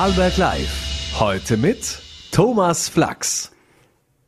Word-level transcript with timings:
Vorarlberg 0.00 0.38
Live. 0.38 1.20
Heute 1.20 1.58
mit 1.58 2.00
Thomas 2.32 2.88
Flachs. 2.88 3.52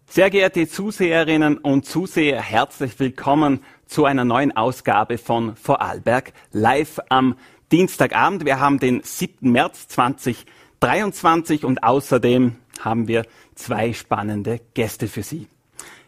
Sehr 0.07 0.29
geehrte 0.29 0.69
Zuseherinnen 0.69 1.57
und 1.57 1.87
Zuseher, 1.87 2.43
herzlich 2.43 3.01
willkommen 3.01 3.65
zu 3.87 4.05
einer 4.05 4.27
neuen 4.27 4.55
Ausgabe 4.55 5.17
von 5.17 5.57
Vorarlberg 5.57 6.35
Live 6.53 7.01
am 7.09 7.37
Dienstagabend. 7.73 8.45
Wir 8.45 8.61
haben 8.61 8.81
den 8.81 9.01
7. 9.03 9.51
März 9.51 9.89
2023 9.89 11.65
und 11.65 11.83
außerdem 11.83 12.57
haben 12.81 13.09
wir 13.09 13.25
zwei 13.55 13.95
spannende 13.95 14.61
Gäste 14.75 15.09
für 15.09 15.23
Sie. 15.23 15.49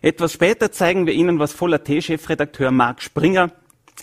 Etwas 0.02 0.34
später 0.34 0.72
zeigen 0.72 1.06
wir 1.06 1.14
Ihnen, 1.14 1.38
was 1.38 1.54
Voller 1.54 1.82
T-Chefredakteur 1.82 2.70
Marc 2.70 3.00
Springer 3.00 3.50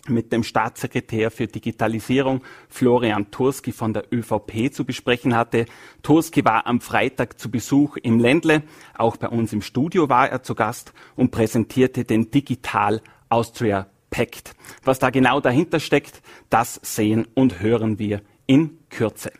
mit 0.07 0.31
dem 0.31 0.43
Staatssekretär 0.43 1.31
für 1.31 1.47
Digitalisierung 1.47 2.41
Florian 2.69 3.31
Turski 3.31 3.71
von 3.71 3.93
der 3.93 4.05
ÖVP 4.11 4.73
zu 4.73 4.85
besprechen 4.85 5.35
hatte. 5.35 5.65
Turski 6.01 6.43
war 6.45 6.65
am 6.67 6.81
Freitag 6.81 7.39
zu 7.39 7.51
Besuch 7.51 7.97
im 7.97 8.19
Ländle. 8.19 8.63
Auch 8.97 9.17
bei 9.17 9.27
uns 9.27 9.53
im 9.53 9.61
Studio 9.61 10.09
war 10.09 10.29
er 10.29 10.43
zu 10.43 10.55
Gast 10.55 10.93
und 11.15 11.31
präsentierte 11.31 12.03
den 12.03 12.31
Digital 12.31 13.01
Austria 13.29 13.87
Pact. 14.09 14.53
Was 14.83 14.99
da 14.99 15.09
genau 15.09 15.39
dahinter 15.39 15.79
steckt, 15.79 16.21
das 16.49 16.79
sehen 16.83 17.27
und 17.33 17.61
hören 17.61 17.99
wir 17.99 18.21
in 18.45 18.77
Kürze. 18.89 19.31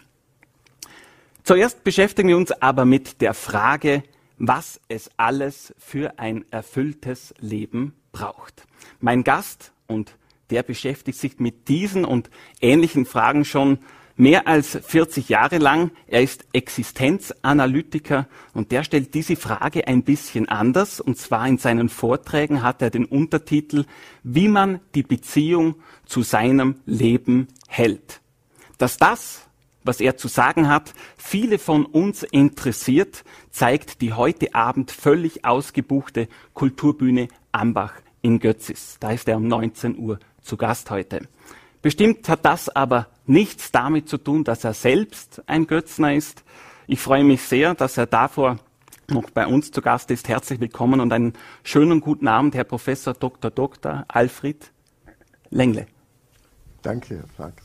Zuerst 1.44 1.84
beschäftigen 1.84 2.30
wir 2.30 2.38
uns 2.38 2.52
aber 2.52 2.86
mit 2.86 3.22
der 3.22 3.34
Frage, 3.34 4.04
was 4.38 4.80
es 4.88 5.10
alles 5.18 5.74
für 5.78 6.18
ein 6.20 6.46
erfülltes 6.52 7.34
Leben 7.40 7.94
braucht. 8.12 8.66
Mein 9.00 9.24
Gast 9.24 9.74
und 9.88 10.16
der 10.52 10.64
beschäftigt 10.64 11.18
sich 11.18 11.40
mit 11.40 11.68
diesen 11.68 12.06
und 12.06 12.30
ähnlichen 12.62 13.06
Fragen 13.06 13.46
schon 13.46 13.80
mehr 14.18 14.48
als 14.48 14.78
40 14.82 15.30
Jahre 15.30 15.58
lang. 15.58 15.92
Er 16.08 16.22
ist 16.22 16.46
Existenzanalytiker 16.54 18.28
und 18.54 18.72
der 18.72 18.84
stellt 18.84 19.14
diese 19.14 19.36
Frage 19.36 19.88
ein 19.88 20.04
bisschen 20.04 20.48
anders. 20.50 21.00
Und 21.00 21.18
zwar 21.18 21.48
in 21.48 21.58
seinen 21.58 21.90
Vorträgen 21.90 22.62
hat 22.62 22.82
er 22.82 22.90
den 22.90 23.06
Untertitel, 23.06 23.86
wie 24.24 24.48
man 24.48 24.80
die 24.94 25.04
Beziehung 25.04 25.76
zu 26.06 26.22
seinem 26.22 26.76
Leben 26.86 27.48
hält. 27.68 28.22
Dass 28.78 28.98
das, 28.98 29.48
was 29.84 30.02
er 30.02 30.18
zu 30.18 30.28
sagen 30.28 30.68
hat, 30.68 30.94
viele 31.18 31.58
von 31.58 31.86
uns 31.86 32.24
interessiert, 32.24 33.24
zeigt 33.50 34.02
die 34.02 34.14
heute 34.14 34.54
Abend 34.54 34.92
völlig 34.92 35.46
ausgebuchte 35.46 36.28
Kulturbühne 36.54 37.28
Ambach 37.52 37.94
in 38.22 38.40
Götzis. 38.40 38.98
Da 39.00 39.12
ist 39.12 39.28
er 39.28 39.38
um 39.38 39.48
19 39.48 39.98
Uhr 39.98 40.20
zu 40.42 40.58
Gast 40.58 40.90
heute. 40.92 41.28
Bestimmt 41.82 42.30
hat 42.30 42.46
das 42.46 42.70
aber 42.70 43.08
nichts 43.26 43.72
damit 43.72 44.08
zu 44.08 44.18
tun, 44.18 44.44
dass 44.44 44.64
er 44.64 44.74
selbst 44.74 45.42
ein 45.48 45.68
Götzner 45.68 46.14
ist. 46.14 46.44
Ich 46.88 47.00
freue 47.00 47.24
mich 47.24 47.42
sehr, 47.42 47.74
dass 47.74 47.98
er 47.98 48.06
davor 48.06 48.60
noch 49.10 49.30
bei 49.32 49.48
uns 49.48 49.72
zu 49.72 49.82
Gast 49.82 50.12
ist. 50.12 50.28
Herzlich 50.28 50.60
willkommen 50.60 51.00
und 51.00 51.12
einen 51.12 51.34
schönen 51.64 52.02
guten 52.02 52.28
Abend, 52.28 52.56
Herr 52.56 52.64
Professor 52.64 53.14
Dr. 53.14 53.52
Dr. 53.52 54.06
Alfred 54.08 54.72
Lengle. 55.50 55.88
Danke, 56.82 57.16
Herr 57.16 57.28
Flachs. 57.36 57.64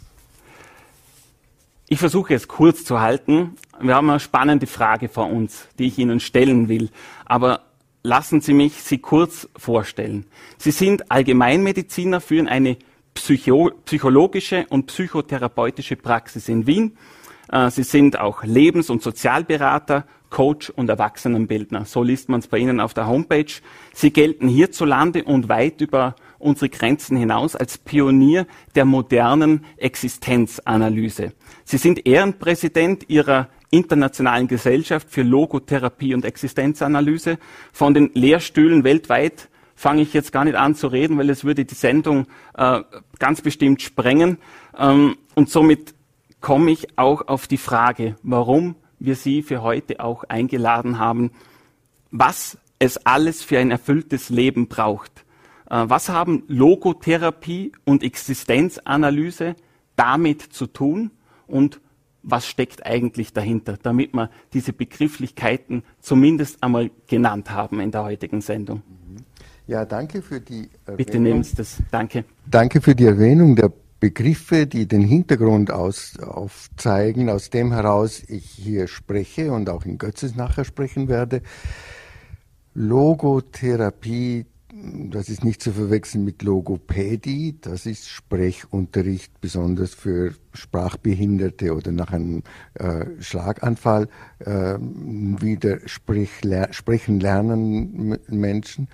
Ich 1.88 1.98
versuche 2.00 2.34
es 2.34 2.48
kurz 2.48 2.84
zu 2.84 3.00
halten. 3.00 3.56
Wir 3.80 3.94
haben 3.94 4.10
eine 4.10 4.18
spannende 4.18 4.66
Frage 4.66 5.08
vor 5.08 5.30
uns, 5.30 5.68
die 5.78 5.86
ich 5.86 5.98
Ihnen 5.98 6.18
stellen 6.18 6.68
will. 6.68 6.90
Aber 7.24 7.65
lassen 8.06 8.40
Sie 8.40 8.54
mich 8.54 8.82
Sie 8.82 8.98
kurz 8.98 9.48
vorstellen. 9.56 10.26
Sie 10.58 10.70
sind 10.70 11.10
Allgemeinmediziner, 11.10 12.20
führen 12.20 12.48
eine 12.48 12.76
Psycho 13.14 13.72
psychologische 13.84 14.66
und 14.68 14.86
psychotherapeutische 14.86 15.96
Praxis 15.96 16.48
in 16.48 16.66
Wien. 16.66 16.96
Äh, 17.50 17.70
Sie 17.70 17.82
sind 17.82 18.18
auch 18.18 18.44
Lebens- 18.44 18.90
und 18.90 19.02
Sozialberater, 19.02 20.04
Coach 20.30 20.70
und 20.70 20.88
Erwachsenenbildner. 20.88 21.84
So 21.84 22.02
liest 22.02 22.28
man 22.28 22.40
es 22.40 22.46
bei 22.46 22.58
Ihnen 22.58 22.80
auf 22.80 22.94
der 22.94 23.08
Homepage. 23.08 23.52
Sie 23.92 24.12
gelten 24.12 24.48
hierzulande 24.48 25.24
und 25.24 25.48
weit 25.48 25.80
über 25.80 26.14
unsere 26.38 26.68
Grenzen 26.68 27.16
hinaus 27.16 27.56
als 27.56 27.78
Pionier 27.78 28.46
der 28.74 28.84
modernen 28.84 29.64
Existenzanalyse. 29.78 31.32
Sie 31.64 31.78
sind 31.78 32.06
Ehrenpräsident 32.06 33.08
Ihrer 33.08 33.48
Internationalen 33.70 34.48
Gesellschaft 34.48 35.10
für 35.10 35.22
Logotherapie 35.22 36.14
und 36.14 36.24
Existenzanalyse. 36.24 37.38
Von 37.72 37.94
den 37.94 38.10
Lehrstühlen 38.14 38.84
weltweit 38.84 39.48
fange 39.74 40.02
ich 40.02 40.14
jetzt 40.14 40.32
gar 40.32 40.44
nicht 40.44 40.56
an 40.56 40.74
zu 40.74 40.88
reden, 40.88 41.18
weil 41.18 41.30
es 41.30 41.44
würde 41.44 41.64
die 41.64 41.74
Sendung 41.74 42.26
äh, 42.56 42.80
ganz 43.18 43.42
bestimmt 43.42 43.82
sprengen. 43.82 44.38
Ähm, 44.76 45.16
und 45.34 45.50
somit 45.50 45.94
komme 46.40 46.70
ich 46.70 46.98
auch 46.98 47.28
auf 47.28 47.46
die 47.46 47.58
Frage, 47.58 48.16
warum 48.22 48.76
wir 48.98 49.16
Sie 49.16 49.42
für 49.42 49.62
heute 49.62 50.00
auch 50.00 50.24
eingeladen 50.24 50.98
haben, 50.98 51.30
was 52.10 52.58
es 52.78 52.98
alles 53.06 53.42
für 53.42 53.58
ein 53.58 53.70
erfülltes 53.70 54.30
Leben 54.30 54.68
braucht. 54.68 55.24
Äh, 55.70 55.84
was 55.86 56.08
haben 56.08 56.44
Logotherapie 56.48 57.72
und 57.84 58.02
Existenzanalyse 58.02 59.56
damit 59.96 60.42
zu 60.42 60.66
tun 60.66 61.10
und 61.46 61.80
was 62.26 62.46
steckt 62.46 62.84
eigentlich 62.84 63.32
dahinter, 63.32 63.78
damit 63.80 64.12
wir 64.12 64.30
diese 64.52 64.72
Begrifflichkeiten 64.72 65.84
zumindest 66.00 66.62
einmal 66.62 66.90
genannt 67.06 67.50
haben 67.50 67.80
in 67.80 67.92
der 67.92 68.02
heutigen 68.02 68.40
Sendung. 68.40 68.82
Mhm. 68.88 69.16
Ja, 69.68 69.84
danke 69.84 70.22
für 70.22 70.40
die 70.40 70.68
Erwähnung. 70.84 70.96
Bitte 70.96 71.18
nehmen 71.18 71.42
Sie 71.42 71.56
das. 71.56 71.78
Danke. 71.90 72.24
Danke 72.48 72.80
für 72.80 72.94
die 72.94 73.06
Erwähnung 73.06 73.56
der 73.56 73.72
Begriffe, 73.98 74.66
die 74.66 74.86
den 74.86 75.02
Hintergrund 75.02 75.70
aus, 75.70 76.18
aufzeigen, 76.20 77.30
aus 77.30 77.50
dem 77.50 77.72
heraus 77.72 78.22
ich 78.28 78.44
hier 78.44 78.88
spreche 78.88 79.52
und 79.52 79.70
auch 79.70 79.84
in 79.84 79.98
Götzes 79.98 80.36
nachher 80.36 80.64
sprechen 80.64 81.08
werde. 81.08 81.42
Logotherapie, 82.74 84.46
das 85.10 85.30
ist 85.30 85.42
nicht 85.42 85.62
zu 85.62 85.72
verwechseln 85.72 86.24
mit 86.24 86.42
Logopädie, 86.42 87.56
das 87.60 87.86
ist 87.86 88.08
Sprechunterricht, 88.08 89.40
besonders 89.40 89.94
für 89.94 90.34
Sprachbehinderte 90.52 91.74
oder 91.74 91.92
nach 91.92 92.12
einem 92.12 92.42
äh, 92.74 93.06
Schlaganfall 93.20 94.08
äh, 94.40 94.76
wieder 94.78 95.78
sprechen 95.86 97.20
lernen 97.20 98.18
Menschen. 98.28 98.88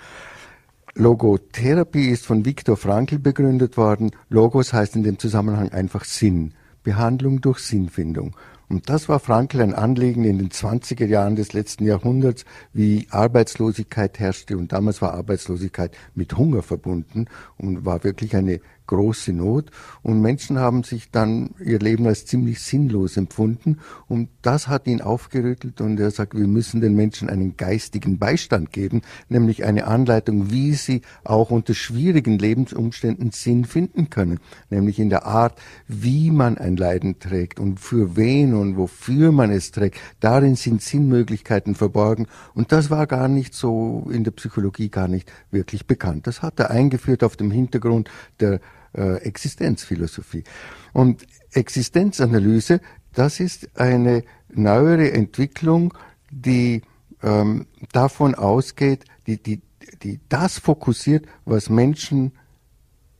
Logotherapie 0.94 2.10
ist 2.10 2.26
von 2.26 2.44
Viktor 2.44 2.76
Frankl 2.76 3.18
begründet 3.18 3.76
worden. 3.76 4.12
Logos 4.28 4.72
heißt 4.72 4.94
in 4.94 5.02
dem 5.02 5.18
Zusammenhang 5.18 5.70
einfach 5.70 6.04
Sinn. 6.04 6.52
Behandlung 6.82 7.40
durch 7.40 7.60
Sinnfindung. 7.60 8.36
Und 8.72 8.88
das 8.88 9.06
war 9.06 9.20
Frankl 9.20 9.60
ein 9.60 9.74
Anliegen 9.74 10.24
in 10.24 10.38
den 10.38 10.48
20er 10.48 11.04
Jahren 11.04 11.36
des 11.36 11.52
letzten 11.52 11.84
Jahrhunderts, 11.84 12.46
wie 12.72 13.06
Arbeitslosigkeit 13.10 14.18
herrschte. 14.18 14.56
Und 14.56 14.72
damals 14.72 15.02
war 15.02 15.12
Arbeitslosigkeit 15.12 15.94
mit 16.14 16.38
Hunger 16.38 16.62
verbunden 16.62 17.26
und 17.58 17.84
war 17.84 18.02
wirklich 18.02 18.34
eine 18.34 18.62
große 18.92 19.32
Not. 19.32 19.70
Und 20.02 20.20
Menschen 20.20 20.58
haben 20.58 20.84
sich 20.84 21.10
dann 21.10 21.50
ihr 21.64 21.78
Leben 21.78 22.06
als 22.06 22.26
ziemlich 22.26 22.60
sinnlos 22.60 23.16
empfunden. 23.16 23.78
Und 24.06 24.28
das 24.42 24.68
hat 24.68 24.86
ihn 24.86 25.00
aufgerüttelt. 25.00 25.80
Und 25.80 25.98
er 25.98 26.10
sagt, 26.10 26.36
wir 26.36 26.46
müssen 26.46 26.82
den 26.82 26.94
Menschen 26.94 27.30
einen 27.30 27.56
geistigen 27.56 28.18
Beistand 28.18 28.70
geben, 28.70 29.00
nämlich 29.30 29.64
eine 29.64 29.86
Anleitung, 29.86 30.50
wie 30.50 30.74
sie 30.74 31.00
auch 31.24 31.50
unter 31.50 31.72
schwierigen 31.72 32.38
Lebensumständen 32.38 33.30
Sinn 33.30 33.64
finden 33.64 34.10
können, 34.10 34.40
nämlich 34.68 34.98
in 34.98 35.08
der 35.08 35.24
Art, 35.24 35.58
wie 35.88 36.30
man 36.30 36.58
ein 36.58 36.76
Leiden 36.76 37.18
trägt 37.18 37.58
und 37.58 37.80
für 37.80 38.16
wen 38.16 38.52
und 38.54 38.76
wofür 38.76 39.32
man 39.32 39.50
es 39.50 39.70
trägt. 39.70 39.98
Darin 40.20 40.56
sind 40.56 40.82
Sinnmöglichkeiten 40.82 41.74
verborgen. 41.74 42.26
Und 42.54 42.72
das 42.72 42.90
war 42.90 43.06
gar 43.06 43.28
nicht 43.28 43.54
so 43.54 44.06
in 44.12 44.24
der 44.24 44.32
Psychologie 44.32 44.90
gar 44.90 45.08
nicht 45.08 45.32
wirklich 45.50 45.86
bekannt. 45.86 46.26
Das 46.26 46.42
hat 46.42 46.60
er 46.60 46.70
eingeführt 46.70 47.24
auf 47.24 47.36
dem 47.36 47.50
Hintergrund 47.50 48.10
der 48.40 48.60
äh, 48.94 49.16
Existenzphilosophie. 49.22 50.44
Und 50.92 51.26
Existenzanalyse, 51.52 52.80
das 53.14 53.40
ist 53.40 53.78
eine 53.78 54.24
neuere 54.52 55.12
Entwicklung, 55.12 55.94
die 56.30 56.82
ähm, 57.22 57.66
davon 57.92 58.34
ausgeht, 58.34 59.04
die, 59.26 59.42
die, 59.42 59.60
die 60.02 60.20
das 60.28 60.58
fokussiert, 60.58 61.26
was 61.44 61.70
Menschen 61.70 62.32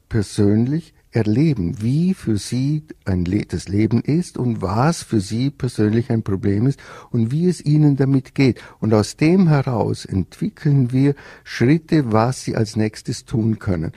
persönlich 0.08 0.94
erleben, 1.12 1.80
wie 1.82 2.14
für 2.14 2.38
sie 2.38 2.84
ein 3.04 3.24
Le 3.24 3.44
das 3.44 3.68
Leben 3.68 4.00
ist 4.00 4.38
und 4.38 4.62
was 4.62 5.02
für 5.02 5.20
sie 5.20 5.50
persönlich 5.50 6.10
ein 6.10 6.22
Problem 6.22 6.66
ist 6.66 6.80
und 7.10 7.30
wie 7.30 7.48
es 7.48 7.62
ihnen 7.64 7.96
damit 7.96 8.34
geht. 8.34 8.60
Und 8.80 8.94
aus 8.94 9.16
dem 9.16 9.48
heraus 9.48 10.04
entwickeln 10.06 10.90
wir 10.90 11.14
Schritte, 11.44 12.12
was 12.12 12.44
sie 12.44 12.56
als 12.56 12.76
nächstes 12.76 13.26
tun 13.26 13.58
können. 13.58 13.92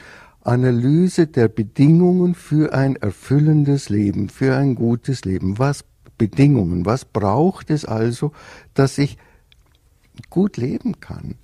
Analyse 0.45 1.27
der 1.27 1.47
Bedingungen 1.47 2.35
für 2.35 2.73
ein 2.73 2.95
erfüllendes 2.95 3.89
Leben, 3.89 4.29
für 4.29 4.55
ein 4.55 4.75
gutes 4.75 5.25
Leben. 5.25 5.57
Was 5.57 5.83
Bedingungen, 6.17 6.85
was 6.85 7.03
braucht 7.03 7.69
es 7.69 7.83
also, 7.83 8.31
dass 8.73 8.97
ich 8.97 9.17
gut 10.29 10.57
leben 10.57 10.99
kann? 10.99 11.35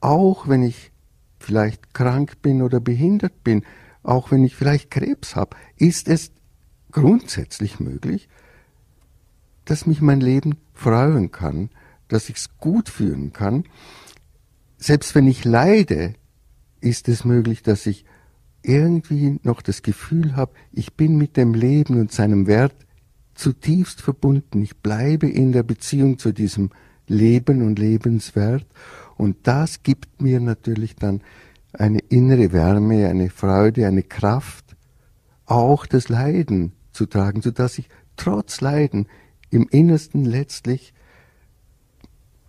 Auch 0.00 0.48
wenn 0.48 0.62
ich 0.62 0.92
vielleicht 1.40 1.92
krank 1.92 2.40
bin 2.40 2.62
oder 2.62 2.80
behindert 2.80 3.42
bin, 3.42 3.64
auch 4.02 4.30
wenn 4.30 4.44
ich 4.44 4.54
vielleicht 4.54 4.90
Krebs 4.90 5.34
habe, 5.34 5.56
ist 5.76 6.08
es 6.08 6.30
grundsätzlich 6.92 7.80
möglich, 7.80 8.28
dass 9.64 9.86
mich 9.86 10.00
mein 10.00 10.20
Leben 10.20 10.56
freuen 10.72 11.30
kann, 11.30 11.68
dass 12.06 12.28
ich 12.28 12.36
es 12.36 12.56
gut 12.58 12.88
führen 12.88 13.32
kann. 13.32 13.64
Selbst 14.78 15.14
wenn 15.14 15.26
ich 15.26 15.44
leide, 15.44 16.14
ist 16.80 17.08
es 17.08 17.24
möglich, 17.24 17.62
dass 17.62 17.86
ich 17.86 18.04
irgendwie 18.62 19.38
noch 19.42 19.62
das 19.62 19.82
Gefühl 19.82 20.36
habe, 20.36 20.52
ich 20.72 20.94
bin 20.94 21.16
mit 21.16 21.36
dem 21.36 21.54
Leben 21.54 22.00
und 22.00 22.12
seinem 22.12 22.46
Wert 22.46 22.74
zutiefst 23.34 24.00
verbunden. 24.00 24.62
Ich 24.62 24.78
bleibe 24.78 25.28
in 25.28 25.52
der 25.52 25.62
Beziehung 25.62 26.18
zu 26.18 26.32
diesem 26.32 26.70
Leben 27.06 27.62
und 27.62 27.78
Lebenswert. 27.78 28.66
Und 29.16 29.36
das 29.44 29.82
gibt 29.82 30.20
mir 30.20 30.40
natürlich 30.40 30.96
dann 30.96 31.22
eine 31.72 32.00
innere 32.00 32.52
Wärme, 32.52 33.08
eine 33.08 33.30
Freude, 33.30 33.86
eine 33.86 34.02
Kraft, 34.02 34.76
auch 35.46 35.86
das 35.86 36.08
Leiden 36.08 36.72
zu 36.92 37.06
tragen, 37.06 37.42
so 37.42 37.50
dass 37.50 37.78
ich 37.78 37.88
trotz 38.16 38.60
Leiden 38.60 39.06
im 39.50 39.68
Innersten 39.70 40.24
letztlich 40.24 40.92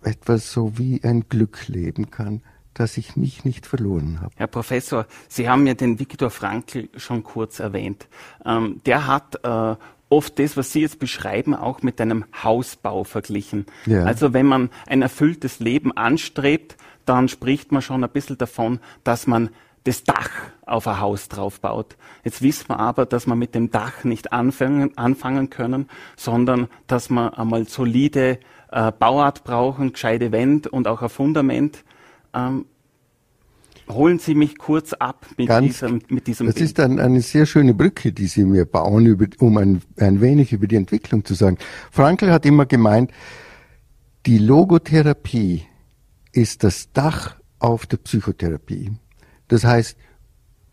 etwas 0.02 0.52
so 0.52 0.78
wie 0.78 1.02
ein 1.04 1.28
Glück 1.28 1.68
leben 1.68 2.10
kann, 2.10 2.42
dass 2.74 2.96
ich 2.96 3.16
mich 3.16 3.44
nicht 3.44 3.66
verloren 3.66 4.20
habe. 4.20 4.32
Herr 4.36 4.46
Professor, 4.46 5.06
Sie 5.28 5.48
haben 5.48 5.66
ja 5.66 5.74
den 5.74 5.98
Viktor 5.98 6.30
Frankl 6.30 6.88
schon 6.96 7.24
kurz 7.24 7.58
erwähnt. 7.58 8.08
Ähm, 8.44 8.80
der 8.86 9.06
hat 9.06 9.44
äh, 9.44 9.76
oft 10.08 10.38
das, 10.38 10.56
was 10.56 10.72
Sie 10.72 10.80
jetzt 10.80 10.98
beschreiben, 10.98 11.54
auch 11.54 11.82
mit 11.82 12.00
einem 12.00 12.24
Hausbau 12.42 13.04
verglichen. 13.04 13.66
Ja. 13.86 14.04
Also 14.04 14.32
wenn 14.32 14.46
man 14.46 14.70
ein 14.86 15.02
erfülltes 15.02 15.60
Leben 15.60 15.96
anstrebt, 15.96 16.76
dann 17.06 17.28
spricht 17.28 17.72
man 17.72 17.82
schon 17.82 18.04
ein 18.04 18.10
bisschen 18.10 18.38
davon, 18.38 18.80
dass 19.04 19.26
man 19.26 19.50
das 19.84 20.04
Dach 20.04 20.30
auf 20.66 20.86
ein 20.86 21.00
Haus 21.00 21.28
draufbaut. 21.28 21.96
Jetzt 22.22 22.42
wissen 22.42 22.68
wir 22.68 22.78
aber, 22.78 23.06
dass 23.06 23.26
wir 23.26 23.34
mit 23.34 23.54
dem 23.54 23.70
Dach 23.70 24.04
nicht 24.04 24.32
anfangen, 24.32 24.96
anfangen 24.98 25.48
können, 25.48 25.88
sondern 26.16 26.68
dass 26.86 27.08
wir 27.08 27.38
einmal 27.38 27.66
solide 27.66 28.38
äh, 28.70 28.92
Bauart 28.92 29.42
brauchen, 29.44 29.92
gescheite 29.92 30.32
Wände 30.32 30.68
und 30.68 30.86
auch 30.86 31.02
ein 31.02 31.08
Fundament. 31.08 31.82
Ähm, 32.34 32.66
holen 33.88 34.18
Sie 34.18 34.34
mich 34.34 34.58
kurz 34.58 34.92
ab 34.92 35.26
mit 35.36 35.48
Ganz, 35.48 35.66
diesem, 35.66 36.00
mit 36.08 36.26
diesem 36.26 36.46
Das 36.46 36.54
Bild. 36.54 36.66
ist 36.66 36.78
dann 36.78 36.98
eine 36.98 37.20
sehr 37.22 37.46
schöne 37.46 37.74
Brücke, 37.74 38.12
die 38.12 38.26
Sie 38.26 38.44
mir 38.44 38.64
bauen, 38.64 39.06
über, 39.06 39.26
um 39.38 39.56
ein, 39.56 39.82
ein 39.98 40.20
wenig 40.20 40.52
über 40.52 40.66
die 40.66 40.76
Entwicklung 40.76 41.24
zu 41.24 41.34
sagen. 41.34 41.58
Frankl 41.90 42.30
hat 42.30 42.46
immer 42.46 42.66
gemeint, 42.66 43.10
die 44.26 44.38
Logotherapie 44.38 45.64
ist 46.32 46.62
das 46.62 46.92
Dach 46.92 47.36
auf 47.58 47.86
der 47.86 47.96
Psychotherapie. 47.98 48.92
Das 49.48 49.64
heißt, 49.64 49.96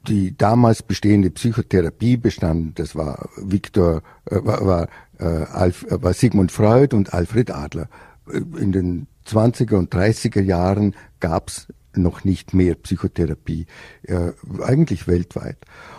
die 0.08 0.38
damals 0.38 0.84
bestehende 0.84 1.32
Psychotherapie 1.32 2.18
bestand, 2.18 2.80
das 2.80 2.96
war 2.96 3.30
Viktor, 3.38 4.04
äh, 4.26 4.36
war, 4.44 4.66
war, 4.66 4.88
äh, 5.20 5.24
Alf, 5.24 5.86
äh, 5.90 6.02
war 6.02 6.14
Sigmund 6.14 6.52
Freud 6.52 6.96
und 6.96 7.14
Alfred 7.14 7.52
Adler. 7.52 7.90
Äh, 8.32 8.38
in 8.62 8.72
den 8.72 9.08
20er 9.28 9.76
und 9.76 9.94
30er 9.94 10.42
Jahren 10.42 10.96
gab's 11.20 11.68
noch 11.94 12.24
nicht 12.24 12.54
mehr 12.54 12.76
Psychotherapie, 12.76 13.66
äh, 14.04 14.32
eigentlich 14.62 15.08
weltweit. 15.08 15.58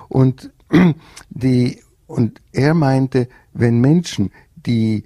Und 0.09 0.53
die, 1.31 1.81
und 2.07 2.41
er 2.53 2.75
meinte, 2.75 3.29
wenn 3.53 3.81
Menschen 3.81 4.31
die 4.55 5.05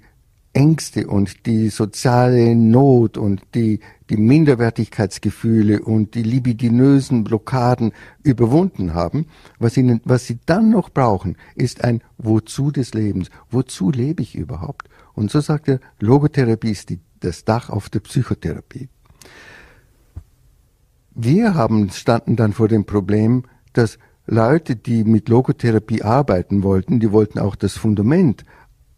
Ängste 0.53 1.07
und 1.07 1.47
die 1.47 1.69
soziale 1.69 2.55
Not 2.55 3.17
und 3.17 3.41
die, 3.55 3.79
die 4.09 4.17
Minderwertigkeitsgefühle 4.17 5.81
und 5.81 6.13
die 6.13 6.21
libidinösen 6.21 7.23
Blockaden 7.23 7.91
überwunden 8.21 8.93
haben, 8.93 9.25
was, 9.57 9.77
ihnen, 9.77 10.01
was 10.05 10.27
sie 10.27 10.37
dann 10.45 10.69
noch 10.69 10.89
brauchen, 10.89 11.37
ist 11.55 11.83
ein 11.83 12.01
Wozu 12.19 12.69
des 12.69 12.93
Lebens. 12.93 13.29
Wozu 13.49 13.89
lebe 13.89 14.21
ich 14.21 14.35
überhaupt? 14.35 14.89
Und 15.13 15.31
so 15.31 15.41
sagt 15.41 15.67
er, 15.67 15.79
Logotherapie 15.99 16.71
ist 16.71 16.89
die, 16.89 16.99
das 17.23 17.45
Dach 17.45 17.69
auf 17.69 17.89
der 17.89 17.99
Psychotherapie. 18.01 18.89
Wir 21.15 21.53
haben, 21.53 21.89
standen 21.91 22.35
dann 22.35 22.53
vor 22.53 22.67
dem 22.67 22.85
Problem, 22.85 23.43
dass 23.73 23.99
Leute, 24.25 24.75
die 24.75 25.03
mit 25.03 25.29
Logotherapie 25.29 26.01
arbeiten 26.01 26.63
wollten, 26.63 26.99
die 26.99 27.11
wollten 27.11 27.39
auch 27.39 27.55
das 27.55 27.73
Fundament 27.73 28.45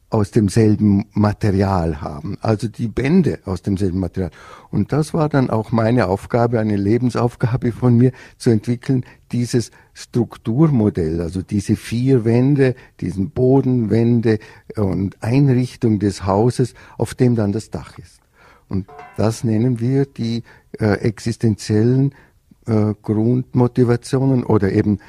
aus 0.10 0.32
demselben 0.32 1.06
Material 1.14 2.00
haben, 2.00 2.38
also 2.40 2.68
die 2.68 2.88
Bände 2.88 3.40
aus 3.46 3.64
demselben 3.64 4.00
Material. 4.00 4.32
Und 4.70 4.94
das 4.94 5.14
war 5.14 5.30
dann 5.30 5.50
auch 5.50 5.72
meine 5.72 6.08
Aufgabe, 6.08 6.60
eine 6.60 6.78
Lebensaufgabe 6.78 7.72
von 7.72 7.98
mir 7.98 8.12
zu 8.38 8.50
entwickeln, 8.50 9.04
dieses 9.36 9.72
Strukturmodell, 9.94 11.20
also 11.20 11.42
diese 11.42 11.76
vier 11.76 12.24
Wände, 12.24 12.74
diesen 13.02 13.32
Boden, 13.32 13.90
Wände 13.90 14.40
und 14.78 15.22
Einrichtung 15.22 16.00
des 16.00 16.26
Hauses, 16.26 16.74
auf 16.98 17.14
dem 17.16 17.36
dann 17.36 17.52
das 17.52 17.70
Dach 17.70 17.98
ist. 18.00 18.22
Und 18.70 18.88
das 19.18 19.44
nennen 19.44 19.82
wir 19.82 20.06
die 20.06 20.44
äh, 20.80 21.00
existenziellen 21.02 22.16
äh, 22.66 22.94
Grundmotivationen 23.02 24.46
oder 24.46 24.72
eben 24.72 25.00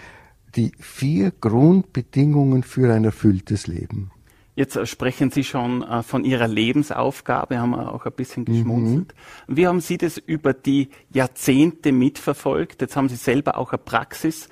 die 0.56 0.72
vier 0.80 1.30
Grundbedingungen 1.30 2.64
für 2.64 2.92
ein 2.92 3.04
erfülltes 3.04 3.68
Leben. 3.68 4.10
Jetzt 4.56 4.88
sprechen 4.88 5.30
Sie 5.30 5.44
schon 5.44 5.82
äh, 5.82 6.02
von 6.02 6.24
Ihrer 6.24 6.48
Lebensaufgabe, 6.48 7.58
haben 7.58 7.70
wir 7.70 7.92
auch 7.92 8.06
ein 8.06 8.12
bisschen 8.12 8.42
mhm. 8.42 8.46
geschmunzelt. 8.46 9.14
Mhm. 9.46 9.56
Wie 9.56 9.66
haben 9.66 9.80
Sie 9.80 9.98
das 9.98 10.16
über 10.16 10.54
die 10.54 10.88
Jahrzehnte 11.12 11.92
mitverfolgt? 11.92 12.80
Jetzt 12.80 12.96
haben 12.96 13.10
Sie 13.10 13.16
selber 13.16 13.58
auch 13.58 13.72
eine 13.72 13.78
Praxis. 13.78 14.48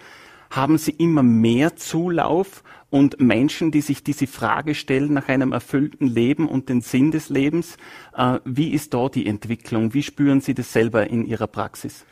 Haben 0.51 0.77
Sie 0.77 0.93
immer 0.93 1.23
mehr 1.23 1.75
Zulauf 1.77 2.63
und 2.91 3.19
Menschen, 3.19 3.71
die 3.71 3.81
sich 3.81 4.05
diese 4.05 4.27
Frage 4.27 4.75
stellen 4.75 5.15
nach 5.15 5.29
einem 5.29 5.53
erfüllten 5.53 6.07
Leben 6.07 6.49
und 6.49 6.69
den 6.69 6.83
Sinn 6.83 7.11
des 7.11 7.31
Lebens? 7.31 7.79
Äh, 8.15 8.41
wie 8.45 8.73
ist 8.75 8.93
dort 8.93 9.15
die 9.15 9.27
Entwicklung? 9.27 9.95
Wie 9.95 10.03
spüren 10.03 10.43
Sie 10.43 10.53
das 10.53 10.71
selber 10.71 11.09
in 11.09 11.25
Ihrer 11.25 11.47
Praxis? 11.47 12.05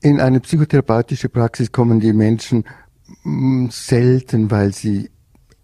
In 0.00 0.18
eine 0.18 0.40
psychotherapeutische 0.40 1.28
Praxis 1.28 1.70
kommen 1.70 2.00
die 2.00 2.14
Menschen 2.14 2.64
mm, 3.22 3.68
selten, 3.68 4.50
weil 4.50 4.72
sie 4.72 5.10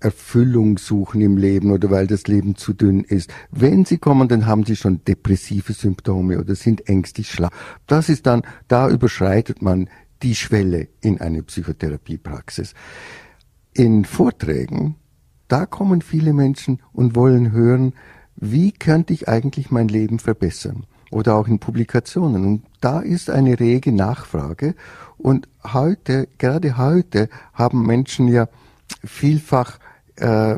Erfüllung 0.01 0.79
suchen 0.79 1.21
im 1.21 1.37
Leben 1.37 1.71
oder 1.71 1.91
weil 1.91 2.07
das 2.07 2.27
Leben 2.27 2.57
zu 2.57 2.73
dünn 2.73 3.05
ist. 3.05 3.33
Wenn 3.51 3.85
sie 3.85 3.99
kommen, 3.99 4.29
dann 4.29 4.47
haben 4.47 4.65
sie 4.65 4.77
schon 4.77 5.05
depressive 5.05 5.73
Symptome 5.73 6.39
oder 6.39 6.55
sind 6.55 6.89
ängstlich 6.89 7.31
schlapp. 7.31 7.53
Das 7.87 8.09
ist 8.09 8.27
dann, 8.27 8.43
da 8.69 8.89
überschreitet 8.89 9.63
man 9.63 9.89
die 10.23 10.35
Schwelle 10.35 10.89
in 11.01 11.21
eine 11.21 11.43
Psychotherapiepraxis. 11.43 12.75
In 13.73 14.05
Vorträgen, 14.05 14.97
da 15.49 15.67
kommen 15.67 16.03
viele 16.03 16.33
Menschen 16.33 16.81
und 16.93 17.15
wollen 17.15 17.53
hören, 17.53 17.95
wie 18.37 18.73
könnte 18.73 19.13
ich 19.13 19.29
eigentlich 19.29 19.71
mein 19.71 19.89
Leben 19.89 20.19
verbessern? 20.19 20.87
Oder 21.11 21.35
auch 21.35 21.49
in 21.49 21.59
Publikationen. 21.59 22.45
Und 22.45 22.63
da 22.81 23.01
ist 23.01 23.31
eine 23.31 23.59
rege 23.59 23.93
Nachfrage. 23.93 24.75
Und 25.19 25.49
heute, 25.65 26.29
gerade 26.39 26.79
heute, 26.79 27.29
haben 27.53 27.85
Menschen 27.85 28.29
ja 28.29 28.49
vielfach 29.05 29.79
äh, 30.21 30.57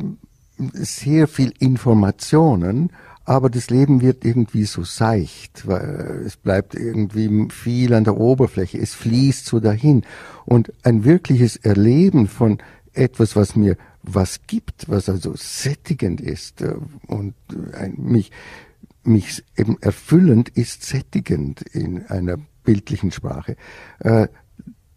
sehr 0.73 1.29
viel 1.29 1.53
Informationen, 1.59 2.91
aber 3.25 3.51
das 3.51 3.71
Leben 3.71 4.01
wird 4.01 4.25
irgendwie 4.25 4.65
so 4.65 4.83
seicht, 4.83 5.67
weil 5.67 6.23
es 6.27 6.37
bleibt 6.37 6.75
irgendwie 6.75 7.49
viel 7.51 7.95
an 7.95 8.05
der 8.05 8.17
Oberfläche, 8.17 8.79
es 8.79 8.95
fließt 8.95 9.47
so 9.47 9.61
dahin. 9.61 10.03
Und 10.45 10.73
ein 10.83 11.05
wirkliches 11.05 11.57
Erleben 11.57 12.27
von 12.27 12.59
etwas, 12.93 13.37
was 13.37 13.55
mir 13.57 13.77
was 14.03 14.41
gibt, 14.49 14.89
was 14.89 15.09
also 15.09 15.35
sättigend 15.37 16.21
ist 16.21 16.63
äh, 16.63 16.75
und 17.07 17.35
mich, 17.97 18.33
mich 19.05 19.45
eben 19.57 19.81
erfüllend 19.81 20.49
ist 20.49 20.83
sättigend 20.83 21.63
in 21.63 22.05
einer 22.07 22.37
bildlichen 22.65 23.13
Sprache. 23.13 23.57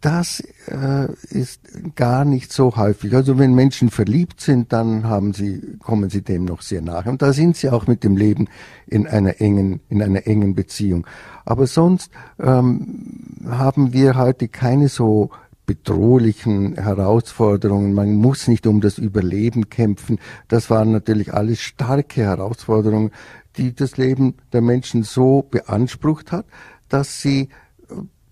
Äh, 0.05 0.09
das 0.09 0.43
äh, 0.67 1.11
ist 1.29 1.61
gar 1.95 2.25
nicht 2.25 2.53
so 2.53 2.75
häufig. 2.75 3.15
Also 3.15 3.37
wenn 3.37 3.53
Menschen 3.53 3.89
verliebt 3.89 4.39
sind, 4.39 4.71
dann 4.71 5.05
haben 5.05 5.33
sie, 5.33 5.77
kommen 5.79 6.09
sie 6.09 6.21
dem 6.21 6.45
noch 6.45 6.61
sehr 6.61 6.81
nach. 6.81 7.05
Und 7.05 7.21
da 7.21 7.33
sind 7.33 7.57
sie 7.57 7.69
auch 7.69 7.87
mit 7.87 8.03
dem 8.03 8.15
Leben 8.15 8.47
in 8.87 9.07
einer 9.07 9.41
engen, 9.41 9.81
in 9.89 10.01
einer 10.01 10.27
engen 10.27 10.55
Beziehung. 10.55 11.07
Aber 11.43 11.67
sonst 11.67 12.11
ähm, 12.39 13.39
haben 13.47 13.93
wir 13.93 14.15
heute 14.15 14.47
keine 14.47 14.89
so 14.89 15.31
bedrohlichen 15.65 16.75
Herausforderungen. 16.75 17.93
Man 17.93 18.15
muss 18.15 18.47
nicht 18.47 18.67
um 18.67 18.81
das 18.81 18.99
Überleben 18.99 19.69
kämpfen. 19.69 20.19
Das 20.47 20.69
waren 20.69 20.91
natürlich 20.91 21.33
alles 21.33 21.59
starke 21.59 22.21
Herausforderungen, 22.21 23.11
die 23.57 23.73
das 23.73 23.97
Leben 23.97 24.35
der 24.53 24.61
Menschen 24.61 25.01
so 25.01 25.47
beansprucht 25.49 26.31
hat, 26.31 26.45
dass 26.89 27.21
sie 27.21 27.49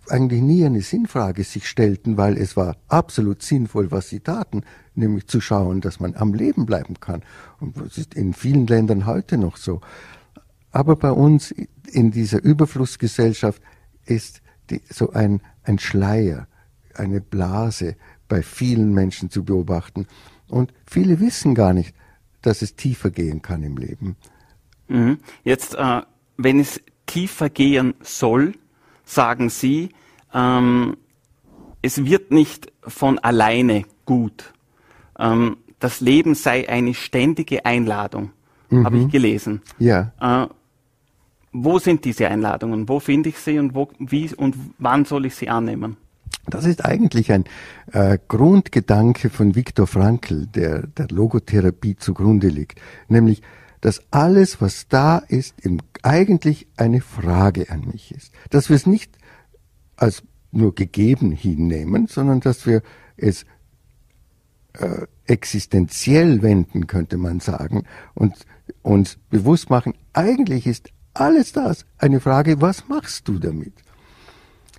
eigentlich 0.09 0.41
nie 0.41 0.65
eine 0.65 0.81
Sinnfrage 0.81 1.43
sich 1.43 1.67
stellten, 1.67 2.17
weil 2.17 2.37
es 2.37 2.57
war 2.57 2.75
absolut 2.87 3.41
sinnvoll, 3.41 3.91
was 3.91 4.09
sie 4.09 4.19
taten, 4.19 4.63
nämlich 4.95 5.27
zu 5.27 5.41
schauen, 5.41 5.81
dass 5.81 5.99
man 5.99 6.15
am 6.15 6.33
Leben 6.33 6.65
bleiben 6.65 6.99
kann. 6.99 7.23
Und 7.59 7.77
das 7.77 7.97
ist 7.97 8.13
in 8.13 8.33
vielen 8.33 8.67
Ländern 8.67 9.05
heute 9.05 9.37
noch 9.37 9.57
so. 9.57 9.81
Aber 10.71 10.95
bei 10.95 11.11
uns 11.11 11.53
in 11.91 12.11
dieser 12.11 12.43
Überflussgesellschaft 12.43 13.61
ist 14.05 14.41
die, 14.69 14.81
so 14.89 15.11
ein, 15.11 15.41
ein 15.63 15.79
Schleier, 15.79 16.47
eine 16.95 17.21
Blase 17.21 17.95
bei 18.27 18.41
vielen 18.41 18.93
Menschen 18.93 19.29
zu 19.29 19.43
beobachten. 19.43 20.07
Und 20.47 20.73
viele 20.85 21.19
wissen 21.19 21.55
gar 21.55 21.73
nicht, 21.73 21.95
dass 22.41 22.61
es 22.61 22.75
tiefer 22.75 23.09
gehen 23.09 23.41
kann 23.41 23.63
im 23.63 23.77
Leben. 23.77 24.15
Mhm. 24.87 25.19
Jetzt, 25.43 25.75
äh, 25.75 26.01
wenn 26.37 26.59
es 26.59 26.81
tiefer 27.05 27.49
gehen 27.49 27.93
soll, 28.01 28.53
sagen 29.03 29.49
Sie, 29.49 29.89
ähm, 30.33 30.97
es 31.81 32.05
wird 32.05 32.31
nicht 32.31 32.71
von 32.81 33.19
alleine 33.19 33.83
gut. 34.05 34.53
Ähm, 35.19 35.57
das 35.79 35.99
Leben 35.99 36.33
sei 36.33 36.69
eine 36.69 36.93
ständige 36.93 37.65
Einladung, 37.65 38.31
mhm. 38.69 38.85
habe 38.85 38.97
ich 38.99 39.09
gelesen. 39.09 39.61
Ja. 39.79 40.13
Äh, 40.19 40.47
wo 41.51 41.77
sind 41.77 42.03
diese 42.05 42.27
Einladungen? 42.29 42.89
Wo 42.89 42.99
finde 42.99 43.29
ich 43.29 43.37
sie 43.37 43.59
und 43.59 43.75
wo, 43.75 43.89
wie 43.99 44.33
und 44.33 44.55
wann 44.79 45.05
soll 45.05 45.25
ich 45.25 45.35
sie 45.35 45.49
annehmen? 45.49 45.97
Das 46.47 46.65
ist 46.65 46.83
eigentlich 46.83 47.31
ein 47.31 47.45
äh, 47.91 48.17
Grundgedanke 48.27 49.29
von 49.29 49.55
Viktor 49.55 49.87
Frankl, 49.87 50.47
der 50.47 50.87
der 50.87 51.07
Logotherapie 51.09 51.95
zugrunde 51.95 52.47
liegt, 52.47 52.81
nämlich 53.07 53.41
dass 53.83 54.01
alles, 54.11 54.61
was 54.61 54.87
da 54.87 55.17
ist, 55.17 55.55
eigentlich 56.03 56.67
eine 56.77 57.01
Frage 57.01 57.69
an 57.69 57.81
mich 57.91 58.15
ist. 58.15 58.31
Dass 58.49 58.69
wir 58.69 58.77
es 58.77 58.85
nicht 58.85 59.17
als 59.97 60.23
nur 60.51 60.73
gegeben 60.73 61.33
hinnehmen, 61.33 62.07
sondern 62.07 62.39
dass 62.39 62.65
wir 62.65 62.81
es 63.17 63.43
äh, 64.79 65.05
existenziell 65.25 66.41
wenden, 66.41 66.87
könnte 66.87 67.17
man 67.17 67.41
sagen, 67.41 67.83
und 68.13 68.45
uns 68.83 69.17
bewusst 69.29 69.69
machen, 69.69 69.95
eigentlich 70.13 70.65
ist 70.65 70.87
alles 71.13 71.51
das 71.51 71.85
eine 71.97 72.21
Frage, 72.21 72.61
was 72.61 72.87
machst 72.87 73.27
du 73.27 73.37
damit? 73.37 73.73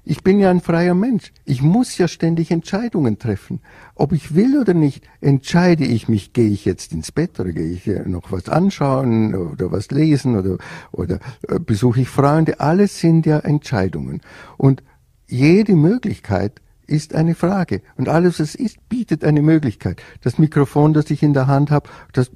Ich 0.06 0.22
bin 0.22 0.38
ja 0.38 0.50
ein 0.50 0.60
freier 0.60 0.94
Mensch. 0.94 1.32
Ich 1.46 1.62
muss 1.62 1.96
ja 1.96 2.08
ständig 2.08 2.50
Entscheidungen 2.50 3.18
treffen. 3.18 3.60
Ob 3.94 4.12
ich 4.12 4.34
will 4.34 4.60
oder 4.60 4.74
nicht, 4.74 5.02
entscheide 5.22 5.84
ich 5.84 6.08
mich, 6.08 6.34
gehe 6.34 6.50
ich 6.50 6.66
jetzt 6.66 6.92
ins 6.92 7.10
Bett 7.10 7.40
oder 7.40 7.52
gehe 7.52 7.72
ich 7.72 7.86
noch 8.06 8.30
was 8.30 8.50
anschauen 8.50 9.34
oder 9.34 9.72
was 9.72 9.90
lesen 9.90 10.36
oder, 10.36 10.58
oder 10.92 11.20
äh, 11.48 11.58
besuche 11.58 12.02
ich 12.02 12.08
Freunde. 12.08 12.60
Alles 12.60 13.00
sind 13.00 13.24
ja 13.24 13.38
Entscheidungen. 13.38 14.20
Und 14.58 14.82
jede 15.26 15.74
Möglichkeit 15.74 16.60
ist 16.86 17.14
eine 17.14 17.34
Frage. 17.34 17.82
Und 17.96 18.08
alles, 18.08 18.40
was 18.40 18.54
ist, 18.54 18.88
bietet 18.88 19.24
eine 19.24 19.42
Möglichkeit. 19.42 20.02
Das 20.22 20.38
Mikrofon, 20.38 20.92
das 20.92 21.10
ich 21.10 21.22
in 21.22 21.32
der 21.32 21.46
Hand 21.46 21.70
habe, 21.70 21.88
das 22.12 22.30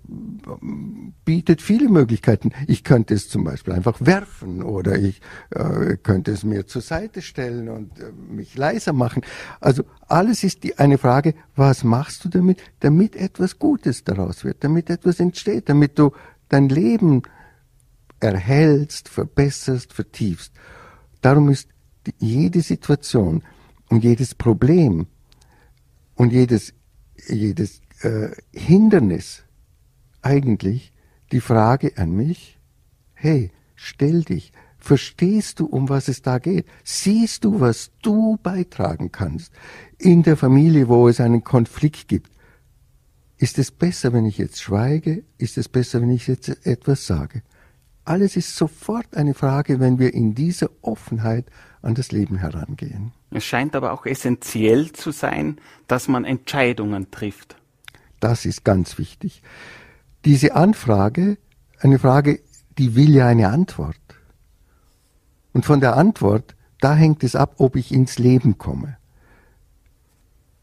bietet 1.25 1.62
viele 1.62 1.88
Möglichkeiten. 1.88 2.52
Ich 2.67 2.85
könnte 2.85 3.14
es 3.14 3.28
zum 3.28 3.45
Beispiel 3.45 3.75
einfach 3.75 3.99
werfen 4.00 4.62
oder 4.62 4.99
ich 4.99 5.21
äh, 5.50 5.97
könnte 5.97 6.33
es 6.33 6.45
mir 6.45 6.67
zur 6.67 6.83
Seite 6.83 7.23
stellen 7.23 7.69
und 7.69 7.99
äh, 8.00 8.12
mich 8.12 8.57
leiser 8.57 8.93
machen. 8.93 9.23
Also 9.61 9.85
alles 10.07 10.45
ist 10.45 10.64
die, 10.64 10.78
eine 10.78 10.99
Frage, 10.99 11.35
was 11.55 11.85
machst 11.85 12.25
du 12.25 12.28
damit, 12.28 12.61
damit 12.81 13.17
etwas 13.17 13.59
Gutes 13.59 14.05
daraus 14.05 14.45
wird, 14.45 14.64
damit 14.64 14.90
etwas 14.90 15.21
entsteht, 15.21 15.69
damit 15.69 15.99
du 15.99 16.12
dein 16.49 16.69
Leben 16.69 17.23
erhältst, 18.21 19.09
verbesserst, 19.09 19.93
vertiefst. 19.93 20.52
Darum 21.21 21.49
ist 21.50 21.69
die, 22.07 22.14
jede 22.19 22.61
Situation, 22.62 23.43
und 23.88 24.04
jedes 24.04 24.35
Problem 24.35 25.07
und 26.14 26.33
jedes, 26.33 26.75
jedes 27.28 27.80
äh, 28.02 28.30
Hindernis 28.52 29.45
eigentlich 30.23 30.92
die 31.33 31.40
Frage 31.40 31.97
an 31.97 32.12
mich, 32.12 32.59
hey, 33.14 33.50
stell 33.75 34.23
dich, 34.23 34.52
verstehst 34.78 35.61
du, 35.61 35.66
um 35.66 35.88
was 35.88 36.09
es 36.09 36.23
da 36.23 36.38
geht? 36.38 36.66
Siehst 36.85 37.45
du, 37.45 37.61
was 37.61 37.90
du 38.02 38.38
beitragen 38.42 39.12
kannst 39.12 39.52
in 39.99 40.23
der 40.23 40.37
Familie, 40.37 40.88
wo 40.88 41.09
es 41.09 41.21
einen 41.21 41.45
Konflikt 41.45 42.09
gibt? 42.09 42.30
Ist 43.37 43.59
es 43.59 43.71
besser, 43.71 44.12
wenn 44.12 44.25
ich 44.25 44.38
jetzt 44.38 44.61
schweige? 44.61 45.25
Ist 45.37 45.59
es 45.59 45.68
besser, 45.68 46.00
wenn 46.00 46.11
ich 46.11 46.26
jetzt 46.26 46.66
etwas 46.66 47.07
sage? 47.07 47.42
Alles 48.09 48.37
ist 48.37 48.57
sofort 48.57 49.15
eine 49.15 49.35
Frage, 49.35 49.81
wenn 49.81 49.99
wir 49.99 50.15
in 50.15 50.35
dieser 50.35 50.71
Offenheit 50.81 51.45
an 51.83 51.95
das 51.95 52.11
Leben 52.11 52.38
herangehen. 52.38 53.12
Es 53.31 53.45
scheint 53.45 53.77
aber 53.77 53.93
auch 53.93 54.07
essentiell 54.07 54.93
zu 54.93 55.11
sein, 55.11 55.61
dass 55.88 56.09
man 56.09 56.25
Entscheidungen 56.25 57.11
trifft. 57.11 57.57
Das 58.19 58.47
ist 58.47 58.65
ganz 58.65 58.97
wichtig. 58.97 59.43
Diese 60.25 60.55
Anfrage, 60.55 61.37
eine 61.81 61.99
Frage, 61.99 62.41
die 62.79 62.97
will 62.97 63.15
ja 63.15 63.27
eine 63.27 63.50
Antwort. 63.50 64.00
Und 65.53 65.67
von 65.67 65.81
der 65.81 65.99
Antwort, 65.99 66.57
da 66.81 66.95
hängt 66.95 67.23
es 67.23 67.37
ab, 67.37 67.57
ob 67.59 67.77
ich 67.77 67.93
ins 67.93 68.19
Leben 68.19 68.57
komme. 68.57 68.97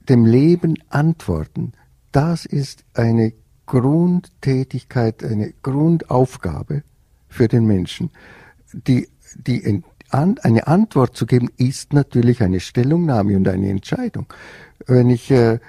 Dem 0.09 0.25
Leben 0.25 0.79
antworten, 0.89 1.73
das 2.11 2.47
ist 2.47 2.85
eine 2.95 3.33
Grundtätigkeit, 3.67 5.23
eine 5.23 5.53
Grundaufgabe 5.61 6.81
für 7.35 7.47
den 7.47 7.65
Menschen. 7.65 8.09
Die, 8.73 9.07
die 9.35 9.83
an, 10.09 10.37
eine 10.39 10.67
Antwort 10.67 11.15
zu 11.15 11.25
geben, 11.25 11.49
ist 11.57 11.93
natürlich 11.93 12.41
eine 12.41 12.59
Stellungnahme 12.59 13.35
und 13.35 13.47
eine 13.47 13.69
Entscheidung. 13.69 14.27
Wenn 14.87 15.09
ich 15.09 15.29
äh, 15.31 15.59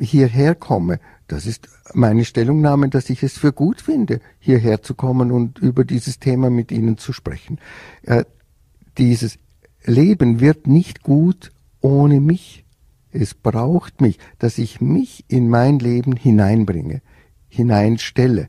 hierher 0.00 0.54
komme, 0.54 1.00
das 1.28 1.46
ist 1.46 1.68
meine 1.92 2.24
Stellungnahme, 2.24 2.88
dass 2.88 3.10
ich 3.10 3.22
es 3.22 3.38
für 3.38 3.52
gut 3.52 3.80
finde, 3.80 4.20
hierher 4.38 4.82
zu 4.82 4.94
kommen 4.94 5.32
und 5.32 5.58
über 5.58 5.84
dieses 5.84 6.18
Thema 6.18 6.50
mit 6.50 6.70
Ihnen 6.70 6.98
zu 6.98 7.12
sprechen. 7.12 7.58
Äh, 8.02 8.24
dieses 8.98 9.38
Leben 9.84 10.40
wird 10.40 10.66
nicht 10.66 11.02
gut 11.02 11.52
ohne 11.80 12.20
mich. 12.20 12.64
Es 13.10 13.34
braucht 13.34 14.00
mich, 14.00 14.18
dass 14.38 14.58
ich 14.58 14.80
mich 14.80 15.24
in 15.28 15.48
mein 15.48 15.78
Leben 15.78 16.16
hineinbringe, 16.16 17.02
hineinstelle. 17.48 18.48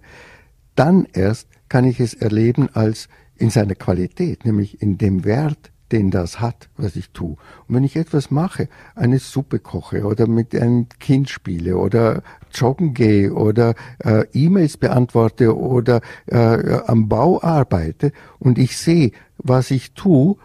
Dann 0.75 1.07
erst 1.13 1.47
kann 1.69 1.85
ich 1.85 1.99
es 1.99 2.13
erleben 2.13 2.69
als 2.73 3.09
in 3.35 3.49
seiner 3.49 3.75
Qualität, 3.75 4.45
nämlich 4.45 4.81
in 4.81 4.97
dem 4.97 5.25
Wert, 5.25 5.71
den 5.91 6.11
das 6.11 6.39
hat, 6.39 6.69
was 6.75 6.95
ich 6.95 7.11
tue. 7.11 7.37
Und 7.67 7.75
wenn 7.75 7.83
ich 7.83 7.95
etwas 7.95 8.29
mache, 8.29 8.67
eine 8.95 9.19
Suppe 9.19 9.59
koche 9.59 10.03
oder 10.03 10.27
mit 10.27 10.53
einem 10.53 10.89
Kind 10.99 11.29
spiele 11.29 11.77
oder 11.77 12.23
joggen 12.53 12.93
gehe 12.93 13.33
oder 13.33 13.73
äh, 13.99 14.25
E-Mails 14.33 14.77
beantworte 14.77 15.55
oder 15.57 16.01
äh, 16.25 16.81
am 16.87 17.07
Bau 17.07 17.41
arbeite 17.41 18.11
und 18.39 18.57
ich 18.57 18.77
sehe, 18.77 19.11
was 19.37 19.71
ich 19.71 19.93
tue, 19.93 20.35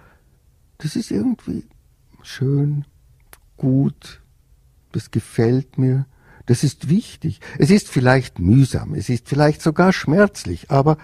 das 0.78 0.96
ist 0.96 1.10
irgendwie 1.10 1.64
schön, 2.22 2.84
gut, 3.56 4.20
das 4.92 5.10
gefällt 5.10 5.78
mir, 5.78 6.06
das 6.46 6.64
ist 6.64 6.88
wichtig. 6.88 7.40
Es 7.58 7.70
ist 7.70 7.88
vielleicht 7.88 8.38
mühsam, 8.38 8.94
es 8.94 9.08
ist 9.08 9.28
vielleicht 9.28 9.62
sogar 9.62 9.92
schmerzlich, 9.92 10.70
aber 10.70 10.98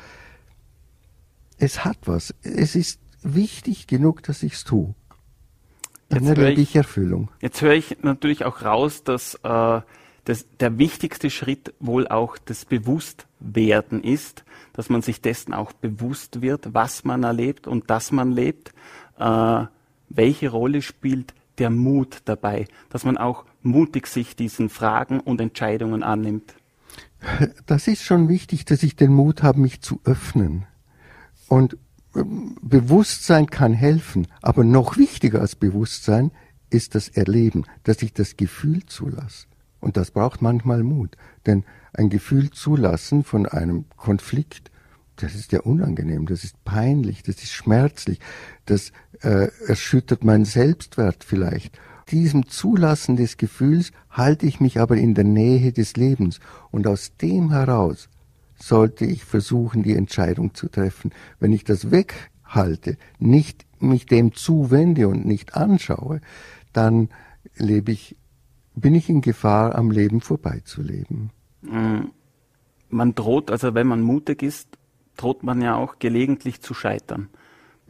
es 1.59 1.85
hat 1.85 1.99
was. 2.07 2.35
Es 2.43 2.75
ist 2.75 3.01
wichtig 3.23 3.87
genug, 3.87 4.23
dass 4.23 4.43
ich 4.43 4.55
es 4.55 4.65
tue. 4.65 4.95
Dann 6.09 6.25
erlebe 6.25 6.61
ich 6.61 6.75
Erfüllung. 6.75 7.31
Jetzt 7.41 7.61
höre 7.61 7.75
ich 7.75 7.99
natürlich 8.03 8.45
auch 8.45 8.63
raus, 8.63 9.05
dass, 9.05 9.35
äh, 9.43 9.81
dass 10.25 10.47
der 10.59 10.79
wichtigste 10.79 11.29
Schritt 11.31 11.75
wohl 11.81 12.09
auch 12.09 12.39
das 12.39 12.65
Bewusstwerden 12.65 14.03
ist, 14.03 14.45
dass 14.73 14.89
man 14.89 15.03
sich 15.03 15.21
dessen 15.21 15.53
auch 15.53 15.73
bewusst 15.73 16.41
wird, 16.41 16.73
was 16.73 17.05
man 17.05 17.25
erlebt 17.25 17.67
und 17.67 17.91
dass 17.91 18.11
man 18.11 18.33
lebt. 18.33 18.73
Äh, 19.19 19.67
welche 20.09 20.49
Rolle 20.49 20.81
spielt 20.81 21.35
der 21.59 21.71
Mut 21.71 22.23
dabei, 22.25 22.67
dass 22.89 23.05
man 23.05 23.19
auch 23.19 23.45
mutig 23.63 24.07
sich 24.07 24.37
diesen 24.37 24.69
Fragen 24.69 25.21
und 25.21 25.41
Entscheidungen 25.41 26.03
annimmt? 26.03 26.55
Das 27.67 27.89
ist 27.89 28.03
schon 28.03 28.29
wichtig, 28.29 28.65
dass 28.65 28.83
ich 28.83 28.97
den 28.97 29.13
Mut 29.13 29.43
habe, 29.43 29.61
mich 29.61 29.81
zu 29.81 30.01
öffnen. 30.05 30.67
Und 31.49 31.77
ähm, 32.15 32.57
Bewusstsein 32.63 33.47
kann 33.47 33.73
helfen, 33.73 34.29
aber 34.41 34.65
noch 34.65 34.97
wichtiger 34.97 35.41
als 35.41 35.57
Bewusstsein 35.57 36.31
ist 36.71 36.95
das 36.95 37.09
Erleben, 37.09 37.65
dass 37.85 38.03
ich 38.03 38.13
das 38.13 38.37
Gefühl 38.37 38.85
zulasse. 38.87 39.47
Und 39.81 39.97
das 39.97 40.11
braucht 40.11 40.43
manchmal 40.43 40.83
Mut, 40.83 41.17
denn 41.47 41.65
ein 41.93 42.11
Gefühl 42.11 42.51
zulassen 42.51 43.25
von 43.25 43.47
einem 43.47 43.85
Konflikt, 43.97 44.71
das 45.17 45.35
ist 45.35 45.53
ja 45.53 45.61
unangenehm, 45.61 46.27
das 46.27 46.45
ist 46.45 46.63
peinlich, 46.65 47.23
das 47.23 47.37
ist 47.37 47.53
schmerzlich, 47.53 48.21
das 48.67 48.93
äh, 49.23 49.49
erschüttert 49.67 50.25
meinen 50.25 50.45
Selbstwert 50.45 51.25
vielleicht. 51.25 51.79
Diesem 52.11 52.47
Zulassen 52.49 53.17
des 53.17 53.37
Gefühls 53.37 53.93
halte 54.11 54.47
ich 54.47 54.61
mich 54.61 54.81
aber 54.81 54.97
in 54.97 55.15
der 55.15 55.25
Nähe 55.25 55.73
des 55.73 55.97
Lebens 55.97 56.41
und 56.71 56.87
aus 56.87 57.17
dem 57.17 57.51
heraus 57.51 58.09
sollte 58.57 59.05
ich 59.05 59.25
versuchen, 59.25 59.83
die 59.83 59.95
Entscheidung 59.95 60.55
zu 60.55 60.69
treffen. 60.69 61.13
Wenn 61.39 61.53
ich 61.53 61.65
das 61.65 61.91
weghalte, 61.91 62.97
nicht 63.19 63.67
mich 63.81 64.07
dem 64.07 64.35
zuwende 64.35 65.07
und 65.09 65.27
nicht 65.27 65.55
anschaue, 65.55 66.21
dann 66.73 67.11
lebe 67.57 67.93
ich, 67.93 68.17
bin 68.75 68.95
ich 68.95 69.09
in 69.09 69.21
Gefahr, 69.21 69.75
am 69.75 69.91
Leben 69.91 70.21
vorbeizuleben. 70.21 71.31
Mm. 71.63 72.07
Man 72.91 73.15
droht, 73.15 73.51
also 73.51 73.75
wenn 73.75 73.87
man 73.87 74.01
mutig 74.01 74.43
ist, 74.43 74.79
droht 75.17 75.43
man 75.43 75.61
ja 75.61 75.77
auch 75.77 75.99
gelegentlich 75.99 76.63
zu 76.63 76.73
scheitern. 76.73 77.29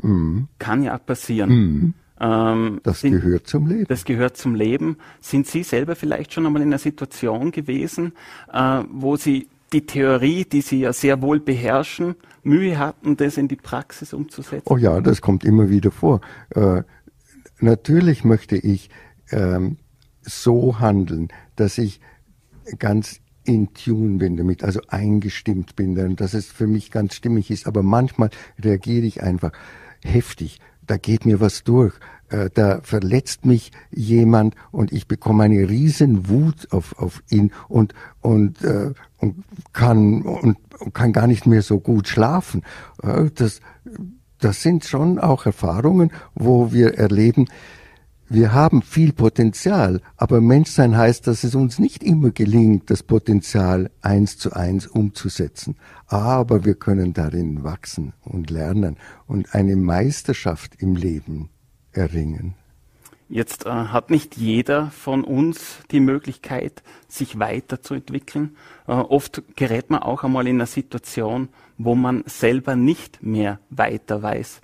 Mm. 0.02 0.44
Kann 0.58 0.82
ja 0.82 0.98
passieren. 0.98 1.50
Mm. 1.50 1.94
Ähm, 2.20 2.80
das 2.82 3.00
sind, 3.00 3.12
gehört 3.12 3.46
zum 3.46 3.66
Leben. 3.66 3.86
Das 3.88 4.04
gehört 4.04 4.36
zum 4.36 4.54
Leben. 4.54 4.96
Sind 5.20 5.46
Sie 5.46 5.62
selber 5.62 5.96
vielleicht 5.96 6.32
schon 6.32 6.46
einmal 6.46 6.62
in 6.62 6.68
einer 6.68 6.78
Situation 6.78 7.50
gewesen, 7.50 8.12
äh, 8.52 8.82
wo 8.90 9.16
Sie 9.16 9.48
die 9.72 9.86
Theorie, 9.86 10.44
die 10.44 10.62
Sie 10.62 10.80
ja 10.80 10.92
sehr 10.92 11.20
wohl 11.22 11.40
beherrschen, 11.40 12.16
Mühe 12.42 12.78
hatten, 12.78 13.16
das 13.16 13.36
in 13.36 13.48
die 13.48 13.56
Praxis 13.56 14.12
umzusetzen? 14.12 14.66
Oh 14.66 14.76
ja, 14.76 15.00
das 15.00 15.20
kommt 15.20 15.44
immer 15.44 15.68
wieder 15.68 15.90
vor. 15.90 16.20
Äh, 16.50 16.82
natürlich 17.60 18.24
möchte 18.24 18.56
ich 18.56 18.90
ähm, 19.30 19.76
so 20.22 20.80
handeln, 20.80 21.28
dass 21.56 21.78
ich 21.78 22.00
ganz 22.78 23.20
in 23.44 23.72
Tune 23.72 24.18
bin 24.18 24.36
damit, 24.36 24.62
also 24.62 24.80
eingestimmt 24.88 25.74
bin, 25.74 26.16
dass 26.16 26.34
es 26.34 26.46
für 26.46 26.66
mich 26.66 26.90
ganz 26.90 27.14
stimmig 27.14 27.50
ist. 27.50 27.66
Aber 27.66 27.82
manchmal 27.82 28.30
reagiere 28.62 29.06
ich 29.06 29.22
einfach 29.22 29.52
heftig. 30.04 30.60
Da 30.88 30.96
geht 30.96 31.24
mir 31.24 31.38
was 31.40 31.62
durch. 31.62 31.94
Äh, 32.30 32.50
da 32.52 32.80
verletzt 32.82 33.46
mich 33.46 33.72
jemand 33.90 34.54
und 34.70 34.92
ich 34.92 35.06
bekomme 35.06 35.44
eine 35.44 35.68
riesen 35.68 36.28
Wut 36.28 36.68
auf, 36.72 36.98
auf 36.98 37.22
ihn 37.30 37.52
und, 37.68 37.94
und, 38.20 38.62
äh, 38.62 38.92
und, 39.18 39.44
kann, 39.72 40.22
und, 40.22 40.58
und 40.80 40.94
kann 40.94 41.12
gar 41.12 41.26
nicht 41.26 41.46
mehr 41.46 41.62
so 41.62 41.78
gut 41.78 42.08
schlafen. 42.08 42.62
Äh, 43.02 43.30
das, 43.34 43.60
das 44.40 44.62
sind 44.62 44.84
schon 44.84 45.18
auch 45.18 45.46
Erfahrungen, 45.46 46.10
wo 46.34 46.72
wir 46.72 46.98
erleben, 46.98 47.46
wir 48.30 48.52
haben 48.52 48.82
viel 48.82 49.12
Potenzial, 49.12 50.00
aber 50.16 50.40
Menschsein 50.40 50.96
heißt, 50.96 51.26
dass 51.26 51.44
es 51.44 51.54
uns 51.54 51.78
nicht 51.78 52.02
immer 52.02 52.30
gelingt, 52.30 52.90
das 52.90 53.02
Potenzial 53.02 53.90
eins 54.02 54.36
zu 54.36 54.52
eins 54.52 54.86
umzusetzen. 54.86 55.76
Aber 56.06 56.64
wir 56.64 56.74
können 56.74 57.14
darin 57.14 57.64
wachsen 57.64 58.12
und 58.24 58.50
lernen 58.50 58.96
und 59.26 59.54
eine 59.54 59.76
Meisterschaft 59.76 60.74
im 60.78 60.94
Leben 60.94 61.48
erringen. 61.92 62.54
Jetzt 63.30 63.66
äh, 63.66 63.70
hat 63.70 64.10
nicht 64.10 64.36
jeder 64.36 64.90
von 64.90 65.22
uns 65.22 65.78
die 65.90 66.00
Möglichkeit, 66.00 66.82
sich 67.08 67.38
weiterzuentwickeln. 67.38 68.56
Äh, 68.86 68.92
oft 68.92 69.42
gerät 69.54 69.90
man 69.90 70.02
auch 70.02 70.24
einmal 70.24 70.46
in 70.46 70.56
eine 70.56 70.66
Situation, 70.66 71.50
wo 71.76 71.94
man 71.94 72.24
selber 72.26 72.74
nicht 72.74 73.22
mehr 73.22 73.58
weiter 73.68 74.22
weiß. 74.22 74.60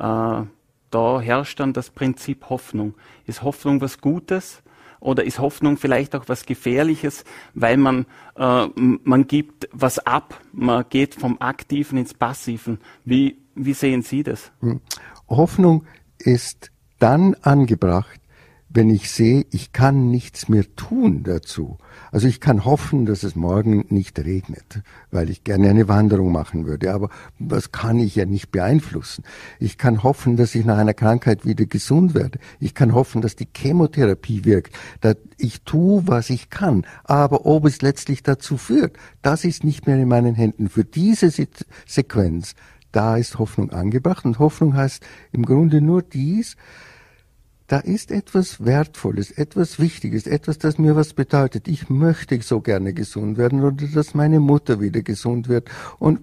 Äh, 0.00 0.42
da 0.90 1.20
herrscht 1.20 1.60
dann 1.60 1.72
das 1.72 1.90
Prinzip 1.90 2.48
Hoffnung. 2.48 2.94
Ist 3.26 3.42
Hoffnung 3.42 3.80
was 3.80 4.00
Gutes 4.00 4.62
oder 5.00 5.24
ist 5.24 5.38
Hoffnung 5.38 5.76
vielleicht 5.76 6.14
auch 6.14 6.24
was 6.28 6.46
Gefährliches, 6.46 7.24
weil 7.54 7.76
man, 7.76 8.06
äh, 8.36 8.66
man 8.76 9.26
gibt 9.26 9.68
was 9.72 9.98
ab, 9.98 10.40
man 10.52 10.84
geht 10.88 11.14
vom 11.14 11.40
Aktiven 11.40 11.98
ins 11.98 12.14
Passiven. 12.14 12.78
Wie, 13.04 13.38
wie 13.54 13.74
sehen 13.74 14.02
Sie 14.02 14.22
das? 14.22 14.50
Hm. 14.60 14.80
Hoffnung 15.28 15.84
ist 16.18 16.70
dann 16.98 17.34
angebracht, 17.42 18.20
wenn 18.70 18.90
ich 18.90 19.10
sehe, 19.10 19.46
ich 19.50 19.72
kann 19.72 20.10
nichts 20.10 20.48
mehr 20.48 20.64
tun 20.76 21.22
dazu. 21.22 21.78
Also 22.12 22.28
ich 22.28 22.40
kann 22.40 22.64
hoffen, 22.64 23.06
dass 23.06 23.22
es 23.22 23.34
morgen 23.34 23.86
nicht 23.88 24.18
regnet, 24.18 24.82
weil 25.10 25.30
ich 25.30 25.42
gerne 25.42 25.70
eine 25.70 25.88
Wanderung 25.88 26.32
machen 26.32 26.66
würde, 26.66 26.92
aber 26.92 27.08
das 27.38 27.72
kann 27.72 27.98
ich 27.98 28.16
ja 28.16 28.26
nicht 28.26 28.50
beeinflussen. 28.50 29.24
Ich 29.58 29.78
kann 29.78 30.02
hoffen, 30.02 30.36
dass 30.36 30.54
ich 30.54 30.66
nach 30.66 30.76
einer 30.76 30.94
Krankheit 30.94 31.46
wieder 31.46 31.64
gesund 31.64 32.14
werde. 32.14 32.38
Ich 32.60 32.74
kann 32.74 32.94
hoffen, 32.94 33.22
dass 33.22 33.36
die 33.36 33.48
Chemotherapie 33.54 34.44
wirkt. 34.44 34.74
Dass 35.00 35.16
ich 35.38 35.62
tue, 35.62 36.06
was 36.06 36.28
ich 36.28 36.50
kann, 36.50 36.84
aber 37.04 37.46
ob 37.46 37.64
es 37.64 37.80
letztlich 37.80 38.22
dazu 38.22 38.58
führt, 38.58 38.96
das 39.22 39.44
ist 39.44 39.64
nicht 39.64 39.86
mehr 39.86 39.96
in 39.96 40.08
meinen 40.08 40.34
Händen. 40.34 40.68
Für 40.68 40.84
diese 40.84 41.30
Sequenz, 41.86 42.54
da 42.92 43.16
ist 43.16 43.38
Hoffnung 43.38 43.70
angebracht 43.70 44.24
und 44.24 44.38
Hoffnung 44.38 44.74
heißt 44.74 45.04
im 45.32 45.44
Grunde 45.44 45.80
nur 45.80 46.02
dies, 46.02 46.56
da 47.68 47.78
ist 47.80 48.10
etwas 48.10 48.64
Wertvolles, 48.64 49.30
etwas 49.30 49.78
Wichtiges, 49.78 50.26
etwas, 50.26 50.58
das 50.58 50.78
mir 50.78 50.96
was 50.96 51.12
bedeutet. 51.12 51.68
Ich 51.68 51.90
möchte 51.90 52.40
so 52.40 52.62
gerne 52.62 52.94
gesund 52.94 53.36
werden 53.36 53.62
oder 53.62 53.86
dass 53.86 54.14
meine 54.14 54.40
Mutter 54.40 54.80
wieder 54.80 55.02
gesund 55.02 55.48
wird. 55.48 55.68
Und 55.98 56.20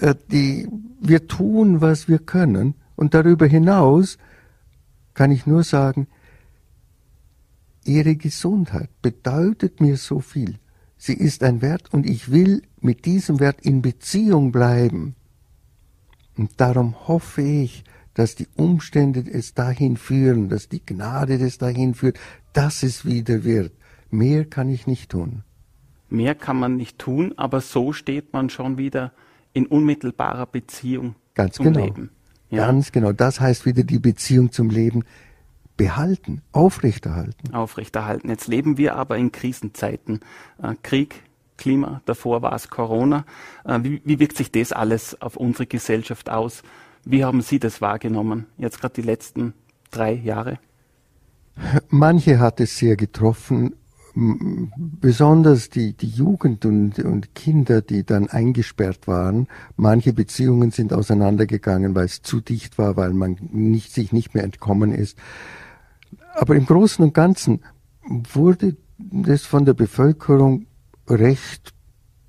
äh, 0.00 0.14
die, 0.32 0.66
wir 1.00 1.28
tun, 1.28 1.82
was 1.82 2.08
wir 2.08 2.18
können. 2.18 2.74
Und 2.96 3.12
darüber 3.12 3.44
hinaus 3.44 4.16
kann 5.12 5.30
ich 5.30 5.46
nur 5.46 5.64
sagen, 5.64 6.06
ihre 7.84 8.16
Gesundheit 8.16 8.88
bedeutet 9.02 9.82
mir 9.82 9.98
so 9.98 10.20
viel. 10.20 10.58
Sie 10.96 11.12
ist 11.12 11.42
ein 11.42 11.60
Wert 11.60 11.92
und 11.92 12.06
ich 12.06 12.30
will 12.30 12.62
mit 12.80 13.04
diesem 13.04 13.38
Wert 13.38 13.60
in 13.60 13.82
Beziehung 13.82 14.50
bleiben. 14.50 15.14
Und 16.38 16.52
darum 16.56 17.06
hoffe 17.06 17.42
ich, 17.42 17.84
dass 18.14 18.34
die 18.34 18.48
Umstände 18.56 19.24
es 19.30 19.54
dahin 19.54 19.96
führen, 19.96 20.48
dass 20.48 20.68
die 20.68 20.84
Gnade 20.84 21.34
es 21.34 21.58
dahin 21.58 21.94
führt, 21.94 22.18
dass 22.52 22.82
es 22.82 23.04
wieder 23.04 23.44
wird. 23.44 23.72
Mehr 24.10 24.44
kann 24.44 24.68
ich 24.68 24.86
nicht 24.86 25.10
tun. 25.10 25.42
Mehr 26.08 26.34
kann 26.34 26.58
man 26.58 26.76
nicht 26.76 26.98
tun, 26.98 27.34
aber 27.36 27.60
so 27.60 27.92
steht 27.92 28.32
man 28.32 28.50
schon 28.50 28.78
wieder 28.78 29.12
in 29.52 29.66
unmittelbarer 29.66 30.46
Beziehung 30.46 31.16
Ganz 31.34 31.56
zum 31.56 31.66
genau. 31.66 31.84
Leben. 31.84 32.10
Ja. 32.50 32.66
Ganz 32.66 32.92
genau. 32.92 33.12
Das 33.12 33.40
heißt 33.40 33.66
wieder 33.66 33.82
die 33.82 33.98
Beziehung 33.98 34.52
zum 34.52 34.70
Leben 34.70 35.04
behalten, 35.76 36.42
aufrechterhalten. 36.52 37.52
Aufrechterhalten. 37.52 38.28
Jetzt 38.28 38.46
leben 38.46 38.78
wir 38.78 38.94
aber 38.94 39.16
in 39.16 39.32
Krisenzeiten. 39.32 40.20
Äh, 40.62 40.74
Krieg, 40.82 41.22
Klima, 41.56 42.00
davor 42.04 42.42
war 42.42 42.52
es 42.52 42.68
Corona. 42.68 43.24
Äh, 43.64 43.80
wie, 43.82 44.02
wie 44.04 44.20
wirkt 44.20 44.36
sich 44.36 44.52
das 44.52 44.72
alles 44.72 45.20
auf 45.20 45.36
unsere 45.36 45.66
Gesellschaft 45.66 46.30
aus? 46.30 46.62
Wie 47.04 47.24
haben 47.24 47.42
Sie 47.42 47.58
das 47.58 47.80
wahrgenommen, 47.80 48.46
jetzt 48.56 48.80
gerade 48.80 48.94
die 48.94 49.06
letzten 49.06 49.54
drei 49.90 50.12
Jahre? 50.12 50.58
Manche 51.88 52.38
hat 52.38 52.60
es 52.60 52.78
sehr 52.78 52.96
getroffen, 52.96 53.74
besonders 54.14 55.70
die, 55.70 55.92
die 55.92 56.08
Jugend 56.08 56.64
und, 56.64 56.98
und 57.00 57.34
Kinder, 57.34 57.82
die 57.82 58.04
dann 58.04 58.28
eingesperrt 58.28 59.06
waren. 59.06 59.48
Manche 59.76 60.12
Beziehungen 60.12 60.70
sind 60.70 60.92
auseinandergegangen, 60.92 61.94
weil 61.94 62.06
es 62.06 62.22
zu 62.22 62.40
dicht 62.40 62.78
war, 62.78 62.96
weil 62.96 63.12
man 63.12 63.36
nicht, 63.52 63.92
sich 63.92 64.12
nicht 64.12 64.34
mehr 64.34 64.44
entkommen 64.44 64.92
ist. 64.92 65.18
Aber 66.32 66.56
im 66.56 66.66
Großen 66.66 67.04
und 67.04 67.12
Ganzen 67.12 67.60
wurde 68.08 68.76
das 68.98 69.42
von 69.42 69.64
der 69.64 69.74
Bevölkerung 69.74 70.66
recht 71.08 71.74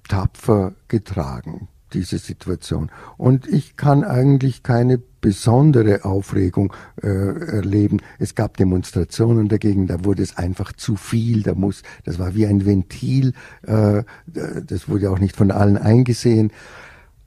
tapfer 0.08 0.74
getragen 0.88 1.70
diese 1.94 2.18
Situation. 2.18 2.92
Und 3.18 3.48
ich 3.48 3.78
kann 3.78 4.04
eigentlich 4.04 4.64
keine 4.64 4.98
besondere 4.98 6.06
Aufregung 6.06 6.74
äh, 7.02 7.08
erleben. 7.08 8.02
Es 8.20 8.36
gab 8.36 8.58
Demonstrationen 8.58 9.48
dagegen, 9.48 9.88
da 9.88 10.06
wurde 10.06 10.22
es 10.22 10.38
einfach 10.38 10.72
zu 10.74 10.96
viel, 10.96 11.44
da 11.44 11.56
muss, 11.56 11.84
das 12.04 12.20
war 12.20 12.36
wie 12.36 12.46
ein 12.46 12.66
Ventil, 12.66 13.34
äh, 13.64 14.04
das 14.26 14.88
wurde 14.90 15.10
auch 15.10 15.20
nicht 15.20 15.36
von 15.36 15.52
allen 15.52 15.78
eingesehen. 15.78 16.52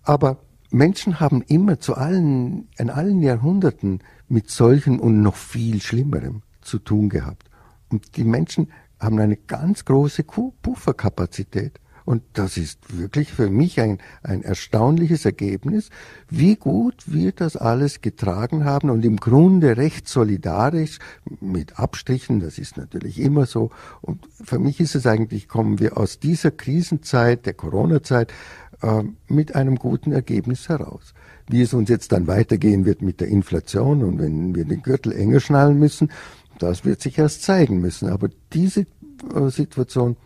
Aber 0.02 0.38
Menschen 0.70 1.18
haben 1.18 1.42
immer 1.42 1.80
zu 1.80 1.94
allen, 1.94 2.68
in 2.76 2.90
allen 2.90 3.20
Jahrhunderten 3.20 4.00
mit 4.28 4.50
solchen 4.50 5.00
und 5.00 5.22
noch 5.22 5.36
viel 5.36 5.80
Schlimmerem 5.80 6.42
zu 6.60 6.78
tun 6.78 7.08
gehabt. 7.08 7.48
Und 7.88 8.16
die 8.16 8.24
Menschen 8.24 8.70
haben 9.00 9.18
eine 9.18 9.36
ganz 9.36 9.84
große 9.84 10.24
Pufferkapazität. 10.24 11.80
Und 12.08 12.22
das 12.32 12.56
ist 12.56 12.96
wirklich 12.98 13.34
für 13.34 13.50
mich 13.50 13.82
ein, 13.82 13.98
ein 14.22 14.42
erstaunliches 14.42 15.26
Ergebnis, 15.26 15.90
wie 16.30 16.56
gut 16.56 17.04
wir 17.04 17.32
das 17.32 17.54
alles 17.54 18.00
getragen 18.00 18.64
haben 18.64 18.88
und 18.88 19.04
im 19.04 19.18
Grunde 19.18 19.76
recht 19.76 20.08
solidarisch 20.08 21.00
mit 21.42 21.78
Abstrichen, 21.78 22.40
das 22.40 22.56
ist 22.56 22.78
natürlich 22.78 23.20
immer 23.20 23.44
so. 23.44 23.68
Und 24.00 24.26
für 24.42 24.58
mich 24.58 24.80
ist 24.80 24.94
es 24.94 25.06
eigentlich, 25.06 25.48
kommen 25.48 25.80
wir 25.80 25.98
aus 25.98 26.18
dieser 26.18 26.50
Krisenzeit, 26.50 27.44
der 27.44 27.52
Corona-Zeit, 27.52 28.32
äh, 28.80 29.02
mit 29.28 29.54
einem 29.54 29.76
guten 29.76 30.12
Ergebnis 30.12 30.70
heraus. 30.70 31.12
Wie 31.46 31.60
es 31.60 31.74
uns 31.74 31.90
jetzt 31.90 32.12
dann 32.12 32.26
weitergehen 32.26 32.86
wird 32.86 33.02
mit 33.02 33.20
der 33.20 33.28
Inflation 33.28 34.02
und 34.02 34.18
wenn 34.18 34.54
wir 34.54 34.64
den 34.64 34.80
Gürtel 34.80 35.12
enger 35.12 35.40
schnallen 35.40 35.78
müssen, 35.78 36.10
das 36.58 36.86
wird 36.86 37.02
sich 37.02 37.18
erst 37.18 37.42
zeigen 37.42 37.82
müssen. 37.82 38.08
Aber 38.08 38.30
diese 38.54 38.86
äh, 39.34 39.50
Situation 39.50 40.16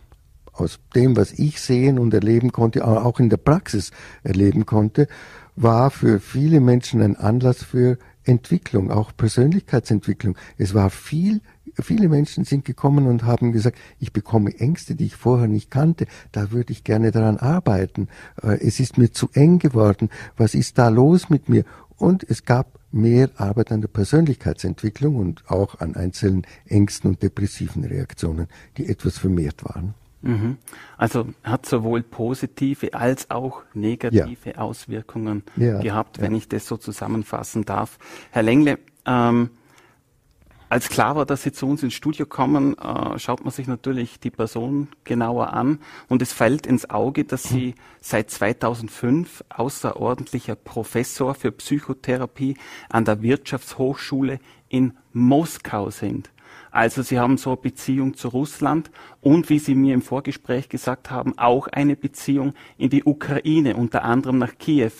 aus 0.53 0.81
dem, 0.95 1.17
was 1.17 1.33
ich 1.33 1.61
sehen 1.61 1.99
und 1.99 2.13
erleben 2.15 2.53
konnte, 2.53 2.87
auch 2.87 3.19
in 3.19 3.31
der 3.31 3.39
Praxis 3.39 3.91
erleben 4.23 4.67
konnte, 4.67 5.09
war 5.57 5.91
für 5.91 6.21
viele 6.21 6.61
Menschen 6.61 7.03
ein 7.03 7.17
Anlass 7.17 7.63
für 7.63 7.99
Entwicklung, 8.25 8.91
auch 8.91 9.13
Persönlichkeitsentwicklung. 9.17 10.37
Es 10.57 10.75
war 10.75 10.91
viel, 10.91 11.41
viele 11.81 12.09
Menschen 12.09 12.45
sind 12.45 12.65
gekommen 12.65 13.07
und 13.07 13.25
haben 13.25 13.53
gesagt, 13.53 13.79
ich 13.99 14.13
bekomme 14.13 14.59
Ängste, 14.59 14.95
die 14.95 15.07
ich 15.07 15.17
vorher 15.17 15.49
nicht 15.49 15.71
kannte, 15.71 16.07
da 16.31 16.53
würde 16.53 16.73
ich 16.73 16.85
gerne 16.85 17.11
daran 17.11 17.39
arbeiten. 17.39 18.09
Äh, 18.43 18.59
es 18.61 18.81
ist 18.81 18.99
mir 18.99 19.13
zu 19.13 19.29
eng 19.33 19.59
geworden. 19.59 20.09
Was 20.37 20.55
ist 20.55 20.79
da 20.79 20.89
los 20.89 21.31
mit 21.31 21.49
mir? 21.49 21.65
Und 21.97 22.25
es 22.29 22.45
gab 22.45 22.79
mehr 22.93 23.31
Arbeit 23.37 23.73
an 23.73 23.81
der 23.81 23.89
Persönlichkeitsentwicklung 23.89 25.17
und 25.17 25.45
auch 25.49 25.81
an 25.81 25.97
einzelnen 25.97 26.47
Ängsten 26.67 27.11
und 27.11 27.23
depressiven 27.23 27.85
Reaktionen, 27.85 28.49
die 28.77 28.89
etwas 28.89 29.19
vermehrt 29.19 29.65
waren. 29.65 29.95
Mhm. 30.23 30.59
Also 30.97 31.27
hat 31.43 31.67
sowohl 31.67 32.03
positive 32.03 32.95
als 32.95 33.31
auch 33.31 33.63
negative 33.75 34.51
ja. 34.51 34.59
Auswirkungen 34.59 35.43
ja, 35.57 35.81
gehabt, 35.81 36.21
wenn 36.21 36.33
ja. 36.33 36.39
ich 36.39 36.49
das 36.49 36.67
so 36.67 36.77
zusammenfassen 36.77 37.65
darf. 37.65 37.99
Herr 38.31 38.43
Lengle, 38.43 38.79
ähm, 39.05 39.51
als 40.73 40.89
klar 40.89 41.17
war, 41.17 41.27
dass 41.27 41.43
Sie 41.43 41.53
zu 41.53 41.67
uns 41.67 41.83
ins 41.83 41.93
Studio 41.93 42.25
kommen, 42.25 42.79
äh, 42.79 43.19
schaut 43.19 43.45
man 43.45 43.53
sich 43.53 43.67
natürlich 43.67 44.21
die 44.21 44.31
Person 44.31 44.89
genauer 45.05 45.53
an 45.53 45.81
und 46.09 46.23
es 46.23 46.33
fällt 46.33 46.67
ins 46.67 46.89
Auge, 46.89 47.25
dass 47.25 47.43
Sie 47.43 47.75
seit 48.01 48.31
2005 48.31 49.45
außerordentlicher 49.51 50.55
Professor 50.55 51.35
für 51.35 51.53
Psychotherapie 51.53 52.57
an 52.89 53.05
der 53.05 53.21
Wirtschaftshochschule 53.21 54.41
in 54.71 54.97
Moskau 55.13 55.91
sind. 55.91 56.32
Also 56.73 57.03
Sie 57.03 57.19
haben 57.19 57.37
so 57.37 57.51
eine 57.51 57.59
Beziehung 57.59 58.15
zu 58.15 58.29
Russland 58.29 58.91
und, 59.21 59.51
wie 59.51 59.59
Sie 59.59 59.75
mir 59.75 59.93
im 59.93 60.01
Vorgespräch 60.01 60.71
gesagt 60.71 61.11
haben, 61.11 61.39
auch 61.39 61.69
eine 61.69 61.97
Beziehung 61.97 62.55
in 62.79 62.89
die 62.89 63.05
Ukraine, 63.05 63.77
unter 63.77 64.05
anderem 64.05 64.39
nach 64.39 64.57
Kiew. 64.59 64.91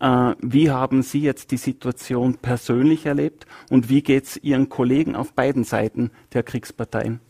Äh, 0.00 0.34
wie 0.40 0.70
haben 0.70 1.02
Sie 1.02 1.20
jetzt 1.20 1.50
die 1.50 1.58
Situation 1.58 2.38
persönlich 2.38 3.04
erlebt 3.04 3.46
und 3.68 3.90
wie 3.90 4.02
geht 4.02 4.24
es 4.24 4.36
Ihren 4.38 4.70
Kollegen 4.70 5.14
auf 5.14 5.34
beiden 5.34 5.64
Seiten 5.64 6.10
der 6.32 6.42
Kriegsparteien? 6.42 7.20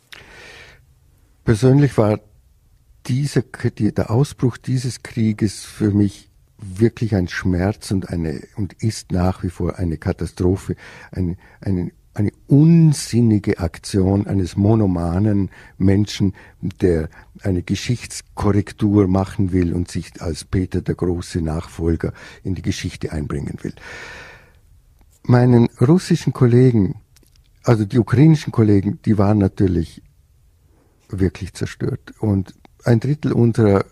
Persönlich 1.45 1.99
war 1.99 2.21
dieser, 3.07 3.43
der 3.43 4.13
Ausbruch 4.13 4.59
dieses 4.59 5.03
Krieges 5.03 5.65
für 5.65 5.91
mich 5.91 6.31
wirklich 6.57 7.17
ein 7.17 7.27
Schmerz 7.27 7.91
und 7.91 8.11
eine 8.11 8.43
und 8.55 8.75
ist 8.75 9.11
nach 9.11 9.43
wie 9.43 9.51
vor 9.51 9.81
eine 9.81 9.99
Katastrophe, 9.99 10.77
eine, 11.11 11.37
eine 11.61 11.91
eine 12.15 12.31
unsinnige 12.47 13.59
Aktion 13.59 14.27
eines 14.27 14.57
monomanen 14.57 15.51
Menschen, 15.79 16.35
der 16.61 17.09
eine 17.43 17.63
Geschichtskorrektur 17.63 19.09
machen 19.09 19.53
will 19.53 19.73
und 19.73 19.91
sich 19.91 20.21
als 20.21 20.45
Peter 20.45 20.83
der 20.83 20.95
große 20.95 21.41
Nachfolger 21.41 22.13
in 22.45 22.55
die 22.55 22.63
Geschichte 22.63 23.13
einbringen 23.13 23.59
will. 23.63 23.75
Meinen 25.23 25.69
russischen 25.81 26.33
Kollegen, 26.33 26.97
also 27.63 27.85
die 27.85 27.99
ukrainischen 27.99 28.53
Kollegen, 28.53 28.99
die 29.05 29.17
waren 29.17 29.39
natürlich 29.39 30.03
wirklich 31.09 31.55
zerstört. 31.55 32.13
Und 32.19 32.55
ein 32.85 33.01
Drittel 33.01 33.33
unserer 33.33 33.85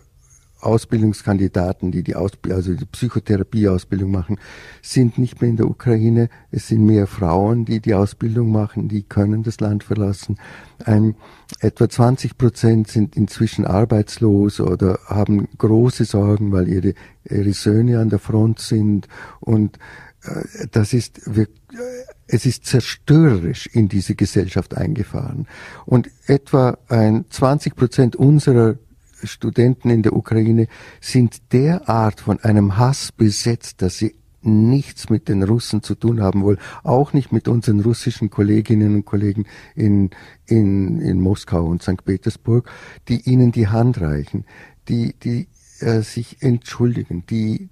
Ausbildungskandidaten, 0.61 1.91
die 1.91 2.03
die, 2.03 2.15
Ausb 2.15 2.47
also 2.51 2.73
die 2.73 2.85
Psychotherapieausbildung 2.85 4.11
machen, 4.11 4.37
sind 4.81 5.17
nicht 5.17 5.41
mehr 5.41 5.49
in 5.49 5.57
der 5.57 5.67
Ukraine. 5.67 6.29
Es 6.51 6.67
sind 6.67 6.85
mehr 6.85 7.07
Frauen, 7.07 7.65
die 7.65 7.79
die 7.79 7.93
Ausbildung 7.93 8.51
machen, 8.51 8.87
die 8.87 9.03
können 9.03 9.43
das 9.43 9.59
Land 9.59 9.83
verlassen. 9.83 10.37
Ein, 10.85 11.15
etwa 11.59 11.89
20 11.89 12.37
Prozent 12.37 12.87
sind 12.87 13.15
inzwischen 13.15 13.65
arbeitslos 13.65 14.59
oder 14.59 14.99
haben 15.05 15.47
große 15.57 16.05
Sorgen, 16.05 16.51
weil 16.51 16.67
ihre, 16.67 16.93
ihre 17.29 17.53
Söhne 17.53 17.99
an 17.99 18.09
der 18.09 18.19
Front 18.19 18.59
sind. 18.59 19.07
Und 19.39 19.77
äh, 20.23 20.67
das 20.71 20.93
ist 20.93 21.35
wirklich, 21.35 21.59
es 22.27 22.45
ist 22.45 22.65
zerstörerisch 22.65 23.67
in 23.67 23.89
diese 23.89 24.15
Gesellschaft 24.15 24.75
eingefahren. 24.75 25.47
Und 25.85 26.09
etwa 26.27 26.77
ein 26.87 27.25
20 27.29 27.75
Prozent 27.75 28.15
unserer 28.15 28.77
Studenten 29.23 29.89
in 29.89 30.03
der 30.03 30.13
Ukraine 30.13 30.67
sind 30.99 31.53
derart 31.53 32.21
von 32.21 32.39
einem 32.39 32.77
Hass 32.77 33.11
besetzt, 33.11 33.81
dass 33.81 33.97
sie 33.97 34.15
nichts 34.43 35.09
mit 35.09 35.27
den 35.27 35.43
Russen 35.43 35.83
zu 35.83 35.95
tun 35.95 36.21
haben 36.21 36.43
wollen, 36.43 36.57
auch 36.83 37.13
nicht 37.13 37.31
mit 37.31 37.47
unseren 37.47 37.79
russischen 37.79 38.29
Kolleginnen 38.29 38.95
und 38.95 39.05
Kollegen 39.05 39.45
in, 39.75 40.09
in, 40.47 40.99
in 40.99 41.19
Moskau 41.19 41.65
und 41.65 41.83
St. 41.83 42.03
Petersburg, 42.03 42.69
die 43.07 43.29
ihnen 43.29 43.51
die 43.51 43.67
Hand 43.67 44.01
reichen, 44.01 44.45
die, 44.87 45.13
die 45.21 45.47
äh, 45.79 46.01
sich 46.01 46.41
entschuldigen, 46.41 47.25
die 47.29 47.69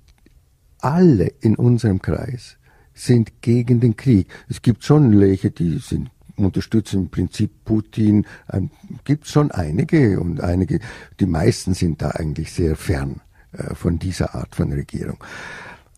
alle 0.79 1.31
in 1.41 1.55
unserem 1.55 2.01
Kreis 2.01 2.57
sind 2.93 3.41
gegen 3.41 3.79
den 3.79 3.95
Krieg. 3.95 4.27
Es 4.47 4.61
gibt 4.61 4.83
schon 4.83 5.19
welche, 5.19 5.51
die 5.51 5.79
sind 5.79 6.11
unterstützen 6.45 7.03
im 7.03 7.09
Prinzip 7.09 7.65
Putin. 7.65 8.25
Ähm, 8.51 8.71
gibt 9.03 9.27
schon 9.27 9.51
einige 9.51 10.19
und 10.19 10.41
einige, 10.41 10.79
die 11.19 11.25
meisten 11.25 11.73
sind 11.73 12.01
da 12.01 12.11
eigentlich 12.11 12.51
sehr 12.51 12.75
fern 12.75 13.21
äh, 13.51 13.75
von 13.75 13.99
dieser 13.99 14.35
Art 14.35 14.55
von 14.55 14.71
Regierung. 14.71 15.23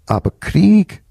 Aber 0.05 0.31
Krieg 0.39 1.03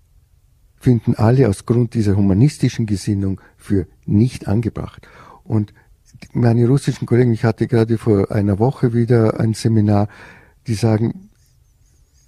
finden 0.77 1.15
alle 1.15 1.49
aus 1.49 1.67
Grund 1.67 1.95
dieser 1.95 2.17
humanistischen 2.17 2.87
Gesinnung 2.87 3.41
für 3.57 3.87
nicht 4.07 4.49
angebracht. 4.49 5.07
Und 5.45 5.75
meine 6.33 6.67
russischen 6.67 7.07
Kollegen, 7.07 7.33
ich 7.33 7.45
hatte 7.45 7.67
gerade 7.67 7.99
vor 7.99 8.31
einer 8.31 8.59
Woche 8.59 8.95
wieder 8.95 9.41
ein 9.41 9.55
Seminar, 9.55 10.09
die 10.67 10.75
sagen, 10.75 11.31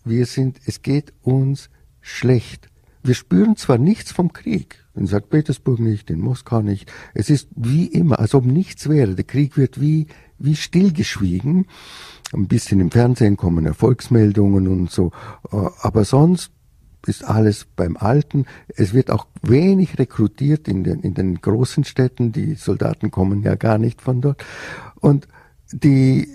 wir 0.04 0.26
sind, 0.26 0.60
es 0.66 0.82
geht 0.82 1.12
uns 1.22 1.70
schlecht. 2.00 2.68
Wir 3.02 3.14
spüren 3.14 3.56
zwar 3.56 3.78
nichts 3.78 4.12
vom 4.12 4.32
Krieg, 4.32 4.81
in 4.94 5.06
St. 5.06 5.28
Petersburg 5.28 5.80
nicht, 5.80 6.10
in 6.10 6.20
Moskau 6.20 6.60
nicht. 6.60 6.92
Es 7.14 7.30
ist 7.30 7.48
wie 7.56 7.86
immer, 7.86 8.18
als 8.18 8.34
ob 8.34 8.44
nichts 8.44 8.88
wäre. 8.88 9.14
Der 9.14 9.24
Krieg 9.24 9.56
wird 9.56 9.80
wie, 9.80 10.06
wie 10.38 10.56
stillgeschwiegen. 10.56 11.66
Ein 12.32 12.48
bisschen 12.48 12.80
im 12.80 12.90
Fernsehen 12.90 13.36
kommen 13.36 13.66
Erfolgsmeldungen 13.66 14.68
und 14.68 14.90
so. 14.90 15.12
Äh, 15.50 15.56
aber 15.80 16.04
sonst 16.04 16.52
ist 17.06 17.24
alles 17.24 17.66
beim 17.76 17.96
Alten. 17.96 18.46
Es 18.68 18.94
wird 18.94 19.10
auch 19.10 19.26
wenig 19.42 19.98
rekrutiert 19.98 20.68
in 20.68 20.84
den, 20.84 21.00
in 21.00 21.14
den 21.14 21.40
großen 21.40 21.84
Städten. 21.84 22.32
Die 22.32 22.54
Soldaten 22.54 23.10
kommen 23.10 23.42
ja 23.42 23.54
gar 23.54 23.78
nicht 23.78 24.00
von 24.00 24.20
dort. 24.20 24.44
Und 25.00 25.26
die, 25.72 26.28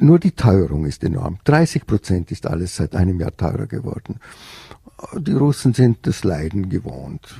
nur 0.00 0.18
die 0.18 0.32
Teuerung 0.32 0.84
ist 0.84 1.02
enorm. 1.02 1.38
30 1.44 1.86
Prozent 1.86 2.30
ist 2.30 2.46
alles 2.46 2.76
seit 2.76 2.94
einem 2.94 3.20
Jahr 3.20 3.34
teurer 3.36 3.66
geworden 3.66 4.20
die 5.16 5.32
Russen 5.32 5.74
sind 5.74 6.06
das 6.06 6.24
Leiden 6.24 6.68
gewohnt. 6.68 7.36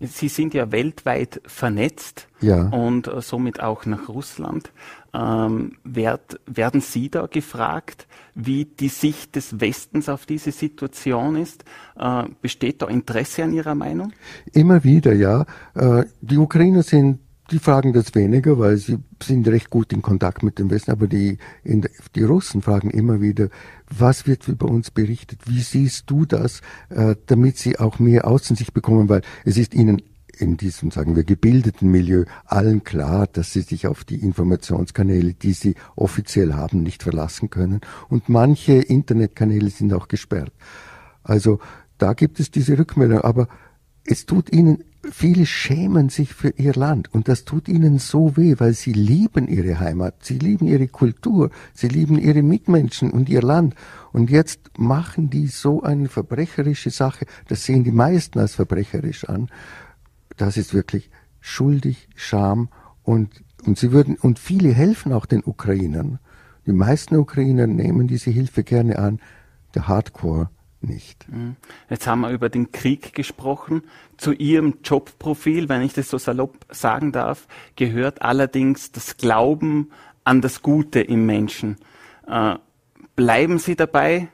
Sie 0.00 0.28
sind 0.28 0.54
ja 0.54 0.72
weltweit 0.72 1.42
vernetzt 1.44 2.26
ja. 2.40 2.68
und 2.68 3.06
äh, 3.06 3.20
somit 3.20 3.60
auch 3.60 3.84
nach 3.84 4.08
Russland. 4.08 4.72
Ähm, 5.12 5.76
werd, 5.84 6.40
werden 6.46 6.80
Sie 6.80 7.10
da 7.10 7.26
gefragt, 7.26 8.06
wie 8.34 8.64
die 8.64 8.88
Sicht 8.88 9.36
des 9.36 9.60
Westens 9.60 10.08
auf 10.08 10.24
diese 10.24 10.52
Situation 10.52 11.36
ist? 11.36 11.64
Äh, 11.98 12.24
besteht 12.40 12.80
da 12.80 12.86
Interesse 12.86 13.44
an 13.44 13.52
Ihrer 13.52 13.74
Meinung? 13.74 14.12
Immer 14.52 14.84
wieder, 14.84 15.12
ja. 15.12 15.44
Äh, 15.74 16.04
die 16.22 16.38
Ukrainer 16.38 16.82
sind 16.82 17.18
die 17.50 17.58
fragen 17.58 17.92
das 17.92 18.14
weniger, 18.14 18.58
weil 18.58 18.76
sie 18.76 18.98
sind 19.22 19.46
recht 19.48 19.70
gut 19.70 19.92
in 19.92 20.02
Kontakt 20.02 20.42
mit 20.42 20.58
dem 20.58 20.70
Westen, 20.70 20.90
aber 20.90 21.06
die, 21.06 21.38
die 21.64 22.22
Russen 22.22 22.62
fragen 22.62 22.90
immer 22.90 23.20
wieder, 23.20 23.48
was 23.88 24.26
wird 24.26 24.46
über 24.48 24.66
uns 24.66 24.90
berichtet, 24.90 25.40
wie 25.46 25.60
siehst 25.60 26.08
du 26.08 26.26
das, 26.26 26.60
äh, 26.90 27.16
damit 27.26 27.58
sie 27.58 27.78
auch 27.78 27.98
mehr 27.98 28.26
Außensicht 28.26 28.72
bekommen, 28.72 29.08
weil 29.08 29.22
es 29.44 29.56
ist 29.56 29.74
ihnen 29.74 30.02
in 30.38 30.56
diesem, 30.56 30.90
sagen 30.90 31.16
wir, 31.16 31.24
gebildeten 31.24 31.90
Milieu 31.90 32.24
allen 32.46 32.82
klar, 32.84 33.26
dass 33.26 33.52
sie 33.52 33.60
sich 33.60 33.86
auf 33.86 34.04
die 34.04 34.16
Informationskanäle, 34.16 35.34
die 35.34 35.52
sie 35.52 35.74
offiziell 35.96 36.54
haben, 36.54 36.82
nicht 36.82 37.02
verlassen 37.02 37.50
können. 37.50 37.80
Und 38.08 38.28
manche 38.28 38.74
Internetkanäle 38.74 39.70
sind 39.70 39.92
auch 39.92 40.08
gesperrt. 40.08 40.52
Also 41.22 41.58
da 41.98 42.14
gibt 42.14 42.40
es 42.40 42.50
diese 42.50 42.78
Rückmeldung, 42.78 43.20
aber 43.20 43.48
es 44.04 44.24
tut 44.24 44.50
ihnen 44.52 44.84
Viele 45.02 45.46
schämen 45.46 46.10
sich 46.10 46.34
für 46.34 46.50
ihr 46.50 46.74
Land 46.74 47.12
und 47.14 47.26
das 47.28 47.46
tut 47.46 47.68
ihnen 47.68 47.98
so 47.98 48.36
weh, 48.36 48.56
weil 48.58 48.74
sie 48.74 48.92
lieben 48.92 49.48
ihre 49.48 49.80
Heimat, 49.80 50.16
sie 50.24 50.38
lieben 50.38 50.66
ihre 50.66 50.88
Kultur, 50.88 51.50
sie 51.72 51.88
lieben 51.88 52.18
ihre 52.18 52.42
Mitmenschen 52.42 53.10
und 53.10 53.30
ihr 53.30 53.40
Land. 53.40 53.74
Und 54.12 54.28
jetzt 54.28 54.78
machen 54.78 55.30
die 55.30 55.46
so 55.46 55.82
eine 55.82 56.08
verbrecherische 56.08 56.90
Sache, 56.90 57.24
das 57.48 57.64
sehen 57.64 57.82
die 57.82 57.92
meisten 57.92 58.38
als 58.38 58.54
verbrecherisch 58.54 59.24
an. 59.24 59.48
Das 60.36 60.58
ist 60.58 60.74
wirklich 60.74 61.10
schuldig, 61.40 62.08
Scham 62.14 62.68
und, 63.02 63.42
und 63.64 63.78
sie 63.78 63.92
würden, 63.92 64.16
und 64.16 64.38
viele 64.38 64.72
helfen 64.72 65.14
auch 65.14 65.24
den 65.24 65.42
Ukrainern. 65.42 66.18
Die 66.66 66.72
meisten 66.72 67.16
Ukrainer 67.16 67.66
nehmen 67.66 68.06
diese 68.06 68.30
Hilfe 68.30 68.64
gerne 68.64 68.98
an. 68.98 69.18
Der 69.74 69.88
Hardcore 69.88 70.50
nicht. 70.82 71.28
Mhm. 71.28 71.56
Jetzt 71.88 72.06
haben 72.06 72.20
wir 72.20 72.30
über 72.30 72.48
den 72.48 72.72
Krieg 72.72 73.12
gesprochen. 73.12 73.82
Zu 74.16 74.32
Ihrem 74.32 74.78
Jobprofil, 74.82 75.68
wenn 75.68 75.82
ich 75.82 75.92
das 75.92 76.08
so 76.08 76.18
salopp 76.18 76.66
sagen 76.70 77.12
darf, 77.12 77.46
gehört 77.76 78.22
allerdings 78.22 78.92
das 78.92 79.16
Glauben 79.16 79.90
an 80.24 80.40
das 80.40 80.62
Gute 80.62 81.00
im 81.00 81.26
Menschen. 81.26 81.76
Äh, 82.26 82.56
bleiben 83.16 83.58
Sie 83.58 83.76
dabei? 83.76 84.28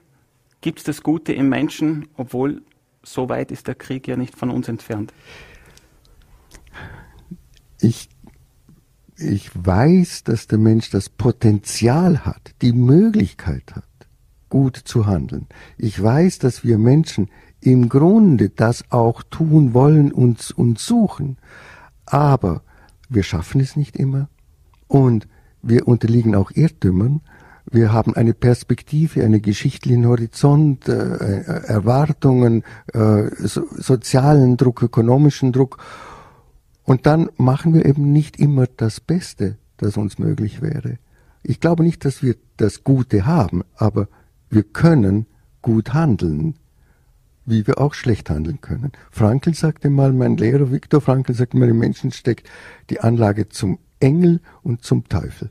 Gibt 0.60 0.78
es 0.78 0.84
das 0.84 1.02
Gute 1.02 1.32
im 1.32 1.48
Menschen, 1.48 2.08
obwohl 2.16 2.62
so 3.02 3.28
weit 3.28 3.52
ist 3.52 3.68
der 3.68 3.74
Krieg 3.74 4.08
ja 4.08 4.16
nicht 4.16 4.36
von 4.36 4.50
uns 4.50 4.68
entfernt? 4.68 5.12
Ich, 7.80 8.08
ich 9.16 9.50
weiß, 9.54 10.24
dass 10.24 10.46
der 10.46 10.58
Mensch 10.58 10.90
das 10.90 11.08
Potenzial 11.08 12.24
hat, 12.24 12.54
die 12.62 12.72
Möglichkeit 12.72 13.74
hat 13.74 13.84
gut 14.56 14.76
zu 14.76 15.04
handeln. 15.04 15.46
Ich 15.76 16.02
weiß, 16.02 16.38
dass 16.38 16.64
wir 16.64 16.78
Menschen 16.78 17.28
im 17.60 17.90
Grunde 17.90 18.48
das 18.48 18.90
auch 18.90 19.22
tun 19.22 19.74
wollen 19.74 20.12
und, 20.12 20.50
und 20.56 20.78
suchen, 20.78 21.36
aber 22.06 22.62
wir 23.10 23.22
schaffen 23.22 23.60
es 23.60 23.76
nicht 23.76 23.96
immer 23.96 24.28
und 24.88 25.28
wir 25.60 25.86
unterliegen 25.86 26.34
auch 26.34 26.50
Irrtümern. 26.52 27.20
Wir 27.70 27.92
haben 27.92 28.16
eine 28.16 28.32
Perspektive, 28.32 29.24
einen 29.24 29.42
geschichtlichen 29.42 30.06
Horizont, 30.06 30.88
äh, 30.88 31.40
Erwartungen, 31.76 32.62
äh, 32.94 33.24
so, 33.38 33.66
sozialen 33.76 34.56
Druck, 34.56 34.82
ökonomischen 34.82 35.52
Druck 35.52 35.76
Und 36.84 37.04
dann 37.04 37.28
machen 37.36 37.74
wir 37.74 37.84
eben 37.84 38.10
nicht 38.12 38.38
immer 38.38 38.66
das 38.68 39.00
Beste, 39.00 39.58
das 39.76 39.98
uns 39.98 40.18
möglich 40.18 40.62
wäre. 40.62 40.98
Ich 41.42 41.60
glaube 41.60 41.82
nicht, 41.82 42.04
dass 42.04 42.22
wir 42.22 42.36
das 42.56 42.84
Gute 42.84 43.26
haben, 43.26 43.62
aber 43.76 44.08
wir 44.50 44.62
können 44.62 45.26
gut 45.62 45.94
handeln, 45.94 46.54
wie 47.44 47.66
wir 47.66 47.80
auch 47.80 47.94
schlecht 47.94 48.28
handeln 48.28 48.60
können. 48.60 48.92
Frankl 49.10 49.54
sagte 49.54 49.88
mal, 49.88 50.12
mein 50.12 50.36
Lehrer 50.36 50.70
Viktor 50.70 51.00
Frankl 51.00 51.34
sagte 51.34 51.56
mal, 51.56 51.68
im 51.68 51.78
Menschen 51.78 52.10
steckt 52.10 52.48
die 52.90 53.00
Anlage 53.00 53.48
zum 53.48 53.78
Engel 54.00 54.40
und 54.62 54.82
zum 54.82 55.08
Teufel. 55.08 55.50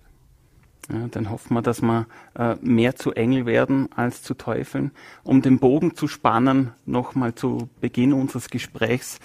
Ja, 0.91 1.07
dann 1.09 1.31
hoffen 1.31 1.55
wir, 1.55 1.61
dass 1.63 1.81
wir 1.81 2.05
äh, 2.35 2.55
mehr 2.61 2.95
zu 2.95 3.11
Engel 3.13 3.45
werden 3.45 3.89
als 3.95 4.21
zu 4.21 4.35
Teufeln. 4.35 4.91
Um 5.23 5.41
den 5.41 5.57
Bogen 5.57 5.95
zu 5.95 6.07
spannen, 6.07 6.71
nochmal 6.85 7.33
zu 7.33 7.69
Beginn 7.81 8.13
unseres 8.13 8.49
Gesprächs, 8.49 9.19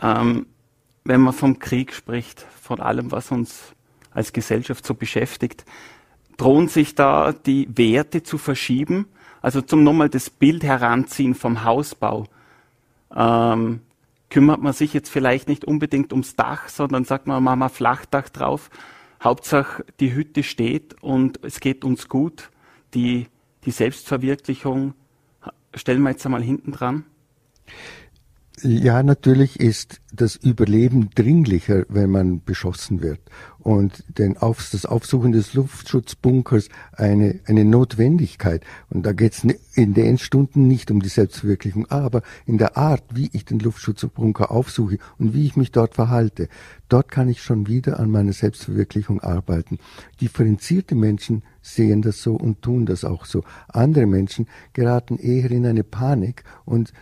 ähm, 0.00 0.46
wenn 1.04 1.20
man 1.20 1.32
vom 1.32 1.60
Krieg 1.60 1.92
spricht, 1.92 2.40
von 2.60 2.80
allem, 2.80 3.12
was 3.12 3.30
uns 3.30 3.74
als 4.10 4.32
Gesellschaft 4.32 4.84
so 4.84 4.94
beschäftigt, 4.94 5.64
drohen 6.36 6.68
sich 6.68 6.94
da 6.94 7.32
die 7.32 7.68
Werte 7.76 8.22
zu 8.22 8.38
verschieben. 8.38 9.06
Also 9.42 9.60
zum 9.60 9.84
nochmal 9.84 10.08
das 10.08 10.30
Bild 10.30 10.64
heranziehen 10.64 11.34
vom 11.34 11.64
Hausbau. 11.64 12.26
Ähm, 13.14 13.80
kümmert 14.28 14.60
man 14.60 14.72
sich 14.72 14.92
jetzt 14.92 15.08
vielleicht 15.08 15.48
nicht 15.48 15.64
unbedingt 15.64 16.12
ums 16.12 16.34
Dach, 16.34 16.68
sondern 16.68 17.04
sagt 17.04 17.26
man, 17.26 17.42
machen 17.42 17.60
wir 17.60 17.68
Flachdach 17.68 18.28
drauf 18.28 18.70
Hauptsache, 19.22 19.84
die 20.00 20.14
Hütte 20.14 20.42
steht 20.42 21.02
und 21.02 21.40
es 21.42 21.60
geht 21.60 21.84
uns 21.84 22.08
gut. 22.08 22.50
Die, 22.94 23.26
die 23.64 23.70
Selbstverwirklichung 23.70 24.94
stellen 25.74 26.02
wir 26.02 26.10
jetzt 26.10 26.24
einmal 26.24 26.42
hinten 26.42 26.72
dran. 26.72 27.04
Ja, 28.62 29.02
natürlich 29.02 29.60
ist 29.60 30.00
das 30.14 30.34
Überleben 30.34 31.10
dringlicher, 31.14 31.84
wenn 31.90 32.08
man 32.08 32.42
beschossen 32.42 33.02
wird. 33.02 33.20
Und 33.58 34.02
den 34.08 34.38
Auf, 34.38 34.66
das 34.72 34.86
Aufsuchen 34.86 35.32
des 35.32 35.52
Luftschutzbunkers 35.52 36.70
eine, 36.92 37.40
eine 37.44 37.66
Notwendigkeit. 37.66 38.64
Und 38.88 39.04
da 39.04 39.12
geht 39.12 39.34
es 39.34 39.46
in 39.74 39.92
den 39.92 40.16
Stunden 40.16 40.68
nicht 40.68 40.90
um 40.90 41.02
die 41.02 41.10
Selbstverwirklichung, 41.10 41.90
aber 41.90 42.22
in 42.46 42.56
der 42.56 42.78
Art, 42.78 43.02
wie 43.12 43.28
ich 43.34 43.44
den 43.44 43.58
Luftschutzbunker 43.58 44.50
aufsuche 44.50 44.98
und 45.18 45.34
wie 45.34 45.44
ich 45.44 45.56
mich 45.56 45.70
dort 45.70 45.94
verhalte. 45.94 46.48
Dort 46.88 47.10
kann 47.10 47.28
ich 47.28 47.42
schon 47.42 47.66
wieder 47.66 48.00
an 48.00 48.10
meiner 48.10 48.32
Selbstverwirklichung 48.32 49.20
arbeiten. 49.20 49.78
Differenzierte 50.20 50.94
Menschen 50.94 51.42
sehen 51.60 52.00
das 52.00 52.22
so 52.22 52.36
und 52.36 52.62
tun 52.62 52.86
das 52.86 53.04
auch 53.04 53.26
so. 53.26 53.42
Andere 53.68 54.06
Menschen 54.06 54.46
geraten 54.72 55.18
eher 55.18 55.50
in 55.50 55.66
eine 55.66 55.84
Panik 55.84 56.44
und 56.64 56.94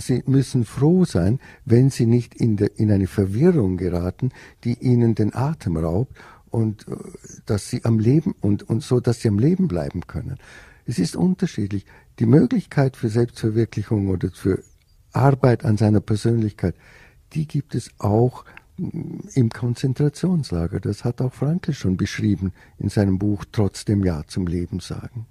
Sie 0.00 0.22
müssen 0.26 0.64
froh 0.64 1.04
sein, 1.04 1.40
wenn 1.64 1.90
Sie 1.90 2.06
nicht 2.06 2.34
in, 2.34 2.56
de, 2.56 2.70
in 2.76 2.92
eine 2.92 3.08
Verwirrung 3.08 3.76
geraten, 3.76 4.30
die 4.62 4.74
Ihnen 4.74 5.16
den 5.16 5.34
Atem 5.34 5.76
raubt 5.76 6.16
und 6.50 6.86
äh, 6.86 6.94
dass 7.46 7.68
Sie 7.68 7.84
am 7.84 7.98
Leben 7.98 8.34
und, 8.40 8.62
und 8.62 8.82
so, 8.82 9.00
dass 9.00 9.20
Sie 9.20 9.28
am 9.28 9.40
Leben 9.40 9.66
bleiben 9.66 10.06
können. 10.06 10.38
Es 10.86 11.00
ist 11.00 11.16
unterschiedlich. 11.16 11.84
Die 12.20 12.26
Möglichkeit 12.26 12.96
für 12.96 13.08
Selbstverwirklichung 13.08 14.08
oder 14.08 14.30
für 14.30 14.62
Arbeit 15.12 15.64
an 15.64 15.76
seiner 15.76 16.00
Persönlichkeit, 16.00 16.76
die 17.32 17.48
gibt 17.48 17.74
es 17.74 17.90
auch 17.98 18.44
mm, 18.76 19.18
im 19.34 19.50
Konzentrationslager. 19.50 20.78
Das 20.78 21.04
hat 21.04 21.20
auch 21.20 21.32
Frankl 21.32 21.74
schon 21.74 21.96
beschrieben 21.96 22.52
in 22.78 22.88
seinem 22.88 23.18
Buch 23.18 23.44
Trotzdem 23.50 24.04
Ja 24.04 24.22
zum 24.28 24.46
Leben 24.46 24.78
sagen. 24.78 25.26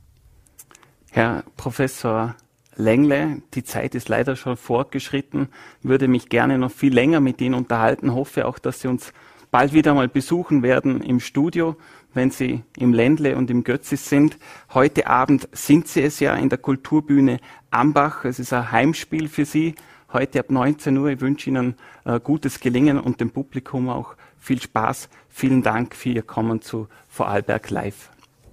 Herr 1.09 1.43
Professor 1.55 2.35
Längle, 2.77 3.41
die 3.53 3.63
Zeit 3.63 3.95
ist 3.95 4.07
leider 4.07 4.35
schon 4.35 4.55
fortgeschritten, 4.55 5.49
würde 5.81 6.07
mich 6.07 6.29
gerne 6.29 6.57
noch 6.57 6.71
viel 6.71 6.93
länger 6.93 7.19
mit 7.19 7.41
Ihnen 7.41 7.55
unterhalten, 7.55 8.13
hoffe 8.13 8.45
auch, 8.45 8.59
dass 8.59 8.81
Sie 8.81 8.87
uns 8.87 9.13
bald 9.51 9.73
wieder 9.73 9.93
mal 9.93 10.07
besuchen 10.07 10.61
werden 10.63 11.01
im 11.01 11.19
Studio, 11.19 11.75
wenn 12.13 12.31
Sie 12.31 12.63
im 12.77 12.93
Ländle 12.93 13.35
und 13.35 13.49
im 13.49 13.63
Götzis 13.63 14.09
sind. 14.09 14.37
Heute 14.73 15.07
Abend 15.07 15.49
sind 15.51 15.87
Sie 15.87 16.01
es 16.01 16.19
ja 16.19 16.35
in 16.35 16.49
der 16.49 16.57
Kulturbühne 16.57 17.39
Ambach. 17.71 18.25
Es 18.25 18.39
ist 18.39 18.53
ein 18.53 18.71
Heimspiel 18.71 19.27
für 19.27 19.45
Sie. 19.45 19.75
Heute 20.13 20.39
ab 20.39 20.51
19 20.51 20.97
Uhr. 20.97 21.09
Ich 21.09 21.21
wünsche 21.21 21.49
Ihnen 21.49 21.75
äh, 22.05 22.19
gutes 22.19 22.59
Gelingen 22.59 22.99
und 22.99 23.19
dem 23.19 23.31
Publikum 23.31 23.89
auch 23.89 24.15
viel 24.37 24.61
Spaß. 24.61 25.09
Vielen 25.29 25.63
Dank 25.63 25.95
für 25.95 26.09
Ihr 26.09 26.23
Kommen 26.23 26.61
zu 26.61 26.87
Vorarlberg 27.09 27.69
Live. 27.69 28.09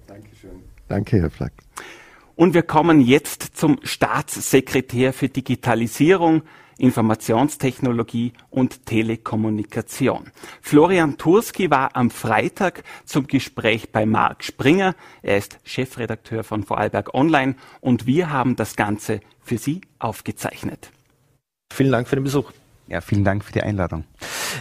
Dankeschön. 0.07 0.63
Danke, 0.87 1.21
Herr 1.21 1.29
Flack. 1.29 1.53
Und 2.35 2.53
wir 2.53 2.63
kommen 2.63 2.99
jetzt 2.99 3.55
zum 3.55 3.79
Staatssekretär 3.83 5.13
für 5.13 5.29
Digitalisierung, 5.29 6.43
Informationstechnologie 6.77 8.33
und 8.49 8.85
Telekommunikation. 8.85 10.31
Florian 10.61 11.17
Turski 11.17 11.71
war 11.71 11.95
am 11.95 12.09
Freitag 12.09 12.83
zum 13.05 13.27
Gespräch 13.27 13.91
bei 13.93 14.05
Marc 14.05 14.43
Springer. 14.43 14.95
Er 15.21 15.37
ist 15.37 15.59
Chefredakteur 15.63 16.43
von 16.43 16.63
Vorarlberg 16.63 17.13
Online 17.13 17.55
und 17.79 18.05
wir 18.05 18.29
haben 18.29 18.57
das 18.57 18.75
Ganze 18.75 19.21
für 19.41 19.57
Sie 19.57 19.81
aufgezeichnet. 19.99 20.91
Vielen 21.71 21.93
Dank 21.93 22.09
für 22.09 22.15
den 22.15 22.25
Besuch. 22.25 22.51
Ja, 22.87 23.01
vielen 23.01 23.23
Dank 23.23 23.43
für 23.43 23.51
die 23.51 23.63
Einladung. 23.63 24.03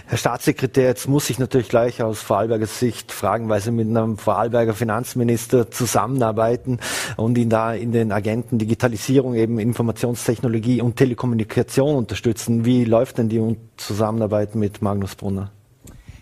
Herr 0.06 0.16
Staatssekretär, 0.16 0.84
jetzt 0.84 1.08
muss 1.08 1.28
ich 1.28 1.38
natürlich 1.38 1.68
gleich 1.68 2.02
aus 2.02 2.20
Vorarlberger 2.20 2.66
Sicht 2.66 3.12
fragen, 3.12 3.48
weil 3.48 3.60
Sie 3.60 3.70
mit 3.70 3.86
einem 3.86 4.16
Vorarlberger 4.16 4.72
Finanzminister 4.72 5.70
zusammenarbeiten 5.70 6.80
und 7.16 7.36
ihn 7.36 7.50
da 7.50 7.74
in 7.74 7.92
den 7.92 8.12
Agenten 8.12 8.58
Digitalisierung, 8.58 9.34
eben 9.34 9.58
Informationstechnologie 9.58 10.80
und 10.80 10.96
Telekommunikation 10.96 11.96
unterstützen. 11.96 12.64
Wie 12.64 12.84
läuft 12.84 13.18
denn 13.18 13.28
die 13.28 13.56
Zusammenarbeit 13.76 14.54
mit 14.54 14.80
Magnus 14.80 15.14
Brunner? 15.16 15.50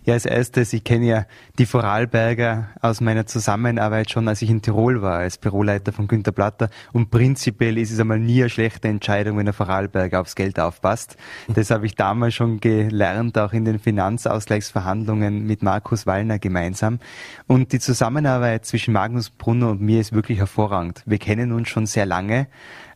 Ja, 0.05 0.15
als 0.15 0.27
erstes, 0.27 0.73
ich 0.73 0.83
kenne 0.83 1.07
ja 1.07 1.27
die 1.61 1.67
Vorarlberger 1.67 2.71
aus 2.81 3.01
meiner 3.01 3.25
Zusammenarbeit 3.25 4.11
schon, 4.11 4.27
als 4.27 4.43
ich 4.43 4.51
in 4.51 4.61
Tirol 4.61 5.01
war, 5.01 5.19
als 5.19 5.39
Büroleiter 5.39 5.93
von 5.93 6.09
Günter 6.09 6.33
Platter. 6.33 6.71
Und 6.93 7.13
prinzipiell 7.13 7.79
ist 7.79 7.93
es 7.93 8.01
einmal 8.01 8.19
nie 8.19 8.41
eine 8.41 8.51
schlechte 8.51 8.89
Entscheidung, 8.89 9.39
wenn 9.39 9.45
der 9.45 9.55
Vorarlberger 9.55 10.21
aufs 10.21 10.35
Geld 10.35 10.59
aufpasst. 10.59 11.17
Das 11.55 11.71
habe 11.71 11.87
ich 11.87 11.95
damals 11.95 12.35
schon 12.35 12.59
gelernt, 12.59 13.39
auch 13.39 13.53
in 13.53 13.65
den 13.65 13.79
Finanzausgleichsverhandlungen 13.79 15.47
mit 15.47 15.63
Markus 15.63 16.07
Wallner 16.07 16.41
gemeinsam. 16.41 16.99
Und 17.47 17.73
die 17.73 17.79
Zusammenarbeit 17.79 18.67
zwischen 18.67 18.93
Magnus 18.93 19.31
Brunner 19.31 19.71
und 19.71 19.81
mir 19.81 20.01
ist 20.01 20.13
wirklich 20.13 20.39
hervorragend. 20.39 21.03
Wir 21.07 21.19
kennen 21.19 21.53
uns 21.53 21.69
schon 21.69 21.87
sehr 21.87 22.07
lange. 22.07 22.49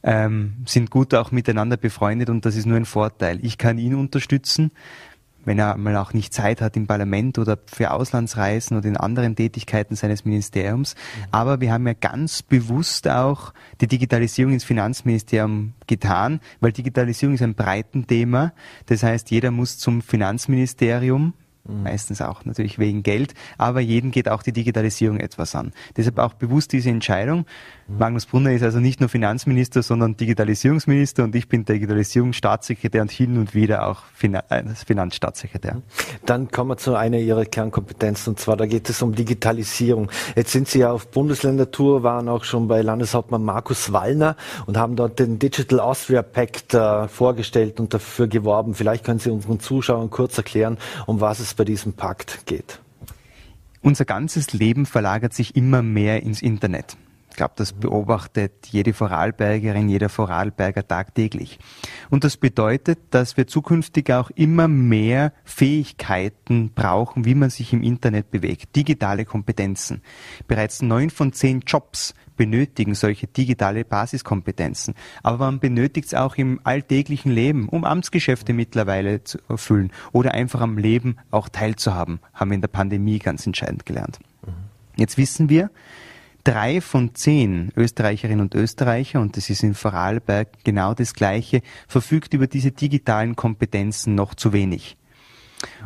Ähm, 0.02 0.54
sind 0.66 0.90
gut 0.90 1.14
auch 1.14 1.30
miteinander 1.30 1.76
befreundet 1.76 2.30
und 2.30 2.44
das 2.44 2.56
ist 2.56 2.66
nur 2.66 2.76
ein 2.76 2.84
Vorteil. 2.84 3.38
Ich 3.42 3.58
kann 3.58 3.78
ihn 3.78 3.94
unterstützen 3.94 4.72
wenn 5.46 5.58
er 5.58 5.78
mal 5.78 5.96
auch 5.96 6.12
nicht 6.12 6.34
Zeit 6.34 6.60
hat 6.60 6.76
im 6.76 6.86
Parlament 6.86 7.38
oder 7.38 7.58
für 7.66 7.92
Auslandsreisen 7.92 8.76
oder 8.76 8.86
in 8.86 8.98
anderen 8.98 9.34
Tätigkeiten 9.36 9.96
seines 9.96 10.26
Ministeriums. 10.26 10.94
Aber 11.30 11.60
wir 11.60 11.72
haben 11.72 11.86
ja 11.86 11.94
ganz 11.94 12.42
bewusst 12.42 13.08
auch 13.08 13.54
die 13.80 13.86
Digitalisierung 13.86 14.52
ins 14.52 14.64
Finanzministerium 14.64 15.72
getan, 15.86 16.40
weil 16.60 16.72
Digitalisierung 16.72 17.36
ist 17.36 17.42
ein 17.42 17.54
Breitenthema. 17.54 18.52
Das 18.86 19.02
heißt, 19.02 19.30
jeder 19.30 19.50
muss 19.50 19.78
zum 19.78 20.02
Finanzministerium, 20.02 21.32
mhm. 21.66 21.82
meistens 21.82 22.20
auch 22.20 22.44
natürlich 22.44 22.78
wegen 22.78 23.02
Geld, 23.02 23.34
aber 23.58 23.80
jedem 23.80 24.10
geht 24.10 24.28
auch 24.28 24.42
die 24.42 24.52
Digitalisierung 24.52 25.18
etwas 25.18 25.54
an. 25.54 25.72
Deshalb 25.96 26.18
auch 26.18 26.34
bewusst 26.34 26.72
diese 26.72 26.90
Entscheidung. 26.90 27.46
Magnus 27.88 28.26
Brunner 28.26 28.52
ist 28.52 28.62
also 28.62 28.80
nicht 28.80 29.00
nur 29.00 29.08
Finanzminister, 29.08 29.82
sondern 29.82 30.16
Digitalisierungsminister 30.16 31.22
und 31.22 31.34
ich 31.34 31.48
bin 31.48 31.64
Digitalisierungsstaatssekretär 31.64 33.02
und 33.02 33.10
hin 33.10 33.38
und 33.38 33.54
wieder 33.54 33.86
auch 33.86 34.02
äh, 34.22 34.62
Finanzstaatssekretär. 34.86 35.82
Dann 36.24 36.50
kommen 36.50 36.70
wir 36.70 36.76
zu 36.76 36.96
einer 36.96 37.18
Ihrer 37.18 37.44
Kernkompetenzen 37.44 38.32
und 38.32 38.40
zwar 38.40 38.56
da 38.56 38.66
geht 38.66 38.88
es 38.90 39.02
um 39.02 39.14
Digitalisierung. 39.14 40.10
Jetzt 40.34 40.52
sind 40.52 40.68
Sie 40.68 40.80
ja 40.80 40.90
auf 40.90 41.08
Bundesländertour, 41.08 42.02
waren 42.02 42.28
auch 42.28 42.44
schon 42.44 42.66
bei 42.68 42.82
Landeshauptmann 42.82 43.44
Markus 43.44 43.92
Wallner 43.92 44.36
und 44.66 44.76
haben 44.76 44.96
dort 44.96 45.18
den 45.18 45.38
Digital 45.38 45.80
Austria 45.80 46.22
Pact 46.22 46.74
äh, 46.74 47.08
vorgestellt 47.08 47.78
und 47.80 47.94
dafür 47.94 48.26
geworben. 48.26 48.74
Vielleicht 48.74 49.04
können 49.04 49.18
Sie 49.18 49.30
unseren 49.30 49.60
Zuschauern 49.60 50.10
kurz 50.10 50.36
erklären, 50.36 50.78
um 51.06 51.20
was 51.20 51.38
es 51.40 51.54
bei 51.56 51.64
diesem 51.64 51.94
Pakt 51.94 52.46
geht. 52.46 52.80
Unser 53.82 54.04
ganzes 54.04 54.52
Leben 54.52 54.86
verlagert 54.86 55.32
sich 55.34 55.56
immer 55.56 55.82
mehr 55.82 56.22
ins 56.22 56.42
Internet. 56.42 56.96
Ich 57.36 57.38
glaube, 57.38 57.52
das 57.56 57.74
beobachtet 57.74 58.66
jede 58.70 58.94
Vorarlbergerin, 58.94 59.90
jeder 59.90 60.08
Vorarlberger 60.08 60.88
tagtäglich. 60.88 61.58
Und 62.08 62.24
das 62.24 62.38
bedeutet, 62.38 62.98
dass 63.10 63.36
wir 63.36 63.46
zukünftig 63.46 64.10
auch 64.10 64.30
immer 64.30 64.68
mehr 64.68 65.34
Fähigkeiten 65.44 66.72
brauchen, 66.74 67.26
wie 67.26 67.34
man 67.34 67.50
sich 67.50 67.74
im 67.74 67.82
Internet 67.82 68.30
bewegt. 68.30 68.74
Digitale 68.74 69.26
Kompetenzen. 69.26 70.00
Bereits 70.48 70.80
neun 70.80 71.10
von 71.10 71.34
zehn 71.34 71.60
Jobs 71.60 72.14
benötigen 72.36 72.94
solche 72.94 73.26
digitale 73.26 73.84
Basiskompetenzen. 73.84 74.94
Aber 75.22 75.38
man 75.38 75.60
benötigt 75.60 76.08
es 76.08 76.14
auch 76.14 76.36
im 76.36 76.60
alltäglichen 76.64 77.32
Leben, 77.32 77.68
um 77.68 77.84
Amtsgeschäfte 77.84 78.52
mittlerweile 78.52 79.24
zu 79.24 79.38
erfüllen 79.48 79.92
oder 80.12 80.32
einfach 80.32 80.60
am 80.60 80.78
Leben 80.78 81.16
auch 81.30 81.48
teilzuhaben, 81.48 82.20
haben 82.34 82.50
wir 82.50 82.56
in 82.56 82.60
der 82.60 82.68
Pandemie 82.68 83.18
ganz 83.18 83.46
entscheidend 83.46 83.86
gelernt. 83.86 84.18
Jetzt 84.96 85.18
wissen 85.18 85.48
wir, 85.48 85.70
drei 86.44 86.80
von 86.80 87.14
zehn 87.14 87.72
Österreicherinnen 87.76 88.40
und 88.40 88.54
Österreicher, 88.54 89.20
und 89.20 89.36
das 89.36 89.50
ist 89.50 89.62
in 89.62 89.74
Vorarlberg 89.74 90.48
genau 90.64 90.94
das 90.94 91.12
Gleiche, 91.12 91.60
verfügt 91.88 92.34
über 92.34 92.46
diese 92.46 92.70
digitalen 92.70 93.36
Kompetenzen 93.36 94.14
noch 94.14 94.34
zu 94.34 94.52
wenig. 94.52 94.96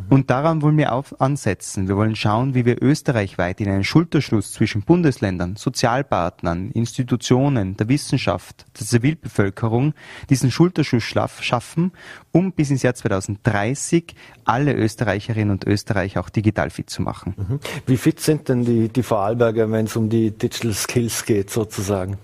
Und 0.08 0.30
daran 0.30 0.62
wollen 0.62 0.76
wir 0.76 0.92
auch 0.92 1.06
ansetzen. 1.18 1.88
Wir 1.88 1.96
wollen 1.96 2.16
schauen, 2.16 2.54
wie 2.54 2.64
wir 2.64 2.82
österreichweit 2.82 3.60
in 3.60 3.68
einen 3.68 3.84
Schulterschluss 3.84 4.52
zwischen 4.52 4.82
Bundesländern, 4.82 5.56
Sozialpartnern, 5.56 6.70
Institutionen, 6.72 7.76
der 7.76 7.88
Wissenschaft, 7.88 8.66
der 8.78 8.86
Zivilbevölkerung 8.86 9.94
diesen 10.28 10.50
Schulterschluss 10.50 11.04
schaffen, 11.40 11.92
um 12.32 12.52
bis 12.52 12.70
ins 12.70 12.82
Jahr 12.82 12.94
2030 12.94 14.14
alle 14.44 14.74
Österreicherinnen 14.74 15.50
und 15.50 15.64
Österreicher 15.64 16.20
auch 16.20 16.30
digital 16.30 16.70
fit 16.70 16.90
zu 16.90 17.02
machen. 17.02 17.34
Mhm. 17.36 17.60
Wie 17.86 17.96
fit 17.96 18.20
sind 18.20 18.48
denn 18.48 18.64
die, 18.64 18.88
die 18.88 19.02
Vorarlberger, 19.02 19.70
wenn 19.70 19.86
es 19.86 19.96
um 19.96 20.08
die 20.08 20.30
Digital 20.30 20.74
Skills 20.74 21.24
geht 21.24 21.50
sozusagen? 21.50 22.18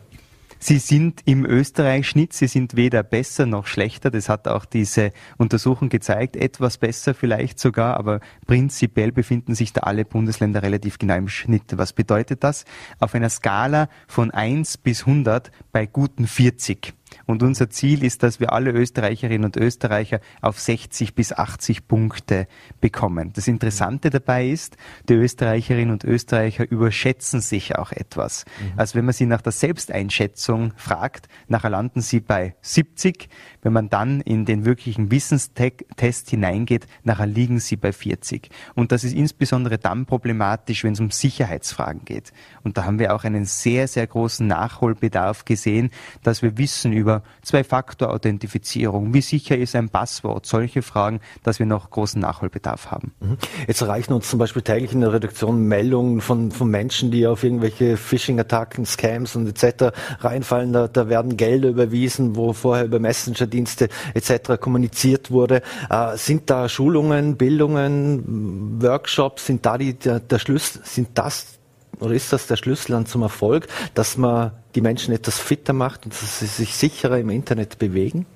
Sie 0.69 0.81
sind 0.81 1.23
im 1.27 1.47
Österreich-Schnitt, 1.47 2.33
sie 2.33 2.49
sind 2.49 2.75
weder 2.75 3.05
besser 3.05 3.47
noch 3.47 3.69
schlechter. 3.69 4.11
Das 4.11 4.29
hat 4.29 4.49
auch 4.49 4.65
diese 4.65 5.13
Untersuchung 5.39 5.91
gezeigt. 5.91 6.35
Etwas 6.35 6.79
besser 6.79 7.15
vielleicht 7.15 7.61
sogar, 7.61 7.97
aber 7.97 8.19
prinzipiell 8.49 9.13
befinden 9.13 9.55
sich 9.55 9.73
da 9.73 9.83
alle 9.83 10.05
Bundesländer 10.05 10.65
relativ 10.65 10.99
genau 10.99 11.15
im 11.15 11.29
Schnitt. 11.29 11.79
Was 11.79 11.93
bedeutet 11.93 12.43
das? 12.43 12.65
Auf 12.99 13.15
einer 13.15 13.31
Skala 13.31 13.89
von 14.09 14.33
1 14.33 14.79
bis 14.79 15.03
100 15.03 15.53
bei 15.71 15.87
guten 15.87 16.27
40. 16.27 16.95
Und 17.27 17.43
unser 17.43 17.71
Ziel 17.71 18.05
ist, 18.05 18.23
dass 18.23 18.41
wir 18.41 18.53
alle 18.53 18.71
Österreicherinnen 18.71 19.45
und 19.45 19.57
Österreicher 19.57 20.21
auf 20.41 20.61
60 20.61 21.15
bis 21.15 21.33
80 21.33 21.89
Punkte 21.89 22.47
bekommen. 22.81 23.33
Das 23.33 23.49
Interessante 23.49 24.11
dabei 24.11 24.49
ist, 24.49 24.77
die 25.09 25.15
Österreicherinnen 25.15 25.93
und 25.93 26.05
Österreicher 26.05 26.71
überschätzen 26.71 27.41
sich 27.41 27.77
auch 27.77 27.93
etwas. 27.93 28.45
Mhm. 28.61 28.73
Also 28.79 28.95
wenn 28.97 29.05
man 29.05 29.15
sie 29.15 29.27
nach 29.27 29.43
der 29.43 29.53
Selbsteinschätzung 29.53 30.73
fragt, 30.77 31.29
nachher 31.49 31.71
landen 31.71 32.01
sie 32.01 32.21
bei 32.21 32.55
70. 32.61 33.29
Wenn 33.63 33.73
man 33.73 33.89
dann 33.89 34.21
in 34.21 34.45
den 34.45 34.65
wirklichen 34.65 35.11
Wissenstest 35.11 36.31
hineingeht, 36.31 36.87
nachher 37.03 37.27
liegen 37.27 37.59
sie 37.59 37.77
bei 37.77 37.93
40. 37.93 38.51
Und 38.75 38.93
das 38.93 39.05
ist 39.05 39.15
insbesondere 39.15 39.79
dann 39.79 40.07
problematisch, 40.07 40.85
wenn 40.85 40.93
es 40.93 41.01
um 41.01 41.11
Sicherheitsfragen 41.11 42.05
geht. 42.05 42.33
Und 42.63 42.79
da 42.79 42.85
haben 42.85 42.99
wir 42.99 43.15
auch 43.15 43.25
einen 43.25 43.45
sehr, 43.45 43.89
sehr 43.89 44.07
großen 44.07 44.47
Nachholbedarf 44.47 45.45
gesehen, 45.45 45.91
dass 46.23 46.43
wir 46.43 46.59
wissen 46.59 46.93
über 46.97 47.23
Zwei-Faktor-Authentifizierung, 47.43 49.15
wie 49.15 49.21
sicher 49.21 49.57
ist 49.57 49.77
ein 49.77 49.89
Passwort, 49.89 50.47
solche 50.47 50.83
Fragen, 50.83 51.21
dass 51.43 51.59
wir 51.59 51.67
noch 51.67 51.91
großen 51.91 52.21
Nachholbedarf 52.21 52.91
haben. 52.91 53.13
Mhm. 53.21 53.37
Jetzt 53.67 53.81
erreichen 53.81 54.13
uns 54.13 54.29
zum 54.29 54.39
Beispiel 54.39 54.63
täglich 54.63 54.93
in 54.93 55.01
der 55.01 55.13
Redaktion 55.13 55.65
Meldungen 55.65 56.21
von, 56.21 56.51
von 56.51 56.69
Menschen, 56.69 57.11
die 57.11 57.27
auf 57.27 57.45
irgendwelche 57.45 57.97
Phishing-Attacken, 57.97 58.87
Scams 58.87 59.37
und 59.37 59.47
etc. 59.49 59.97
reinfallen. 60.21 60.73
Da, 60.73 60.89
da 60.89 61.09
werden 61.09 61.37
Gelder 61.37 61.69
überwiesen, 61.69 62.37
wo 62.37 62.53
vorher 62.53 62.85
über 62.85 62.99
Messenger 62.99 63.47
Dienste 63.47 63.89
etc. 64.15 64.61
kommuniziert 64.61 65.31
wurde. 65.31 65.63
Äh, 65.91 66.17
sind 66.17 66.51
da 66.51 66.69
Schulungen, 66.69 67.37
Bildungen, 67.37 68.83
Workshops, 68.83 69.47
sind 69.47 69.65
da 69.65 69.79
die, 69.79 69.95
der, 69.95 70.21
der 70.21 70.39
Schlüssel, 70.39 70.83
sind 70.85 71.11
das 71.15 71.56
oder 72.01 72.15
ist 72.15 72.33
das 72.33 72.47
der 72.47 72.57
Schlüssel 72.57 73.05
zum 73.07 73.23
Erfolg, 73.23 73.69
dass 73.95 74.17
man 74.17 74.53
die 74.75 74.81
Menschen 74.81 75.15
etwas 75.15 75.39
fitter 75.39 75.73
macht 75.73 76.05
und 76.05 76.13
dass 76.13 76.41
sie 76.41 76.47
sich 76.47 76.75
sicherer 76.75 77.19
im 77.19 77.31
Internet 77.31 77.79
bewegen? 77.79 78.27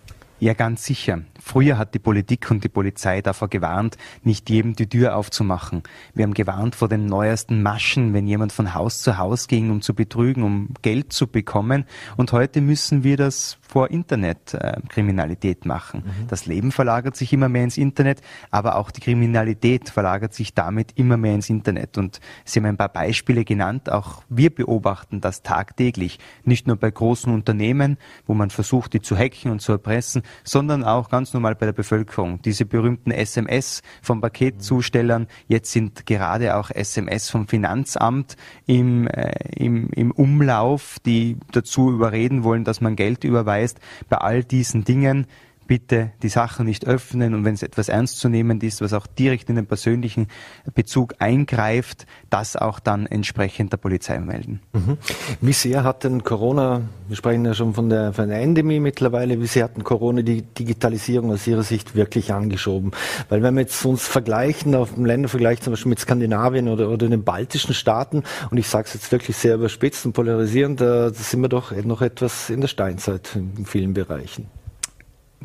Ja, 0.41 0.55
ganz 0.55 0.85
sicher. 0.85 1.21
Früher 1.41 1.79
hat 1.79 1.95
die 1.95 1.99
Politik 1.99 2.51
und 2.51 2.63
die 2.63 2.69
Polizei 2.69 3.23
davor 3.23 3.49
gewarnt, 3.49 3.97
nicht 4.23 4.51
jedem 4.51 4.75
die 4.77 4.89
Tür 4.89 5.17
aufzumachen. 5.17 5.83
Wir 6.15 6.25
haben 6.25 6.35
gewarnt 6.35 6.75
vor 6.75 6.89
den 6.89 7.07
neuesten 7.07 7.63
Maschen, 7.63 8.15
wenn 8.15 8.27
jemand 8.27 8.53
von 8.53 8.75
Haus 8.75 9.03
zu 9.03 9.19
Haus 9.19 9.49
ging, 9.49 9.71
um 9.71 9.83
zu 9.83 9.95
betrügen, 9.95 10.43
um 10.43 10.69
Geld 10.83 11.13
zu 11.13 11.27
bekommen. 11.27 11.85
Und 12.17 12.33
heute 12.33 12.61
müssen 12.61 13.05
wir 13.05 13.17
das 13.17 13.59
vor 13.61 13.91
Internetkriminalität 13.91 15.65
äh, 15.65 15.69
machen. 15.69 16.03
Mhm. 16.05 16.29
Das 16.29 16.47
Leben 16.47 16.73
verlagert 16.73 17.17
sich 17.17 17.33
immer 17.33 17.49
mehr 17.49 17.65
ins 17.65 17.79
Internet, 17.79 18.21
aber 18.51 18.77
auch 18.77 18.91
die 18.91 19.01
Kriminalität 19.01 19.89
verlagert 19.89 20.35
sich 20.35 20.55
damit 20.55 20.93
immer 20.99 21.17
mehr 21.17 21.35
ins 21.35 21.49
Internet. 21.49 21.97
Und 21.97 22.21
Sie 22.45 22.59
haben 22.59 22.67
ein 22.67 22.77
paar 22.77 22.89
Beispiele 22.89 23.45
genannt. 23.45 23.91
Auch 23.91 24.23
wir 24.29 24.55
beobachten 24.55 25.21
das 25.21 25.43
tagtäglich. 25.43 26.19
Nicht 26.45 26.67
nur 26.67 26.77
bei 26.77 26.91
großen 26.91 27.33
Unternehmen, 27.33 27.97
wo 28.27 28.35
man 28.35 28.51
versucht, 28.51 28.93
die 28.93 29.01
zu 29.01 29.17
hacken 29.17 29.53
und 29.53 29.61
zu 29.61 29.73
erpressen, 29.73 30.23
sondern 30.43 30.85
auch 30.85 31.09
ganz 31.09 31.30
normal 31.35 31.55
bei 31.55 31.67
der 31.67 31.73
Bevölkerung. 31.73 32.41
Diese 32.43 32.65
berühmten 32.65 33.11
SMS 33.11 33.83
vom 34.03 34.21
Paketzustellern, 34.21 35.27
jetzt 35.49 35.73
sind 35.73 36.07
gerade 36.07 36.57
auch 36.57 36.71
SMS 36.71 37.31
vom 37.31 37.49
Finanzamt 37.49 38.37
im, 38.67 39.07
äh, 39.09 39.33
im, 39.57 39.91
im 39.91 40.11
Umlauf, 40.11 40.99
die 41.05 41.37
dazu 41.53 41.91
überreden 41.91 42.45
wollen, 42.45 42.65
dass 42.65 42.81
man 42.81 42.97
Geld 42.97 43.25
überweist. 43.25 43.81
Bei 44.09 44.19
all 44.19 44.45
diesen 44.45 44.85
Dingen 44.85 45.27
bitte 45.71 46.11
die 46.25 46.29
Sachen 46.29 46.67
nicht 46.67 46.85
öffnen 46.89 47.33
und 47.33 47.45
wenn 47.45 47.55
es 47.55 47.63
etwas 47.63 47.89
ernstzunehmend 47.89 48.65
ist, 48.65 48.81
was 48.81 48.93
auch 48.93 49.07
direkt 49.07 49.49
in 49.51 49.55
den 49.55 49.67
persönlichen 49.67 50.27
Bezug 50.75 51.15
eingreift, 51.21 52.07
das 52.29 52.57
auch 52.57 52.81
dann 52.81 53.07
entsprechend 53.07 53.73
der 53.73 53.77
Polizei 53.77 54.19
melden. 54.19 54.63
Mhm. 54.73 54.99
Wie 55.41 55.53
sehr 55.53 55.85
hat 55.85 56.03
denn 56.03 56.25
Corona, 56.25 56.83
wir 57.07 57.15
sprechen 57.15 57.45
ja 57.45 57.55
schon 57.55 57.75
von 57.75 57.89
der, 57.89 58.13
von 58.13 58.29
der 58.29 58.41
Endemie 58.41 58.81
mittlerweile, 58.81 59.41
wie 59.41 59.47
sehr 59.47 59.63
hat 59.63 59.77
denn 59.77 59.85
Corona 59.85 60.23
die 60.23 60.43
Digitalisierung 60.43 61.31
aus 61.31 61.47
Ihrer 61.47 61.63
Sicht 61.63 61.95
wirklich 61.95 62.33
angeschoben? 62.33 62.91
Weil 63.29 63.45
wenn 63.45 63.55
wir 63.55 63.61
jetzt 63.61 63.85
uns 63.85 64.09
vergleichen, 64.09 64.75
auf 64.75 64.95
dem 64.95 65.05
Ländervergleich 65.05 65.61
zum 65.61 65.75
Beispiel 65.75 65.91
mit 65.91 66.01
Skandinavien 66.01 66.67
oder, 66.67 66.91
oder 66.91 67.09
den 67.09 67.23
baltischen 67.23 67.75
Staaten, 67.75 68.25
und 68.51 68.59
ich 68.59 68.67
sage 68.67 68.87
es 68.89 68.95
jetzt 68.95 69.13
wirklich 69.13 69.37
sehr 69.37 69.55
überspitzt 69.55 70.05
und 70.05 70.15
polarisierend, 70.15 70.81
da, 70.81 71.11
da 71.11 71.15
sind 71.15 71.41
wir 71.43 71.49
doch 71.49 71.71
noch 71.85 72.03
etwas 72.03 72.51
in 72.51 72.61
der 72.61 72.67
Steinzeit 72.67 73.37
in 73.37 73.67
vielen 73.67 73.95
Bereichen 73.95 74.49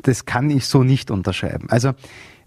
das 0.01 0.25
kann 0.25 0.49
ich 0.49 0.65
so 0.65 0.84
nicht 0.84 1.12
unterschreiben. 1.12 1.69
Also 1.69 1.93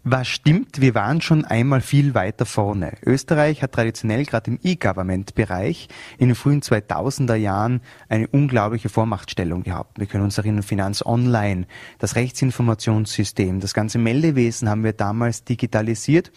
was 0.04 0.28
stimmt, 0.28 0.80
wir 0.80 0.94
waren 0.94 1.20
schon 1.20 1.44
einmal 1.44 1.80
viel 1.80 2.14
weiter 2.14 2.46
vorne. 2.46 2.94
Österreich 3.04 3.62
hat 3.62 3.72
traditionell 3.72 4.24
gerade 4.24 4.52
im 4.52 4.58
E-Government-Bereich 4.62 5.88
in 6.18 6.28
den 6.28 6.34
frühen 6.34 6.62
2000er 6.62 7.34
Jahren 7.34 7.82
eine 8.08 8.28
unglaubliche 8.28 8.88
Vormachtstellung 8.88 9.64
gehabt. 9.64 9.98
Wir 9.98 10.06
können 10.06 10.24
uns 10.24 10.38
erinnern, 10.38 10.62
Finanz 10.62 11.04
Online, 11.04 11.66
das 11.98 12.14
Rechtsinformationssystem, 12.14 13.60
das 13.60 13.74
ganze 13.74 13.98
Meldewesen 13.98 14.70
haben 14.70 14.84
wir 14.84 14.92
damals 14.92 15.44
digitalisiert. 15.44 16.30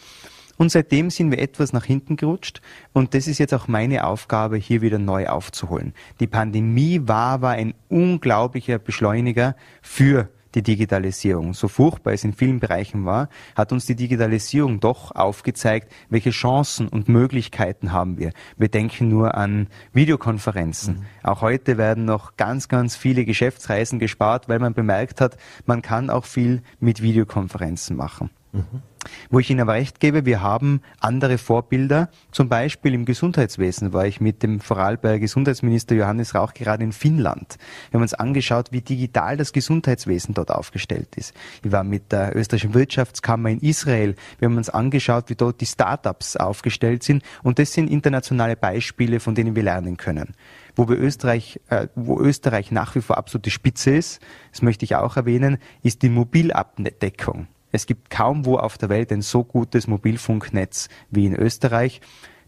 Und 0.58 0.72
seitdem 0.72 1.10
sind 1.10 1.32
wir 1.32 1.40
etwas 1.40 1.72
nach 1.72 1.86
hinten 1.86 2.18
gerutscht 2.18 2.62
und 2.94 3.14
das 3.14 3.28
ist 3.28 3.38
jetzt 3.38 3.54
auch 3.54 3.68
meine 3.68 4.06
Aufgabe, 4.06 4.58
hier 4.58 4.82
wieder 4.82 5.00
neu 5.00 5.28
aufzuholen. 5.28 5.94
Die 6.20 6.28
Pandemie 6.28 7.02
war 7.06 7.32
aber 7.32 7.50
ein 7.52 7.74
unglaublicher 7.90 8.80
Beschleuniger 8.80 9.56
für 9.82 10.30
die 10.56 10.62
Digitalisierung. 10.62 11.54
So 11.54 11.68
furchtbar 11.68 12.14
es 12.14 12.24
in 12.24 12.34
vielen 12.34 12.60
Bereichen 12.60 13.06
war, 13.06 13.30
hat 13.56 13.72
uns 13.72 13.86
die 13.86 13.96
Digitalisierung 13.96 14.80
doch 14.80 15.12
aufgezeigt, 15.12 15.92
welche 16.10 16.32
Chancen 16.32 16.88
und 16.88 17.10
Möglichkeiten 17.10 17.92
haben 17.92 18.18
wir. 18.18 18.32
Wir 18.58 18.70
denken 18.70 19.10
nur 19.10 19.36
an 19.36 19.68
Videokonferenzen. 19.94 20.96
Mhm. 20.96 21.06
Auch 21.24 21.42
heute 21.42 21.78
werden 21.78 22.06
noch 22.06 22.38
ganz, 22.38 22.68
ganz 22.68 22.96
viele 22.96 23.26
Geschäftsreisen 23.26 24.00
gespart, 24.00 24.50
weil 24.50 24.60
man 24.60 24.74
bemerkt 24.74 25.22
hat, 25.22 25.38
man 25.66 25.82
kann 25.82 26.10
auch 26.10 26.26
viel 26.26 26.62
mit 26.80 27.02
Videokonferenzen 27.02 27.96
machen. 27.96 28.30
Mhm. 28.52 28.82
Wo 29.30 29.40
ich 29.40 29.50
Ihnen 29.50 29.62
aber 29.62 29.74
recht 29.74 30.00
gebe, 30.00 30.26
wir 30.26 30.42
haben 30.42 30.82
andere 31.00 31.38
Vorbilder. 31.38 32.10
Zum 32.32 32.50
Beispiel 32.50 32.94
im 32.94 33.06
Gesundheitswesen 33.06 33.94
war 33.94 34.06
ich 34.06 34.22
mit 34.22 34.44
dem 34.44 34.60
Vorarlberger 34.60 35.20
Gesundheitsminister 35.20 35.96
Johannes 35.96 36.36
Rauch 36.36 36.54
gerade 36.54 36.84
in 36.84 36.92
Finnland. 36.92 37.58
Wir 37.90 37.98
haben 37.98 38.04
uns 38.04 38.14
angeschaut, 38.14 38.72
wie 38.72 38.82
digital 38.82 39.38
das 39.38 39.54
Gesundheitswesen 39.54 40.34
dort 40.34 40.52
aufgestellt 40.52 41.16
ist. 41.16 41.34
Ich 41.64 41.72
war 41.72 41.84
mit 41.84 42.12
der 42.12 42.36
österreichischen 42.36 42.74
Wirtschaftskammer 42.74 43.50
in 43.50 43.60
Israel. 43.60 44.16
Wir 44.40 44.48
haben 44.48 44.58
uns 44.58 44.70
angeschaut, 44.70 45.30
wie 45.30 45.36
dort 45.36 45.62
die 45.62 45.66
Startups 45.66 46.36
aufgestellt 46.36 47.04
sind. 47.04 47.24
Und 47.44 47.60
das 47.60 47.74
sind 47.74 47.90
internationale 47.90 48.56
Beispiele, 48.56 49.20
von 49.20 49.36
denen 49.36 49.56
wir 49.56 49.64
lernen 49.64 49.98
können 49.98 50.34
wo 50.76 50.88
wir 50.88 50.98
Österreich, 50.98 51.60
äh, 51.70 51.88
wo 51.96 52.20
Österreich 52.20 52.72
nach 52.72 52.96
wie 52.96 53.02
vor 53.02 53.18
absolute 53.18 53.52
Spitze 53.52 53.92
ist, 53.92 54.22
das 54.52 54.62
möchte 54.62 54.86
ich 54.86 54.96
auch 54.96 55.18
erwähnen, 55.18 55.58
ist 55.84 56.02
die 56.02 56.10
Mobilabdeckung. 56.10 57.48
Es 57.72 57.86
gibt 57.86 58.10
kaum 58.10 58.46
wo 58.46 58.58
auf 58.58 58.78
der 58.78 58.90
Welt 58.90 59.12
ein 59.12 59.22
so 59.22 59.44
gutes 59.44 59.88
Mobilfunknetz 59.88 60.90
wie 61.10 61.26
in 61.26 61.36
Österreich. 61.36 62.02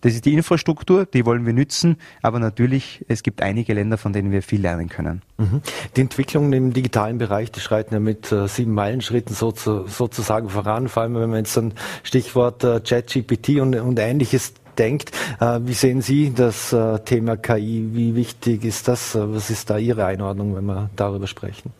Das 0.03 0.13
ist 0.13 0.25
die 0.25 0.33
Infrastruktur, 0.33 1.05
die 1.05 1.25
wollen 1.25 1.45
wir 1.45 1.53
nützen, 1.53 1.95
aber 2.21 2.37
natürlich, 2.37 3.05
es 3.07 3.23
gibt 3.23 3.41
einige 3.41 3.73
Länder, 3.73 3.97
von 3.97 4.11
denen 4.11 4.31
wir 4.31 4.41
viel 4.41 4.59
lernen 4.59 4.89
können. 4.89 5.21
Mhm. 5.37 5.61
Die 5.95 6.01
Entwicklungen 6.01 6.51
im 6.51 6.73
digitalen 6.73 7.17
Bereich, 7.19 7.53
die 7.53 7.61
schreiten 7.61 7.93
ja 7.93 8.01
mit 8.01 8.29
äh, 8.29 8.49
sieben 8.49 8.73
Meilenschritten 8.73 9.33
so 9.33 9.53
zu, 9.53 9.87
sozusagen 9.87 10.49
voran, 10.49 10.89
vor 10.89 11.03
allem 11.03 11.15
wenn 11.15 11.29
man 11.29 11.39
jetzt 11.39 11.57
an 11.57 11.73
Stichwort 12.03 12.65
äh, 12.65 12.81
ChatGPT 12.81 13.61
und, 13.61 13.75
und 13.75 13.97
ähnliches 13.97 14.53
denkt. 14.77 15.11
Äh, 15.39 15.59
wie 15.63 15.73
sehen 15.73 16.01
Sie 16.01 16.33
das 16.33 16.73
äh, 16.73 16.99
Thema 16.99 17.37
KI? 17.37 17.89
Wie 17.93 18.13
wichtig 18.13 18.65
ist 18.65 18.89
das? 18.89 19.15
Äh, 19.15 19.33
was 19.33 19.49
ist 19.49 19.69
da 19.69 19.77
Ihre 19.77 20.05
Einordnung, 20.05 20.53
wenn 20.53 20.65
wir 20.65 20.89
darüber 20.97 21.27
sprechen? 21.27 21.71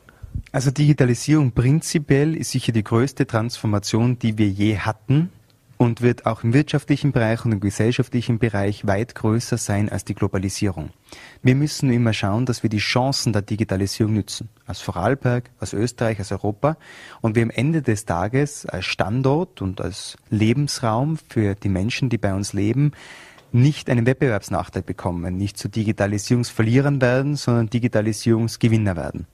Also 0.52 0.72
Digitalisierung 0.72 1.52
prinzipiell 1.52 2.36
ist 2.36 2.52
sicher 2.52 2.72
die 2.72 2.84
größte 2.84 3.26
Transformation, 3.26 4.20
die 4.20 4.38
wir 4.38 4.48
je 4.48 4.78
hatten 4.78 5.30
und 5.78 6.02
wird 6.02 6.26
auch 6.26 6.44
im 6.44 6.54
wirtschaftlichen 6.54 7.12
Bereich 7.12 7.44
und 7.46 7.52
im 7.52 7.60
gesellschaftlichen 7.60 8.40
Bereich 8.40 8.88
weit 8.88 9.16
größer 9.16 9.58
sein 9.58 9.90
als 9.90 10.06
die 10.06 10.14
Globalisierung. 10.14 10.92
Wir 11.42 11.56
müssen 11.56 11.92
immer 11.92 12.14
schauen, 12.14 12.46
dass 12.46 12.64
wir 12.64 12.70
die 12.70 12.78
Chancen 12.78 13.34
der 13.34 13.42
Digitalisierung 13.42 14.14
nützen. 14.14 14.50
Als 14.66 14.80
Vorarlberg, 14.80 15.50
als 15.60 15.74
Österreich, 15.74 16.20
als 16.20 16.32
Europa. 16.32 16.78
Und 17.22 17.36
wir 17.36 17.44
am 17.44 17.50
Ende 17.50 17.82
des 17.82 18.06
Tages 18.06 18.66
als 18.66 18.86
Standort 18.86 19.62
und 19.62 19.82
als 19.82 20.18
Lebensraum 20.30 21.18
für 21.30 21.56
die 21.56 21.70
Menschen, 21.70 22.10
die 22.10 22.18
bei 22.18 22.34
uns 22.34 22.54
leben, 22.54 22.92
nicht 23.52 23.90
einen 23.90 24.06
Wettbewerbsnachteil 24.06 24.82
bekommen, 24.82 25.38
nicht 25.38 25.58
zu 25.58 25.68
Digitalisierungsverlierern 25.68 27.02
werden, 27.02 27.36
sondern 27.36 27.70
Digitalisierungsgewinner 27.70 28.96
werden. 28.96 29.28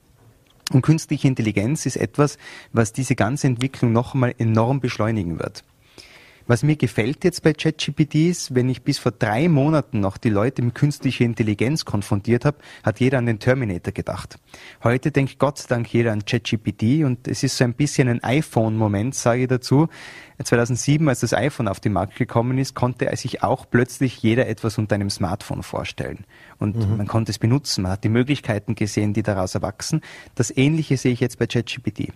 Und 0.72 0.82
künstliche 0.82 1.28
Intelligenz 1.28 1.84
ist 1.84 1.96
etwas, 1.96 2.38
was 2.72 2.92
diese 2.92 3.16
ganze 3.16 3.48
Entwicklung 3.48 3.92
noch 3.92 4.14
einmal 4.14 4.34
enorm 4.38 4.80
beschleunigen 4.80 5.38
wird. 5.38 5.64
Was 6.50 6.64
mir 6.64 6.74
gefällt 6.74 7.22
jetzt 7.22 7.44
bei 7.44 7.52
ChatGPT 7.52 8.16
ist, 8.28 8.56
wenn 8.56 8.68
ich 8.68 8.82
bis 8.82 8.98
vor 8.98 9.12
drei 9.12 9.48
Monaten 9.48 10.00
noch 10.00 10.16
die 10.16 10.30
Leute 10.30 10.62
mit 10.62 10.74
künstlicher 10.74 11.24
Intelligenz 11.24 11.84
konfrontiert 11.84 12.44
habe, 12.44 12.56
hat 12.82 12.98
jeder 12.98 13.18
an 13.18 13.26
den 13.26 13.38
Terminator 13.38 13.92
gedacht. 13.92 14.36
Heute 14.82 15.12
denkt 15.12 15.38
Gott 15.38 15.58
sei 15.58 15.68
Dank 15.68 15.94
jeder 15.94 16.10
an 16.10 16.24
ChatGPT 16.24 17.04
und 17.04 17.28
es 17.28 17.44
ist 17.44 17.56
so 17.56 17.62
ein 17.62 17.74
bisschen 17.74 18.08
ein 18.08 18.24
iPhone-Moment, 18.24 19.14
sage 19.14 19.42
ich 19.42 19.46
dazu. 19.46 19.86
2007, 20.42 21.08
als 21.08 21.20
das 21.20 21.34
iPhone 21.34 21.68
auf 21.68 21.78
den 21.78 21.92
Markt 21.92 22.16
gekommen 22.16 22.58
ist, 22.58 22.74
konnte 22.74 23.16
sich 23.16 23.44
auch 23.44 23.70
plötzlich 23.70 24.20
jeder 24.20 24.48
etwas 24.48 24.76
unter 24.76 24.96
einem 24.96 25.10
Smartphone 25.10 25.62
vorstellen. 25.62 26.24
Und 26.58 26.74
mhm. 26.74 26.96
man 26.96 27.06
konnte 27.06 27.30
es 27.30 27.38
benutzen, 27.38 27.82
man 27.82 27.92
hat 27.92 28.02
die 28.02 28.08
Möglichkeiten 28.08 28.74
gesehen, 28.74 29.12
die 29.12 29.22
daraus 29.22 29.54
erwachsen. 29.54 30.00
Das 30.34 30.50
Ähnliche 30.56 30.96
sehe 30.96 31.12
ich 31.12 31.20
jetzt 31.20 31.38
bei 31.38 31.46
ChatGPT. 31.46 32.12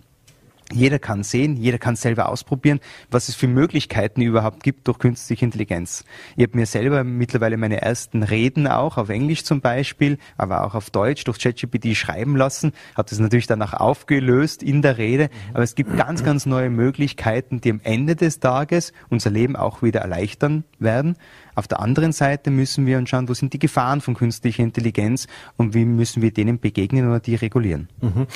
Jeder 0.75 0.99
kann 0.99 1.23
sehen, 1.23 1.57
jeder 1.57 1.79
kann 1.79 1.95
selber 1.95 2.29
ausprobieren, 2.29 2.81
was 3.09 3.29
es 3.29 3.37
für 3.37 3.47
Möglichkeiten 3.47 4.21
überhaupt 4.23 4.65
gibt 4.65 4.89
durch 4.89 4.99
künstliche 4.99 5.45
Intelligenz. 5.45 6.05
Ich 6.35 6.43
habe 6.43 6.59
mir 6.59 6.67
selber 6.67 7.05
mittlerweile 7.05 7.57
meine 7.57 7.81
ersten 7.81 8.25
Reden 8.25 8.67
auch, 8.67 8.99
auf 8.99 9.09
Englisch 9.09 9.45
zum 9.45 9.61
Beispiel, 9.61 10.19
aber 10.37 10.65
auch 10.65 10.75
auf 10.75 10.91
Deutsch 10.91 11.23
durch 11.23 11.39
ChatGPT 11.39 11.97
schreiben 11.97 12.37
lassen, 12.37 12.73
habe 12.97 13.09
das 13.09 13.21
natürlich 13.21 13.47
danach 13.47 13.73
aufgelöst 13.73 14.65
in 14.65 14.83
der 14.83 14.99
Rede, 14.99 15.31
aber 15.53 15.63
es 15.63 15.77
gibt 15.77 15.97
ganz, 15.97 16.25
ganz 16.25 16.45
neue 16.45 16.71
Möglichkeiten, 16.71 17.61
die 17.61 17.71
am 17.71 17.81
Ende 17.85 18.17
des 18.17 18.41
Tages 18.41 18.93
unser 19.11 19.31
Leben 19.31 19.55
auch 19.55 19.83
wieder 19.83 20.01
erleichtern 20.01 20.65
werden. 20.81 21.15
Auf 21.55 21.69
der 21.69 21.81
anderen 21.81 22.13
Seite 22.13 22.51
müssen 22.51 22.87
wir 22.87 22.99
uns 22.99 23.11
schauen, 23.11 23.29
wo 23.29 23.35
sind 23.35 23.53
die 23.53 23.59
Gefahren 23.59 24.01
von 24.01 24.15
künstlicher 24.15 24.63
Intelligenz 24.63 25.27
und 25.57 25.75
wie 25.75 25.85
müssen 25.85 26.23
wir 26.23 26.33
denen 26.33 26.59
begegnen 26.59 27.09
oder 27.09 27.21
die 27.21 27.35
regulieren. 27.35 27.89
Mhm. 28.01 28.27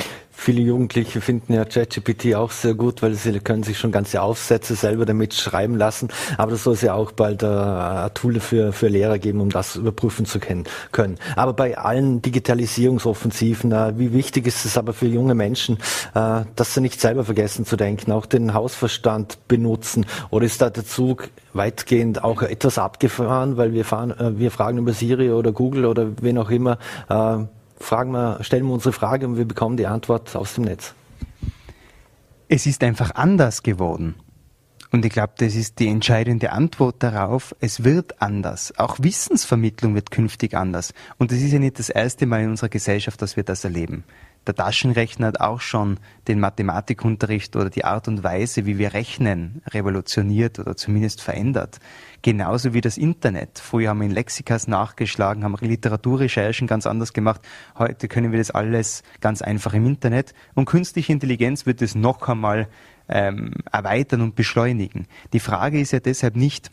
Viele 0.41 0.63
Jugendliche 0.63 1.21
finden 1.21 1.53
ja 1.53 1.65
ChatGPT 1.65 2.37
auch 2.37 2.53
sehr 2.53 2.75
gut, 2.75 3.03
weil 3.03 3.15
sie 3.15 3.41
können 3.41 3.65
sich 3.65 3.77
schon 3.77 3.91
ganze 3.91 4.23
Aufsätze 4.23 4.77
selber 4.77 5.05
damit 5.05 5.35
schreiben 5.35 5.77
lassen. 5.77 6.11
Aber 6.37 6.53
das 6.53 6.63
soll 6.63 6.75
es 6.75 6.83
ja 6.83 6.95
auch 6.95 7.11
bald 7.11 7.43
äh, 7.43 7.47
ein 7.47 8.15
Tool 8.15 8.39
für, 8.39 8.73
für 8.73 8.87
Lehrer 8.87 9.19
geben, 9.19 9.41
um 9.41 9.51
das 9.51 9.75
überprüfen 9.75 10.27
zu 10.27 10.39
können. 10.39 11.19
Aber 11.35 11.55
bei 11.55 11.77
allen 11.77 12.23
Digitalisierungsoffensiven, 12.23 13.73
äh, 13.73 13.99
wie 13.99 14.13
wichtig 14.13 14.47
ist 14.47 14.65
es 14.65 14.79
aber 14.79 14.93
für 14.93 15.07
junge 15.07 15.35
Menschen, 15.35 15.79
äh, 16.15 16.43
dass 16.55 16.73
sie 16.73 16.83
nicht 16.83 17.01
selber 17.01 17.25
vergessen 17.25 17.67
zu 17.67 17.77
denken, 17.77 18.13
auch 18.13 18.25
den 18.25 18.55
Hausverstand 18.55 19.49
benutzen? 19.49 20.07
Oder 20.31 20.47
ist 20.47 20.63
da 20.63 20.71
der 20.71 20.87
Zug 20.87 21.31
weitgehend 21.53 22.23
auch 22.23 22.43
etwas 22.43 22.79
abgefahren, 22.79 23.08
weil 23.57 23.73
wir 23.73 23.85
fahren, 23.85 24.15
wir 24.39 24.51
fragen 24.51 24.79
über 24.79 24.93
Siri 24.93 25.31
oder 25.31 25.53
Google 25.53 25.87
oder 25.87 26.11
wen 26.21 26.39
auch 26.39 26.51
immer, 26.51 26.79
fragen 27.79 28.11
wir, 28.13 28.39
stellen 28.43 28.67
wir 28.67 28.75
unsere 28.75 28.93
Frage 28.93 29.27
und 29.27 29.37
wir 29.37 29.47
bekommen 29.47 29.77
die 29.77 29.87
Antwort 29.87 30.35
aus 30.37 30.55
dem 30.55 30.65
Netz. 30.65 30.95
Es 32.49 32.67
ist 32.67 32.83
einfach 32.83 33.15
anders 33.15 33.63
geworden. 33.63 34.15
Und 34.91 35.05
ich 35.05 35.13
glaube, 35.13 35.35
das 35.37 35.55
ist 35.55 35.81
die 35.81 35.89
entscheidende 35.89 36.51
Antwort 36.51 37.03
darauf. 37.03 37.55
Es 37.61 37.85
wird 37.85 38.23
anders. 38.23 38.73
Auch 38.79 38.97
Wissensvermittlung 39.01 39.95
wird 39.95 40.11
künftig 40.11 40.55
anders. 40.55 40.95
Und 41.19 41.31
es 41.31 41.43
ist 41.43 41.53
ja 41.53 41.59
nicht 41.59 41.79
das 41.79 41.91
erste 41.91 42.25
Mal 42.25 42.43
in 42.43 42.51
unserer 42.51 42.71
Gesellschaft, 42.71 43.21
dass 43.21 43.37
wir 43.37 43.43
das 43.43 43.65
erleben. 43.65 44.05
Der 44.49 44.55
Taschenrechner 44.55 45.27
hat 45.27 45.43
auch 45.43 45.61
schon 45.61 45.99
den 46.27 46.41
Mathematikunterricht 46.41 47.55
oder 47.55 47.69
die 47.69 47.85
Art 47.85 48.09
und 48.09 48.25
Weise, 48.25 48.65
wie 48.65 48.79
wir 48.79 48.95
rechnen, 48.95 49.61
revolutioniert 49.67 50.59
oder 50.59 50.75
zumindest 50.75 51.21
verändert. 51.21 51.81
Genauso 52.23 52.73
wie 52.73 52.81
das 52.81 52.97
Internet. 52.97 53.59
Früher 53.59 53.91
haben 53.91 53.99
wir 53.99 54.07
in 54.07 54.15
Lexikas 54.15 54.67
nachgeschlagen, 54.67 55.45
haben 55.45 55.55
Literaturrecherchen 55.61 56.67
ganz 56.67 56.87
anders 56.87 57.13
gemacht. 57.13 57.43
Heute 57.77 58.09
können 58.09 58.33
wir 58.33 58.39
das 58.39 58.51
alles 58.51 59.03
ganz 59.21 59.43
einfach 59.43 59.75
im 59.75 59.85
Internet. 59.85 60.33
Und 60.55 60.65
künstliche 60.65 61.13
Intelligenz 61.13 61.67
wird 61.67 61.83
es 61.83 61.95
noch 61.95 62.27
einmal 62.27 62.69
ähm, 63.07 63.53
erweitern 63.71 64.23
und 64.23 64.35
beschleunigen. 64.35 65.09
Die 65.35 65.41
Frage 65.41 65.79
ist 65.79 65.93
ja 65.93 66.01
deshalb 66.01 66.37
nicht, 66.37 66.71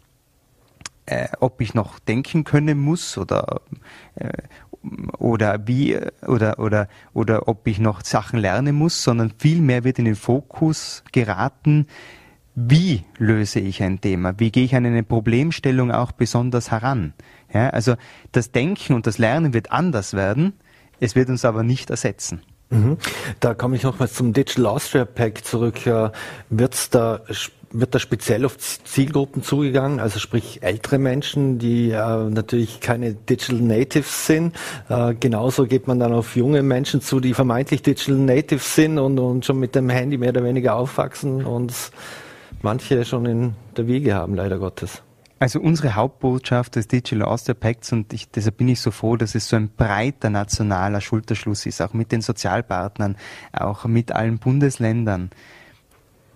äh, 1.08 1.28
ob 1.40 1.62
ich 1.62 1.74
noch 1.74 2.00
denken 2.00 2.44
können 2.44 2.80
muss 2.80 3.18
oder 3.18 3.62
äh, 4.16 4.30
oder 5.18 5.68
wie 5.68 5.98
oder 6.26 6.60
oder 6.60 6.88
oder 7.14 7.48
ob 7.48 7.68
ich 7.68 7.80
noch 7.80 8.04
Sachen 8.04 8.40
lernen 8.40 8.76
muss, 8.76 9.04
sondern 9.04 9.34
vielmehr 9.38 9.84
wird 9.84 10.00
in 10.00 10.06
den 10.06 10.16
Fokus 10.16 11.04
geraten, 11.12 11.88
wie 12.56 13.04
löse 13.18 13.60
ich 13.60 13.84
ein 13.84 14.00
Thema? 14.00 14.34
Wie 14.38 14.52
gehe 14.52 14.64
ich 14.64 14.76
an 14.76 14.86
eine 14.86 15.04
Problemstellung 15.04 15.92
auch 15.92 16.14
besonders 16.14 16.72
heran? 16.72 17.14
Ja, 17.54 17.70
also 17.70 17.96
das 18.32 18.52
Denken 18.52 18.94
und 18.94 19.08
das 19.08 19.18
Lernen 19.18 19.54
wird 19.54 19.72
anders 19.72 20.14
werden, 20.14 20.54
es 21.00 21.16
wird 21.16 21.30
uns 21.30 21.44
aber 21.44 21.64
nicht 21.64 21.90
ersetzen. 21.90 22.42
Mhm. 22.70 22.98
Da 23.42 23.54
komme 23.54 23.76
ich 23.76 23.84
nochmal 23.84 24.10
zum 24.10 24.34
Digital 24.34 24.66
Austria 24.68 25.06
Pack 25.06 25.46
zurück. 25.46 25.82
Wird's 26.50 26.90
da 26.90 27.22
wird 27.80 27.96
da 27.96 28.00
speziell 28.00 28.46
auf 28.46 28.58
Zielgruppen 28.58 29.44
zugegangen, 29.44 30.00
also 30.00 30.20
sprich 30.20 30.64
ältere 30.64 30.98
Menschen, 30.98 31.60
die 31.60 31.92
äh, 31.92 32.30
natürlich 32.30 32.80
keine 32.80 33.14
Digital 33.14 33.60
Natives 33.60 34.26
sind. 34.26 34.56
Äh, 34.90 35.14
genauso 35.16 35.66
geht 35.66 35.88
man 35.88 36.00
dann 36.00 36.14
auf 36.14 36.36
junge 36.36 36.64
Menschen 36.64 37.02
zu, 37.02 37.20
die 37.20 37.34
vermeintlich 37.34 37.82
Digital 37.82 38.16
Natives 38.16 38.76
sind 38.76 38.98
und, 38.98 39.20
und 39.20 39.46
schon 39.46 39.60
mit 39.60 39.76
dem 39.76 39.90
Handy 39.90 40.18
mehr 40.18 40.30
oder 40.30 40.44
weniger 40.44 40.76
aufwachsen 40.76 41.46
und 41.46 41.74
manche 42.62 43.06
schon 43.06 43.26
in 43.26 43.54
der 43.78 43.88
Wiege 43.88 44.16
haben, 44.16 44.36
leider 44.36 44.58
Gottes. 44.58 45.02
Also 45.38 45.60
unsere 45.60 45.96
Hauptbotschaft 45.96 46.78
des 46.78 46.88
Digital 46.88 47.24
Austria 47.24 47.56
Pacts 47.56 47.92
und 47.92 48.14
ich, 48.14 48.32
deshalb 48.32 48.58
bin 48.58 48.70
ich 48.70 48.80
so 48.80 48.90
froh, 48.90 49.18
dass 49.18 49.36
es 49.36 49.50
so 49.50 49.58
ein 49.58 49.70
breiter 49.70 50.30
nationaler 50.30 51.02
Schulterschluss 51.02 51.66
ist, 51.66 51.82
auch 51.82 51.94
mit 51.94 52.14
den 52.14 52.22
Sozialpartnern, 52.22 53.18
auch 53.52 53.84
mit 53.86 54.14
allen 54.14 54.40
Bundesländern 54.40 55.32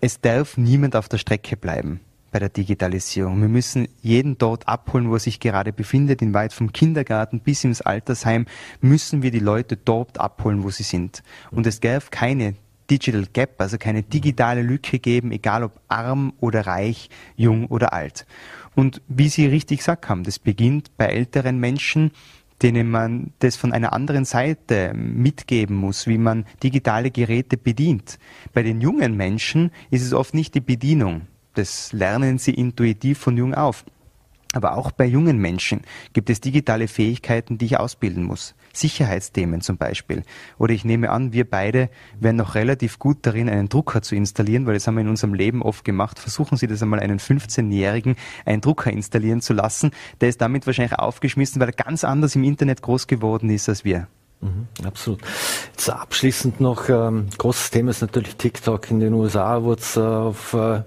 es 0.02 0.22
darf 0.22 0.58
niemand 0.58 0.96
auf 0.96 1.10
der 1.10 1.18
Strecke 1.18 1.58
bleiben 1.58 2.00
bei 2.32 2.40
der 2.40 2.50
Digitalisierung. 2.50 3.42
Wir 3.42 3.48
müssen 3.48 3.88
jeden 4.02 4.38
dort 4.38 4.68
abholen, 4.68 5.10
wo 5.10 5.16
er 5.16 5.20
sich 5.20 5.40
gerade 5.40 5.74
befindet, 5.74 6.22
in 6.22 6.34
weit 6.34 6.54
vom 6.54 6.72
Kindergarten 6.72 7.40
bis 7.40 7.64
ins 7.64 7.82
Altersheim, 7.82 8.46
müssen 8.82 9.24
wir 9.24 9.32
die 9.32 9.40
Leute 9.40 9.78
dort 9.78 10.20
abholen, 10.20 10.64
wo 10.64 10.70
sie 10.70 10.84
sind. 10.84 11.24
Und 11.52 11.66
es 11.66 11.80
darf 11.80 12.12
keine 12.12 12.56
Digital 12.90 13.26
Gap, 13.34 13.62
also 13.62 13.78
keine 13.78 14.04
digitale 14.04 14.62
Lücke 14.62 15.00
geben, 15.00 15.32
egal 15.32 15.64
ob 15.64 15.80
arm 15.88 16.34
oder 16.40 16.66
reich, 16.66 17.10
jung 17.36 17.68
oder 17.68 17.94
alt. 17.94 18.26
Und 18.76 19.02
wie 19.08 19.30
Sie 19.30 19.46
richtig 19.46 19.80
gesagt 19.80 20.10
haben, 20.10 20.24
das 20.24 20.40
beginnt 20.40 20.96
bei 20.98 21.06
älteren 21.06 21.60
Menschen, 21.60 22.12
denen 22.62 22.90
man 22.90 23.34
das 23.40 23.56
von 23.56 23.72
einer 23.72 23.94
anderen 23.94 24.26
Seite 24.26 24.94
mitgeben 24.94 25.76
muss, 25.76 26.08
wie 26.08 26.18
man 26.18 26.46
digitale 26.62 27.12
Geräte 27.12 27.58
bedient. 27.58 28.20
Bei 28.54 28.64
den 28.64 28.82
jungen 28.82 29.16
Menschen 29.16 29.72
ist 29.90 30.04
es 30.04 30.14
oft 30.14 30.34
nicht 30.34 30.56
die 30.56 30.62
Bedienung. 30.62 31.28
Das 31.54 31.94
lernen 31.94 32.38
sie 32.38 32.54
intuitiv 32.54 33.18
von 33.18 33.38
jung 33.38 33.54
auf. 33.54 33.86
Aber 34.54 34.78
auch 34.78 34.92
bei 34.92 35.06
jungen 35.06 35.38
Menschen 35.38 35.82
gibt 36.14 36.30
es 36.30 36.42
digitale 36.42 36.88
Fähigkeiten, 36.88 37.58
die 37.58 37.66
ich 37.66 37.80
ausbilden 37.80 38.24
muss. 38.24 38.56
Sicherheitsthemen 38.74 39.62
zum 39.62 39.78
Beispiel. 39.78 40.24
Oder 40.58 40.74
ich 40.74 40.86
nehme 40.86 41.10
an, 41.10 41.34
wir 41.34 41.50
beide 41.50 41.90
wären 42.20 42.36
noch 42.36 42.56
relativ 42.56 43.00
gut 43.00 43.20
darin, 43.22 43.50
einen 43.50 43.70
Drucker 43.70 44.02
zu 44.02 44.16
installieren, 44.16 44.66
weil 44.66 44.74
das 44.74 44.88
haben 44.88 44.96
wir 44.96 45.02
in 45.02 45.10
unserem 45.10 45.34
Leben 45.34 45.62
oft 45.62 45.84
gemacht. 45.84 46.20
Versuchen 46.20 46.58
Sie 46.58 46.68
das 46.68 46.82
einmal 46.82 47.00
einen 47.00 47.20
15-Jährigen 47.20 48.16
einen 48.46 48.62
Drucker 48.62 48.92
installieren 48.92 49.42
zu 49.42 49.54
lassen. 49.54 49.92
Der 50.22 50.30
ist 50.30 50.42
damit 50.42 50.66
wahrscheinlich 50.66 50.98
aufgeschmissen, 50.98 51.60
weil 51.60 51.70
er 51.70 51.74
ganz 51.74 52.04
anders 52.04 52.36
im 52.36 52.44
Internet 52.44 52.82
groß 52.82 53.08
geworden 53.08 53.50
ist 53.50 53.70
als 53.70 53.84
wir. 53.84 54.08
Mhm, 54.42 54.68
absolut. 54.86 55.22
Jetzt 55.72 55.90
abschließend 55.90 56.62
noch, 56.62 56.88
ähm, 56.88 57.28
großes 57.38 57.72
Thema 57.72 57.92
ist 57.92 58.02
natürlich 58.02 58.36
TikTok. 58.38 58.90
In 58.90 59.00
den 59.00 59.14
USA 59.14 59.64
wurde 59.64 59.82
es 59.82 59.98
äh, 59.98 60.00
auf 60.00 60.54
äh, 60.54 60.84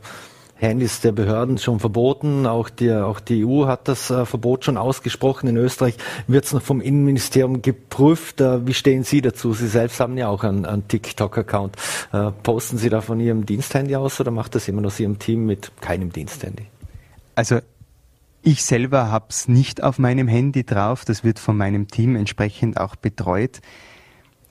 Handys 0.63 1.01
der 1.01 1.13
Behörden 1.13 1.59
schon 1.59 1.81
verboten. 1.81 2.47
Auch 2.47 2.71
die, 2.71 2.93
auch 2.93 3.21
die 3.21 3.45
EU 3.45 3.67
hat 3.67 3.89
das 3.89 4.11
äh, 4.11 4.25
Verbot 4.25 4.65
schon 4.65 4.77
ausgesprochen. 4.77 5.49
In 5.49 5.57
Österreich 5.57 5.97
wird 6.27 6.45
es 6.45 6.53
noch 6.53 6.63
vom 6.63 6.81
Innenministerium 6.81 7.61
geprüft. 7.63 8.41
Äh, 8.41 8.67
wie 8.67 8.75
stehen 8.75 9.05
Sie 9.05 9.21
dazu? 9.21 9.53
Sie 9.53 9.69
selbst 9.69 10.01
haben 10.01 10.17
ja 10.17 10.29
auch 10.29 10.45
einen, 10.45 10.65
einen 10.65 10.87
TikTok-Account. 10.89 11.77
Äh, 12.13 12.31
posten 12.43 12.79
Sie 12.79 12.89
da 12.89 13.01
von 13.01 13.21
Ihrem 13.21 13.45
Diensthandy 13.45 13.97
aus 13.97 14.21
oder 14.21 14.31
macht 14.31 14.55
das 14.55 14.69
immer 14.69 14.89
Sie 14.89 15.05
im 15.05 15.19
Team 15.19 15.47
mit 15.47 15.73
keinem 15.81 16.13
Diensthandy? 16.13 16.67
Also 17.35 17.59
ich 18.43 18.65
selber 18.65 19.11
habe 19.11 19.27
es 19.29 19.49
nicht 19.49 19.83
auf 19.83 19.99
meinem 19.99 20.29
Handy 20.29 20.65
drauf. 20.65 21.05
Das 21.05 21.25
wird 21.25 21.39
von 21.39 21.57
meinem 21.57 21.89
Team 21.89 22.17
entsprechend 22.17 22.79
auch 22.79 22.97
betreut. 22.97 23.61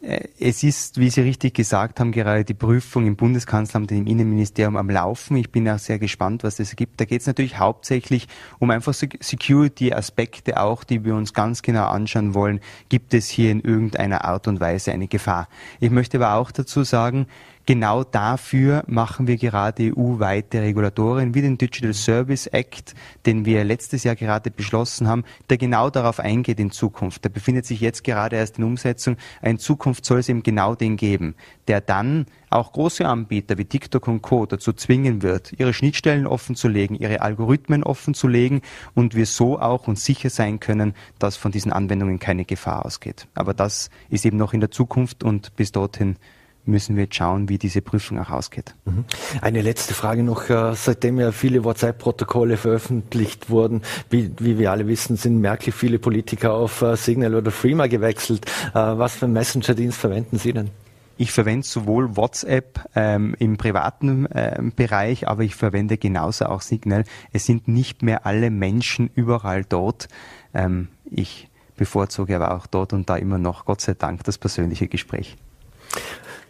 Äh, 0.02 0.28
es 0.39 0.64
ist, 0.64 0.99
wie 0.99 1.10
Sie 1.10 1.22
richtig 1.22 1.54
gesagt 1.54 1.99
haben, 1.99 2.12
gerade 2.12 2.43
die 2.43 2.54
Prüfung 2.54 3.06
im 3.06 3.16
Bundeskanzleramt 3.16 3.91
und 3.91 3.97
im 3.97 4.08
Innenministerium 4.08 4.76
am 4.76 4.89
Laufen. 4.89 5.38
Ich 5.38 5.52
bin 5.52 5.70
auch 5.70 5.78
sehr 5.78 5.99
gespannt, 5.99 6.43
was 6.43 6.56
das 6.56 6.76
gibt. 6.76 6.99
Da 6.99 7.06
geht 7.06 7.22
es 7.22 7.28
natürlich 7.28 7.60
hauptsächlich 7.60 8.28
um 8.60 8.72
einfach 8.72 8.93
Security-Aspekte 8.93 10.60
auch, 10.60 10.84
die 10.84 11.06
wir 11.06 11.16
uns 11.16 11.34
ganz 11.34 11.62
genau 11.62 11.86
anschauen 11.86 12.34
wollen. 12.34 12.60
Gibt 12.89 13.14
es 13.14 13.30
hier 13.30 13.52
in 13.52 13.62
irgendeiner 13.62 14.26
Art 14.26 14.47
und 14.47 14.60
Weise 14.60 14.91
eine 14.91 15.08
Gefahr? 15.08 15.47
Ich 15.80 15.91
möchte 15.91 16.18
aber 16.18 16.36
auch 16.36 16.52
dazu 16.52 16.84
sagen, 16.84 17.28
Genau 17.68 18.03
dafür 18.03 18.84
machen 18.88 19.28
wir 19.28 19.38
gerade 19.38 19.93
EU-weite 19.95 20.62
Regulatoren 20.62 21.36
wie 21.36 21.41
den 21.41 21.59
Digital 21.59 21.93
Service 21.93 22.47
Act, 22.47 22.95
den 23.28 23.45
wir 23.45 23.64
letztes 23.64 24.03
Jahr 24.03 24.16
gerade 24.16 24.49
beschlossen 24.49 25.07
haben, 25.07 25.24
der 25.49 25.57
genau 25.57 25.91
darauf 25.91 26.20
eingeht 26.20 26.59
in 26.59 26.72
Zukunft. 26.72 27.24
Der 27.24 27.30
befindet 27.30 27.68
sich 27.68 27.80
jetzt 27.80 28.03
gerade 28.03 28.38
erst 28.38 28.57
in 28.57 28.64
Umsetzung. 28.64 29.16
In 29.43 29.59
Zukunft 29.59 30.05
soll 30.05 30.20
es 30.20 30.30
eben 30.30 30.41
genau 30.41 30.74
den 30.74 30.97
geben, 30.97 31.36
der 31.68 31.82
dann 31.82 32.26
auch 32.49 32.74
große 32.74 33.07
Anbieter 33.07 33.57
wie 33.59 33.66
TikTok 33.66 34.07
und 34.07 34.22
Co. 34.24 34.45
dazu 34.47 34.74
zwingen 34.74 35.22
wird, 35.22 35.53
ihre 35.57 35.74
Schnittstellen 35.74 36.26
offenzulegen, 36.26 36.97
ihre 36.97 37.22
Algorithmen 37.22 37.84
offenzulegen 37.84 38.62
und 38.95 39.16
wir 39.16 39.26
so 39.28 39.59
auch 39.59 39.88
uns 39.88 40.03
sicher 40.03 40.32
sein 40.32 40.59
können, 40.59 40.93
dass 41.20 41.38
von 41.38 41.51
diesen 41.51 41.72
Anwendungen 41.72 42.20
keine 42.20 42.43
Gefahr 42.43 42.86
ausgeht. 42.86 43.28
Aber 43.36 43.53
das 43.53 43.91
ist 44.09 44.26
eben 44.26 44.38
noch 44.38 44.53
in 44.53 44.59
der 44.62 44.72
Zukunft 44.72 45.24
und 45.24 45.55
bis 45.55 45.72
dorthin 45.72 46.18
müssen 46.66 46.95
wir 46.95 47.03
jetzt 47.03 47.16
schauen, 47.16 47.49
wie 47.49 47.57
diese 47.57 47.82
Prüfung 47.82 48.20
auch 48.20 48.30
ausgeht. 48.30 48.76
Mhm. 48.86 49.05
Eine 49.41 49.62
letzte 49.62 49.93
Frage 49.93 50.24
noch. 50.24 50.49
Äh, 50.49 50.76
seitdem 50.76 51.20
ja 51.20 51.32
viele 51.32 51.64
WhatsApp-Protokolle 51.64 52.57
veröffentlicht 52.57 53.49
wurden, 53.49 53.82
wie, 54.09 54.32
wie, 54.39 54.57
wir 54.57 54.72
alle 54.72 54.88
wissen, 54.88 55.18
sind 55.18 55.39
merklich 55.39 55.76
viele 55.76 55.99
Politiker 55.99 56.53
auf 56.53 56.82
äh, 56.82 56.95
Signal 56.95 57.36
oder 57.36 57.51
Freema 57.51 57.88
gewechselt. 57.88 58.45
Äh, 58.74 58.74
was 58.74 59.16
für 59.16 59.26
einen 59.26 59.34
Messenger-Dienst 59.34 59.97
verwenden 59.97 60.38
Sie 60.38 60.53
denn? 60.53 60.70
Ich 61.18 61.32
verwende 61.32 61.68
sowohl 61.68 62.16
WhatsApp 62.16 62.84
ähm, 62.95 63.36
im 63.38 63.57
privaten 63.57 64.28
ähm, 64.34 64.74
Bereich, 64.76 65.28
aber 65.28 65.43
ich 65.43 65.55
verwende 65.55 65.97
genauso 65.97 66.45
auch 66.45 66.62
Signal. 66.62 67.03
Es 67.32 67.45
sind 67.45 67.68
nicht 67.68 68.01
mehr 68.01 68.26
alle 68.26 68.49
Menschen 68.49 69.12
überall 69.14 69.64
dort. 69.64 70.07
Ähm, 70.53 70.88
ich 71.12 71.47
bevorzuge 71.76 72.36
aber 72.36 72.55
auch 72.55 72.66
dort 72.66 72.93
und 72.93 73.09
da 73.09 73.18
immer 73.18 73.38
noch, 73.38 73.66
Gott 73.66 73.82
sei 73.82 73.93
Dank, 73.93 74.24
das 74.24 74.38
persönliche 74.38 74.88
Gespräch. 74.88 75.38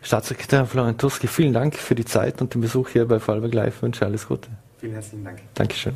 Staatssekretär 0.02 0.66
Florian 0.66 0.98
Tuski, 0.98 1.28
vielen 1.28 1.54
Dank 1.54 1.76
für 1.76 1.96
die 1.96 2.06
Zeit 2.06 2.42
und 2.42 2.54
den 2.54 2.62
Besuch 2.62 2.90
hier 2.90 3.08
bei 3.08 3.20
Fallberg 3.20 3.54
Live. 3.54 3.76
Ich 3.78 3.82
wünsche 3.84 4.06
alles 4.06 4.28
Gute. 4.28 4.50
Vielen 4.80 4.94
herzlichen 4.94 5.24
Dank. 5.24 5.40
Dankeschön. 5.54 5.96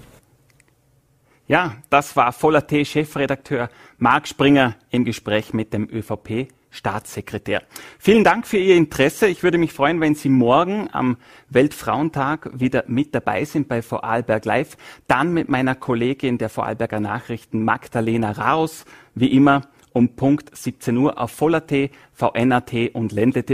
Ja, 1.47 1.75
das 1.89 2.15
war 2.15 2.31
Voller 2.31 2.65
T-Chefredakteur 2.65 3.69
Marc 3.97 4.27
Springer 4.27 4.75
im 4.89 5.05
Gespräch 5.05 5.53
mit 5.53 5.73
dem 5.73 5.87
ÖVP. 5.89 6.47
Staatssekretär. 6.75 7.63
Vielen 7.97 8.23
Dank 8.23 8.45
für 8.45 8.57
Ihr 8.57 8.75
Interesse. 8.75 9.27
Ich 9.27 9.43
würde 9.43 9.57
mich 9.57 9.71
freuen, 9.71 10.01
wenn 10.01 10.13
Sie 10.13 10.27
morgen 10.29 10.89
am 10.91 11.17
Weltfrauentag 11.49 12.49
wieder 12.53 12.83
mit 12.87 13.15
dabei 13.15 13.45
sind 13.45 13.69
bei 13.69 13.81
Vorarlberg 13.81 14.43
Live. 14.43 14.77
Dann 15.07 15.33
mit 15.33 15.47
meiner 15.47 15.75
Kollegin 15.75 16.37
der 16.37 16.49
Vorarlberger 16.49 16.99
Nachrichten 16.99 17.63
Magdalena 17.63 18.31
Raus. 18.31 18.83
Wie 19.13 19.31
immer 19.31 19.61
um 19.95 20.09
Punkt 20.09 20.55
17 20.55 20.97
Uhr 20.97 21.17
auf 21.17 21.31
Voller 21.31 21.65
T, 21.65 21.89
VNAT 22.11 22.73
und 22.93 23.13
Lende. 23.13 23.45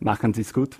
Machen 0.00 0.34
Sie 0.34 0.40
es 0.40 0.52
gut. 0.52 0.78